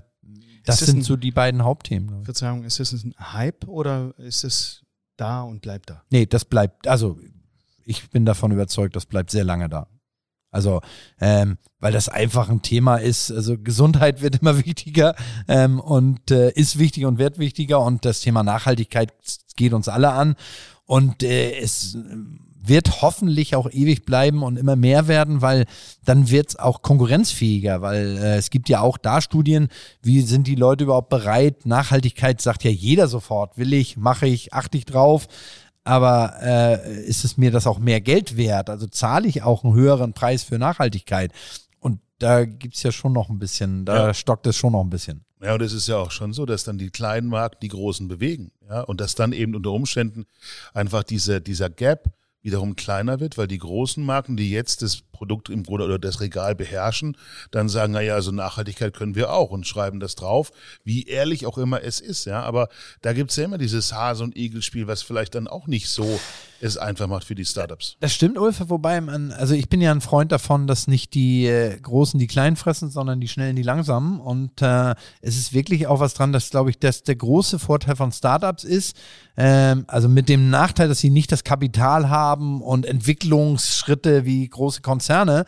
[0.65, 2.25] das sind ein, so die beiden Hauptthemen.
[2.25, 4.83] Verzeihung, ist das ein Hype oder ist es
[5.17, 6.03] da und bleibt da?
[6.09, 7.19] Nee, das bleibt, also
[7.85, 9.87] ich bin davon überzeugt, das bleibt sehr lange da.
[10.55, 10.81] Also,
[11.19, 13.29] ähm, weil das einfach ein Thema ist.
[13.29, 15.15] Also Gesundheit wird immer wichtiger
[15.47, 19.13] ähm, und äh, ist wichtiger und wird wichtiger und das Thema Nachhaltigkeit
[19.55, 20.35] geht uns alle an.
[20.85, 21.97] Und äh, es
[22.67, 25.65] wird hoffentlich auch ewig bleiben und immer mehr werden, weil
[26.03, 29.69] dann wird es auch konkurrenzfähiger, weil äh, es gibt ja auch da Studien,
[30.01, 31.65] wie sind die Leute überhaupt bereit?
[31.65, 35.27] Nachhaltigkeit sagt ja jeder sofort, will ich, mache ich, achte ich drauf.
[35.83, 38.69] Aber äh, ist es mir das auch mehr Geld wert?
[38.71, 41.31] Also zahle ich auch einen höheren Preis für Nachhaltigkeit?
[41.79, 44.13] Und da gibt's ja schon noch ein bisschen, da Ja.
[44.15, 45.23] stockt es schon noch ein bisschen.
[45.43, 48.07] Ja, und es ist ja auch schon so, dass dann die kleinen Marken die großen
[48.07, 48.51] bewegen.
[48.67, 50.25] Ja, und dass dann eben unter Umständen
[50.73, 52.05] einfach diese, dieser Gap
[52.45, 56.21] wiederum kleiner wird, weil die großen Marken, die jetzt das Produkt im Grunde oder das
[56.21, 57.17] Regal beherrschen,
[57.51, 60.51] dann sagen, naja, also Nachhaltigkeit können wir auch und schreiben das drauf,
[60.83, 62.25] wie ehrlich auch immer es ist.
[62.25, 62.69] Ja, aber
[63.01, 66.19] da gibt's ja immer dieses Hase- und Igel-Spiel, was vielleicht dann auch nicht so
[66.61, 67.97] es einfach macht für die Startups.
[67.99, 71.45] Das stimmt, Ulf, wobei man, also ich bin ja ein Freund davon, dass nicht die
[71.45, 74.19] äh, Großen die Kleinen fressen, sondern die Schnellen die Langsamen.
[74.19, 77.95] Und äh, es ist wirklich auch was dran, dass, glaube ich, dass der große Vorteil
[77.95, 78.95] von Startups ist,
[79.37, 84.81] ähm, also mit dem Nachteil, dass sie nicht das Kapital haben und Entwicklungsschritte wie große
[84.81, 85.45] Konzerne, Konzerne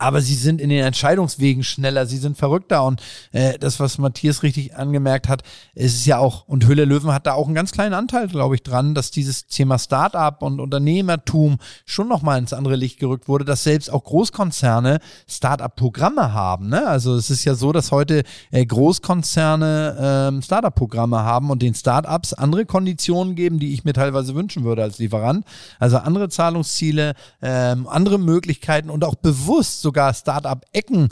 [0.00, 3.02] aber sie sind in den Entscheidungswegen schneller, sie sind verrückter und
[3.32, 5.42] äh, das, was Matthias richtig angemerkt hat,
[5.74, 8.54] es ist ja auch, und Höhle Löwen hat da auch einen ganz kleinen Anteil, glaube
[8.54, 13.44] ich, dran, dass dieses Thema Startup und Unternehmertum schon nochmal ins andere Licht gerückt wurde,
[13.44, 16.70] dass selbst auch Großkonzerne Startup-Programme haben.
[16.70, 16.86] Ne?
[16.86, 22.32] Also es ist ja so, dass heute äh, Großkonzerne ähm, Startup-Programme haben und den Startups
[22.32, 25.44] andere Konditionen geben, die ich mir teilweise wünschen würde als Lieferant.
[25.78, 27.12] Also andere Zahlungsziele,
[27.42, 31.08] ähm, andere Möglichkeiten und auch bewusst sogar Startup-Ecken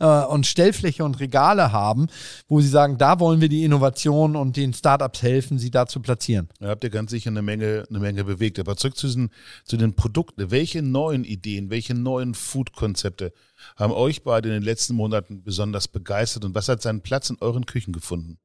[0.00, 2.06] äh, und Stellfläche und Regale haben,
[2.48, 6.00] wo sie sagen, da wollen wir die Innovation und den Startups helfen, sie da zu
[6.00, 6.48] platzieren.
[6.58, 8.58] Da habt ihr ganz sicher eine Menge, eine Menge bewegt.
[8.58, 9.30] Aber zurück zu, diesen,
[9.64, 10.50] zu den Produkten.
[10.50, 13.34] Welche neuen Ideen, welche neuen Food-Konzepte
[13.76, 17.36] haben euch beide in den letzten Monaten besonders begeistert und was hat seinen Platz in
[17.40, 18.38] euren Küchen gefunden?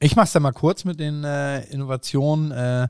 [0.00, 2.88] Ich mach's da mal kurz mit den äh, Innovationen äh,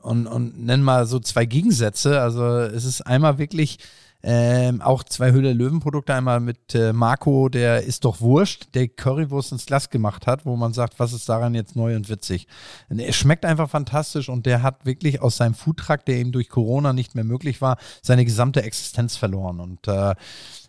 [0.00, 2.20] und, und nenne mal so zwei Gegensätze.
[2.20, 3.78] Also es ist einmal wirklich
[4.28, 6.12] ähm, auch zwei Höhle Löwen Produkte.
[6.12, 10.56] Einmal mit äh, Marco, der ist doch wurscht, der Currywurst ins Glas gemacht hat, wo
[10.56, 12.48] man sagt, was ist daran jetzt neu und witzig.
[12.88, 16.92] Er schmeckt einfach fantastisch und der hat wirklich aus seinem Foodtruck, der ihm durch Corona
[16.92, 19.60] nicht mehr möglich war, seine gesamte Existenz verloren.
[19.60, 20.16] Und äh,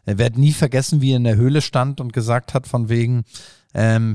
[0.05, 3.23] er wird nie vergessen, wie er in der Höhle stand und gesagt hat, von wegen,
[3.73, 4.13] ähm,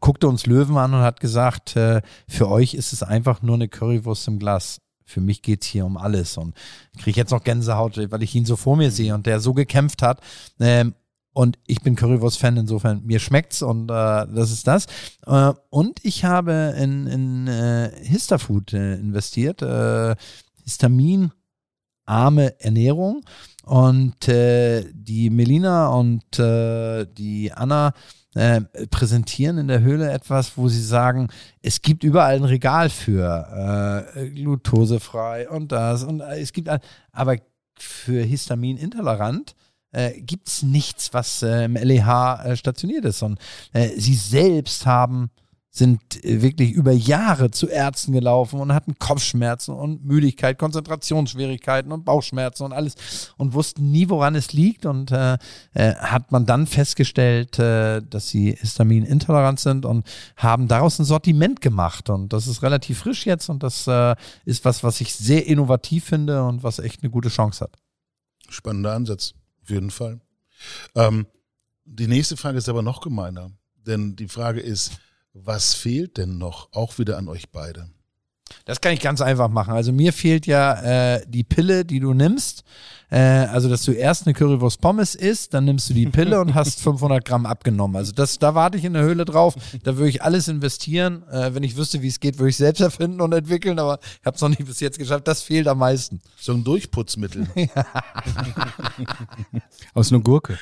[0.00, 3.68] guckte uns Löwen an und hat gesagt, äh, für euch ist es einfach nur eine
[3.68, 4.82] Currywurst im Glas.
[5.12, 6.38] Für mich geht's hier um alles.
[6.38, 6.54] Und
[6.94, 9.52] ich kriege jetzt noch Gänsehaut, weil ich ihn so vor mir sehe und der so
[9.52, 10.20] gekämpft hat.
[10.58, 10.94] Ähm,
[11.34, 14.86] und ich bin Currywurst-Fan, insofern mir schmeckt's und äh, das ist das.
[15.26, 19.62] Äh, und ich habe in, in äh, Histafood äh, investiert.
[19.62, 20.16] Äh,
[20.62, 21.32] Histamin
[22.06, 23.22] arme Ernährung.
[23.64, 27.92] Und äh, die Melina und äh, die Anna
[28.34, 31.28] äh, präsentieren in der Höhle etwas, wo sie sagen,
[31.60, 36.70] es gibt überall ein Regal für äh, glutosefrei und das und äh, es gibt,
[37.12, 37.36] aber
[37.78, 39.54] für Histamin intolerant
[39.92, 43.22] äh, gibt es nichts, was äh, im LEH äh, stationiert ist.
[43.22, 43.38] Und
[43.72, 45.30] äh, sie selbst haben
[45.74, 52.04] sind äh, wirklich über Jahre zu Ärzten gelaufen und hatten Kopfschmerzen und Müdigkeit, Konzentrationsschwierigkeiten und
[52.04, 52.94] Bauchschmerzen und alles
[53.38, 54.84] und wussten nie, woran es liegt.
[54.84, 55.38] Und äh,
[55.72, 61.62] äh, hat man dann festgestellt, äh, dass sie histaminintolerant sind und haben daraus ein Sortiment
[61.62, 62.10] gemacht.
[62.10, 66.04] Und das ist relativ frisch jetzt und das äh, ist was, was ich sehr innovativ
[66.04, 67.78] finde und was echt eine gute Chance hat.
[68.50, 69.32] Spannender Ansatz,
[69.62, 70.20] auf jeden Fall.
[70.94, 71.26] Ähm,
[71.86, 73.50] die nächste Frage ist aber noch gemeiner,
[73.86, 75.00] denn die Frage ist,
[75.34, 77.88] was fehlt denn noch, auch wieder an euch beide?
[78.64, 79.72] Das kann ich ganz einfach machen.
[79.72, 82.64] Also mir fehlt ja äh, die Pille, die du nimmst.
[83.10, 86.54] Äh, also dass du erst eine Currywurst Pommes isst, dann nimmst du die Pille und
[86.54, 87.96] hast 500 Gramm abgenommen.
[87.96, 89.54] Also das, da warte ich in der Höhle drauf.
[89.82, 91.26] Da würde ich alles investieren.
[91.28, 93.78] Äh, wenn ich wüsste, wie es geht, würde ich selbst erfinden und entwickeln.
[93.78, 95.26] Aber ich habe es noch nicht bis jetzt geschafft.
[95.26, 96.20] Das fehlt am meisten.
[96.38, 97.48] So ein Durchputzmittel.
[99.94, 100.58] Aus einer Gurke.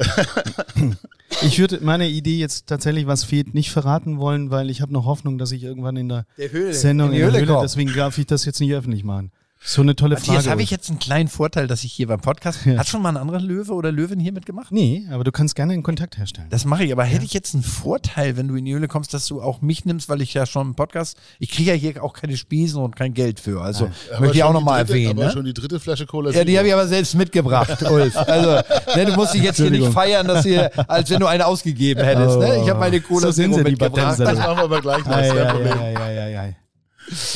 [1.42, 5.04] ich würde meine Idee jetzt tatsächlich, was fehlt, nicht verraten wollen, weil ich habe noch
[5.04, 7.94] Hoffnung, dass ich irgendwann in der, Der Höhle, Sendung in in, der Höhle Höhle, deswegen
[7.94, 9.30] darf ich das jetzt nicht öffentlich machen.
[9.62, 10.50] So eine tolle Matthias, Frage.
[10.50, 12.64] habe ich jetzt einen kleinen Vorteil, dass ich hier beim Podcast.
[12.64, 14.72] Hat schon mal ein anderer Löwe oder Löwin hier mitgemacht?
[14.72, 16.46] Nee, aber du kannst gerne einen Kontakt herstellen.
[16.48, 19.12] Das mache ich, aber hätte ich jetzt einen Vorteil, wenn du in die Höhle kommst,
[19.12, 22.02] dass du auch mich nimmst, weil ich ja schon im Podcast, ich kriege ja hier
[22.02, 23.60] auch keine Spesen und kein Geld für.
[23.60, 25.18] Also Aber möchte ich auch nochmal die erwähnen.
[25.18, 25.32] Aber Ne?
[25.32, 28.16] schon die dritte Flasche Cola Ja, die habe ich aber selbst mitgebracht, Ulf.
[28.16, 28.62] Also,
[28.96, 32.02] ne, du musst dich jetzt hier nicht feiern, dass hier, als wenn du eine ausgegeben
[32.02, 32.38] hättest.
[32.38, 32.62] Ne?
[32.62, 34.18] Ich habe meine Cola So sind sie, die mitgebracht.
[34.18, 34.42] Das Badenser.
[34.42, 35.78] machen wir aber gleich ei, Problem.
[35.78, 36.56] ei, ei, ei, ei.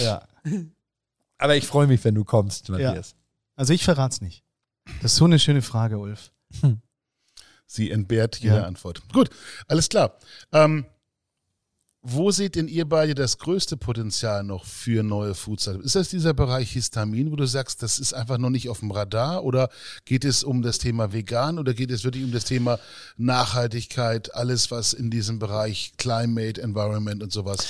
[0.03, 0.23] Ja.
[1.45, 3.15] Aber ich freue mich, wenn du kommst, Matthias.
[3.55, 4.43] Also ich verrat's nicht.
[5.03, 6.33] Das ist so eine schöne Frage, Ulf.
[7.67, 8.65] Sie entbehrt jeder Ja.
[8.65, 9.03] Antwort.
[9.13, 9.29] Gut,
[9.69, 10.17] alles klar.
[10.53, 10.87] Ähm,
[12.07, 15.85] Wo seht denn ihr beide das größte Potenzial noch für neue Food-Startups?
[15.87, 18.91] Ist das dieser Bereich Histamin, wo du sagst, das ist einfach noch nicht auf dem
[18.91, 19.43] Radar?
[19.45, 19.69] Oder
[20.05, 22.79] geht es um das Thema vegan oder geht es wirklich um das Thema
[23.17, 27.67] Nachhaltigkeit, alles was in diesem Bereich Climate, Environment und sowas?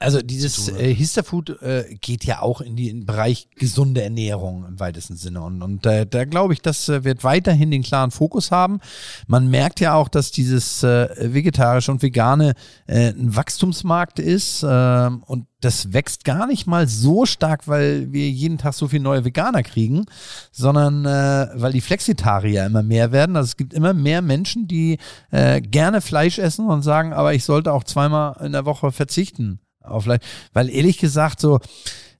[0.00, 0.80] Also dieses hat.
[0.80, 5.40] äh, Histerfood äh, geht ja auch in den Bereich gesunde Ernährung im weitesten Sinne.
[5.40, 8.80] Und, und äh, da glaube ich, das äh, wird weiterhin den klaren Fokus haben.
[9.28, 12.54] Man merkt ja auch, dass dieses äh, vegetarische und vegane
[12.86, 14.62] äh, ein Wachstumsmarkt ist.
[14.62, 19.04] Äh, und das wächst gar nicht mal so stark, weil wir jeden Tag so viele
[19.04, 20.04] neue Veganer kriegen,
[20.52, 23.36] sondern äh, weil die Flexitarier immer mehr werden.
[23.36, 24.98] Also es gibt immer mehr Menschen, die
[25.30, 29.60] äh, gerne Fleisch essen und sagen, aber ich sollte auch zweimal in der Woche verzichten
[29.84, 30.20] auf Fleisch.
[30.52, 31.60] Weil ehrlich gesagt so,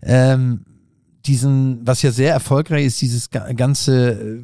[0.03, 0.65] ähm,
[1.27, 4.43] diesen, was ja sehr erfolgreich ist, dieses ga- ganze äh,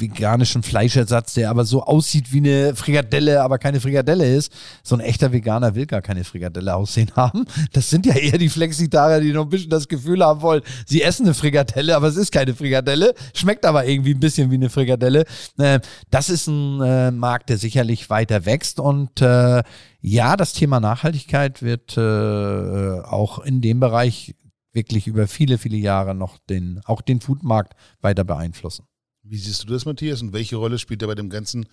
[0.00, 4.52] veganischen Fleischersatz, der aber so aussieht wie eine Frikadelle, aber keine Frikadelle ist.
[4.82, 7.44] So ein echter Veganer will gar keine Frikadelle aussehen haben.
[7.72, 11.02] Das sind ja eher die Flexitarier, die noch ein bisschen das Gefühl haben wollen, sie
[11.02, 14.70] essen eine Frikadelle, aber es ist keine Frikadelle, schmeckt aber irgendwie ein bisschen wie eine
[14.70, 15.24] Frikadelle.
[15.58, 19.62] Äh, das ist ein äh, Markt, der sicherlich weiter wächst und äh,
[20.00, 24.34] ja, das Thema Nachhaltigkeit wird äh, auch in dem Bereich
[24.72, 28.86] wirklich über viele, viele Jahre noch den, auch den Foodmarkt weiter beeinflussen.
[29.28, 30.22] Wie siehst du das, Matthias?
[30.22, 31.66] Und welche Rolle spielt da bei dem Ganzen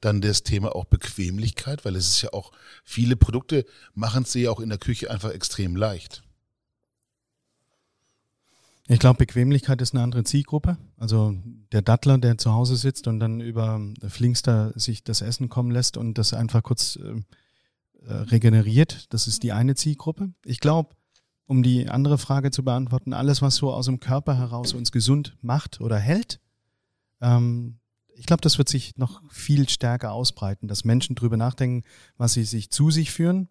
[0.00, 1.84] dann das Thema auch Bequemlichkeit?
[1.84, 2.52] Weil es ist ja auch,
[2.84, 3.64] viele Produkte
[3.94, 6.22] machen es ja auch in der Küche einfach extrem leicht.
[8.88, 10.76] Ich glaube, Bequemlichkeit ist eine andere Zielgruppe.
[10.96, 11.36] Also
[11.70, 15.96] der Dattler, der zu Hause sitzt und dann über Flinkster sich das Essen kommen lässt
[15.96, 17.20] und das einfach kurz äh,
[18.06, 20.32] äh, regeneriert, das ist die eine Zielgruppe.
[20.44, 20.96] Ich glaube,
[21.46, 25.36] um die andere Frage zu beantworten, alles, was so aus dem Körper heraus uns gesund
[25.40, 26.40] macht oder hält,
[27.20, 27.78] ähm,
[28.14, 31.84] ich glaube, das wird sich noch viel stärker ausbreiten, dass Menschen drüber nachdenken,
[32.18, 33.48] was sie sich zu sich führen.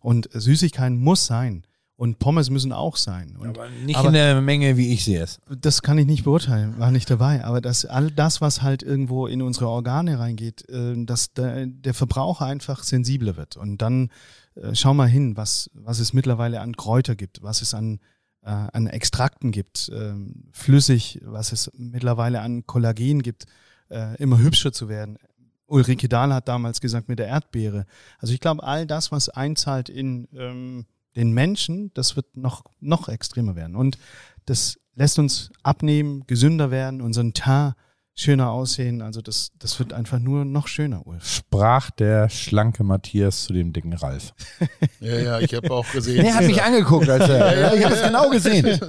[0.00, 1.64] Und Süßigkeiten muss sein.
[1.96, 3.36] Und Pommes müssen auch sein.
[3.36, 5.40] Und Aber nicht aber- in der Menge, wie ich sehe es.
[5.60, 7.44] das kann ich nicht beurteilen, war nicht dabei.
[7.44, 11.94] Aber das, all das, was halt irgendwo in unsere Organe reingeht, äh, dass der, der
[11.94, 13.56] Verbraucher einfach sensibler wird.
[13.56, 14.10] Und dann
[14.56, 18.00] äh, schau mal hin, was, was es mittlerweile an Kräuter gibt, was es an,
[18.44, 23.46] äh, an Extrakten gibt, ähm, flüssig, was es mittlerweile an Kollagen gibt,
[23.90, 25.18] äh, immer hübscher zu werden.
[25.66, 27.86] Ulrike Dahl hat damals gesagt mit der Erdbeere.
[28.18, 30.86] Also ich glaube, all das, was einzahlt in ähm,
[31.16, 33.76] den Menschen, das wird noch, noch extremer werden.
[33.76, 33.98] Und
[34.44, 37.74] das lässt uns abnehmen, gesünder werden, unseren Teint
[38.14, 39.02] schöner aussehen.
[39.02, 41.26] Also das, das wird einfach nur noch schöner, Ulf.
[41.26, 44.34] Sprach der schlanke Matthias zu dem dicken Ralf.
[45.00, 46.24] Ja, ja, ich habe auch gesehen.
[46.24, 48.80] Er hat mich angeguckt, als er, ja, ich habe es genau gesehen.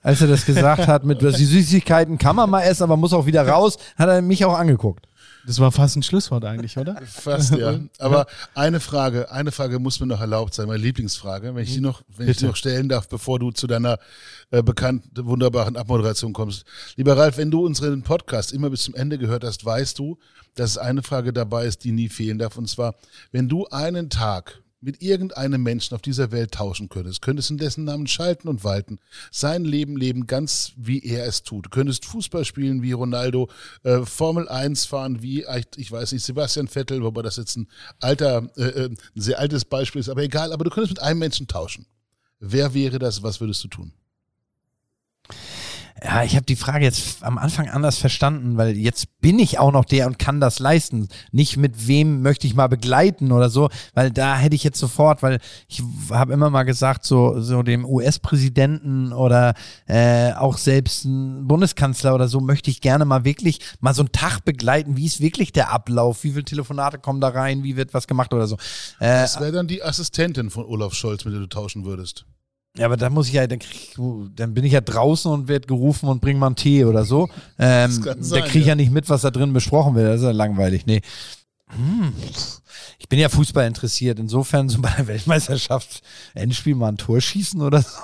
[0.00, 3.26] Als er das gesagt hat, mit die Süßigkeiten kann man mal essen, aber muss auch
[3.26, 5.07] wieder raus, hat er mich auch angeguckt.
[5.48, 7.00] Das war fast ein Schlusswort eigentlich, oder?
[7.06, 7.80] Fast, ja.
[7.98, 11.80] Aber eine Frage, eine Frage muss mir noch erlaubt sein, meine Lieblingsfrage, wenn ich die
[11.80, 13.98] noch, wenn ich die noch stellen darf, bevor du zu deiner
[14.50, 16.66] äh, bekannten, wunderbaren Abmoderation kommst.
[16.96, 20.18] Lieber Ralf, wenn du unseren Podcast immer bis zum Ende gehört hast, weißt du,
[20.54, 22.58] dass eine Frage dabei ist, die nie fehlen darf.
[22.58, 22.96] Und zwar,
[23.32, 27.84] wenn du einen Tag mit irgendeinem Menschen auf dieser Welt tauschen könntest, könntest in dessen
[27.84, 28.98] Namen schalten und walten,
[29.30, 31.66] sein Leben leben, ganz wie er es tut.
[31.66, 33.48] Du könntest Fußball spielen wie Ronaldo,
[33.82, 35.44] äh, Formel 1 fahren wie,
[35.76, 37.68] ich, weiß nicht, Sebastian Vettel, wobei das jetzt ein
[38.00, 41.18] alter, äh, äh, ein sehr altes Beispiel ist, aber egal, aber du könntest mit einem
[41.18, 41.86] Menschen tauschen.
[42.40, 43.22] Wer wäre das?
[43.22, 43.92] Was würdest du tun?
[46.02, 49.72] Ja, ich habe die Frage jetzt am Anfang anders verstanden, weil jetzt bin ich auch
[49.72, 51.08] noch der und kann das leisten.
[51.32, 55.22] Nicht mit wem möchte ich mal begleiten oder so, weil da hätte ich jetzt sofort,
[55.22, 59.54] weil ich habe immer mal gesagt, so, so dem US-Präsidenten oder
[59.86, 64.12] äh, auch selbst ein Bundeskanzler oder so möchte ich gerne mal wirklich mal so einen
[64.12, 64.96] Tag begleiten.
[64.96, 66.22] Wie ist wirklich der Ablauf?
[66.22, 67.64] Wie viele Telefonate kommen da rein?
[67.64, 68.56] Wie wird was gemacht oder so?
[69.00, 72.24] Äh, Das wäre dann die Assistentin von Olaf Scholz, mit der du tauschen würdest.
[72.78, 73.96] Ja, aber da muss ich ja, dann, krieg, ich-
[74.36, 77.28] dann bin ich ja draußen und werde gerufen und bring mal einen Tee oder so.
[77.58, 78.68] Ähm, da kriege ich ja.
[78.68, 80.06] ja nicht mit, was da drin besprochen wird.
[80.08, 80.86] Das ist ja langweilig.
[80.86, 81.00] Nee.
[81.68, 82.12] Hm.
[82.98, 84.18] Ich bin ja Fußball interessiert.
[84.18, 86.02] Insofern so bei der Weltmeisterschaft
[86.34, 87.98] Endspiel mal ein Tor schießen oder so.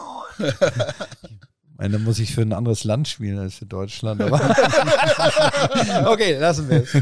[1.77, 4.21] Meine, dann muss ich für ein anderes Land spielen als für Deutschland.
[4.21, 4.41] Aber
[6.11, 6.95] okay, lassen wir es.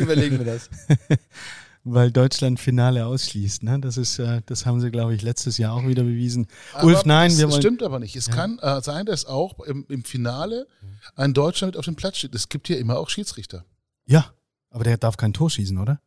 [0.00, 0.68] Überlegen wir das.
[1.86, 3.62] Weil Deutschland Finale ausschließt.
[3.62, 3.78] Ne?
[3.78, 6.46] Das ist, äh, das haben sie, glaube ich, letztes Jahr auch wieder bewiesen.
[6.72, 7.60] Aber Ulf, nein, das wir wollen.
[7.60, 8.16] stimmt aber nicht.
[8.16, 10.66] Es kann äh, sein, dass auch im, im Finale
[11.14, 12.34] ein Deutscher mit auf dem Platz steht.
[12.34, 13.66] Es gibt hier immer auch Schiedsrichter.
[14.06, 14.32] Ja,
[14.70, 16.00] aber der darf kein Tor schießen, oder?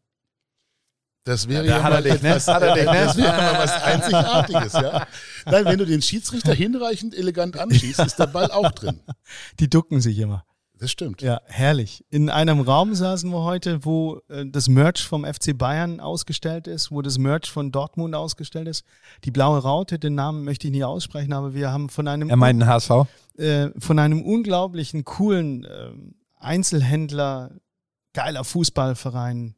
[1.26, 2.92] Das wäre Ja, ja, hat mal dich, etwas, Hat dich, ne?
[2.94, 5.08] das wäre mal was Einzigartiges, ja.
[5.46, 9.02] Nein, wenn du den Schiedsrichter hinreichend elegant anschießt, ist der Ball auch drin.
[9.60, 10.46] Die ducken sich immer.
[10.80, 11.22] Das stimmt.
[11.22, 12.06] Ja, herrlich.
[12.10, 16.92] In einem Raum saßen wir heute, wo äh, das Merch vom FC Bayern ausgestellt ist,
[16.92, 18.86] wo das Merch von Dortmund ausgestellt ist.
[19.24, 22.36] Die blaue Raute, den Namen möchte ich nicht aussprechen, aber wir haben von einem Er
[22.36, 22.92] meint einen HSV.
[23.38, 25.90] äh, von einem unglaublichen coolen äh,
[26.40, 27.52] Einzelhändler,
[28.14, 29.56] geiler Fußballverein,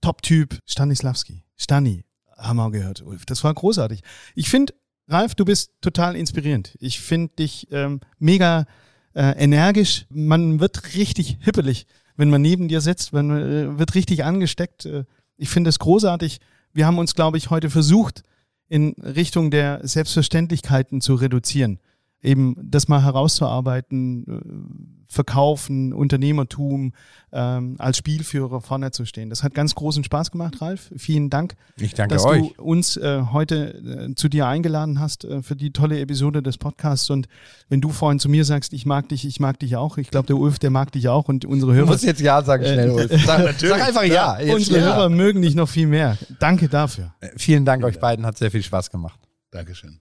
[0.00, 1.42] Top-Typ, Stanislavski.
[1.56, 2.04] Stani,
[2.36, 3.26] haben wir gehört, Ulf.
[3.26, 4.02] Das war großartig.
[4.34, 4.74] Ich finde,
[5.08, 6.76] Ralf, du bist total inspirierend.
[6.80, 8.66] Ich finde dich ähm, mega
[9.14, 10.06] äh, energisch.
[10.10, 11.86] Man wird richtig hippelig,
[12.16, 13.12] wenn man neben dir sitzt.
[13.12, 14.86] Man äh, wird richtig angesteckt.
[14.86, 15.04] Äh,
[15.36, 16.40] ich finde es großartig.
[16.72, 18.22] Wir haben uns, glaube ich, heute versucht,
[18.68, 21.78] in Richtung der Selbstverständlichkeiten zu reduzieren.
[22.24, 26.92] Eben das mal herauszuarbeiten, äh, verkaufen, Unternehmertum,
[27.32, 29.28] ähm, als Spielführer vorne zu stehen.
[29.28, 30.90] Das hat ganz großen Spaß gemacht, Ralf.
[30.96, 32.54] Vielen Dank, Ich danke dass euch.
[32.56, 36.56] du uns äh, heute äh, zu dir eingeladen hast äh, für die tolle Episode des
[36.56, 37.10] Podcasts.
[37.10, 37.28] Und
[37.68, 39.98] wenn du vorhin zu mir sagst, ich mag dich, ich mag dich auch.
[39.98, 42.42] Ich glaube, der Ulf, der mag dich auch und unsere Du Hörer, musst jetzt Ja
[42.42, 42.90] sagen, schnell.
[42.90, 43.10] Ulf.
[43.26, 44.40] Sag, sag einfach Ja.
[44.40, 44.84] Jetzt unsere ja.
[44.96, 46.16] Hörer mögen dich noch viel mehr.
[46.40, 47.14] Danke dafür.
[47.36, 49.20] Vielen Dank euch beiden, hat sehr viel Spaß gemacht.
[49.50, 50.00] Dankeschön.